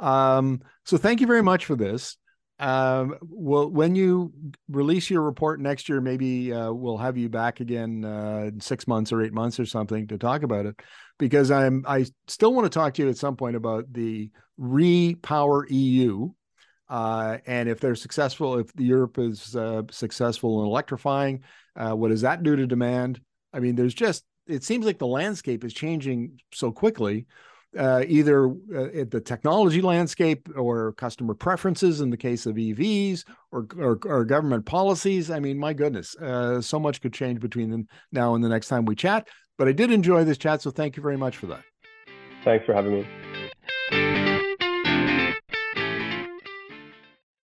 Um, 0.00 0.60
so 0.84 0.96
thank 0.96 1.20
you 1.20 1.28
very 1.28 1.42
much 1.42 1.66
for 1.66 1.76
this. 1.76 2.16
Um, 2.58 3.16
well, 3.22 3.70
when 3.70 3.94
you 3.94 4.32
release 4.68 5.08
your 5.08 5.22
report 5.22 5.60
next 5.60 5.88
year, 5.88 6.00
maybe 6.00 6.52
uh, 6.52 6.72
we'll 6.72 6.96
have 6.96 7.16
you 7.16 7.28
back 7.28 7.60
again 7.60 8.04
uh, 8.04 8.46
in 8.48 8.60
six 8.60 8.88
months 8.88 9.12
or 9.12 9.22
eight 9.22 9.32
months 9.32 9.60
or 9.60 9.66
something 9.66 10.08
to 10.08 10.18
talk 10.18 10.42
about 10.42 10.66
it, 10.66 10.74
because 11.18 11.50
I'm 11.52 11.84
I 11.86 12.06
still 12.26 12.52
want 12.54 12.64
to 12.64 12.76
talk 12.76 12.94
to 12.94 13.02
you 13.02 13.08
at 13.08 13.16
some 13.16 13.36
point 13.36 13.54
about 13.54 13.92
the 13.92 14.30
Repower 14.60 15.64
EU, 15.68 16.30
uh, 16.88 17.38
and 17.46 17.68
if 17.68 17.78
they're 17.80 17.96
successful, 17.96 18.58
if 18.58 18.70
Europe 18.76 19.18
is 19.18 19.54
uh, 19.56 19.82
successful 19.90 20.60
in 20.62 20.66
electrifying, 20.66 21.42
uh, 21.76 21.92
what 21.92 22.08
does 22.08 22.22
that 22.22 22.42
do 22.42 22.56
to 22.56 22.66
demand? 22.66 23.20
I 23.52 23.60
mean, 23.60 23.76
there's 23.76 23.94
just 23.94 24.24
it 24.46 24.62
seems 24.62 24.84
like 24.84 24.98
the 24.98 25.06
landscape 25.06 25.64
is 25.64 25.72
changing 25.72 26.40
so 26.52 26.70
quickly. 26.70 27.26
Uh, 27.76 28.04
either 28.06 28.46
uh, 28.46 29.04
the 29.10 29.20
technology 29.24 29.82
landscape 29.82 30.48
or 30.54 30.92
customer 30.92 31.34
preferences 31.34 32.00
in 32.00 32.08
the 32.08 32.16
case 32.16 32.46
of 32.46 32.54
EVs 32.54 33.24
or, 33.50 33.66
or, 33.76 33.98
or 34.04 34.24
government 34.24 34.64
policies. 34.64 35.28
I 35.28 35.40
mean, 35.40 35.58
my 35.58 35.72
goodness, 35.72 36.14
uh, 36.16 36.60
so 36.60 36.78
much 36.78 37.00
could 37.00 37.12
change 37.12 37.40
between 37.40 37.88
now 38.12 38.36
and 38.36 38.44
the 38.44 38.48
next 38.48 38.68
time 38.68 38.84
we 38.84 38.94
chat. 38.94 39.26
But 39.58 39.66
I 39.66 39.72
did 39.72 39.90
enjoy 39.90 40.22
this 40.22 40.38
chat, 40.38 40.62
so 40.62 40.70
thank 40.70 40.96
you 40.96 41.02
very 41.02 41.16
much 41.16 41.36
for 41.36 41.46
that. 41.46 41.62
Thanks 42.44 42.64
for 42.64 42.74
having 42.74 43.04
me. 43.90 44.30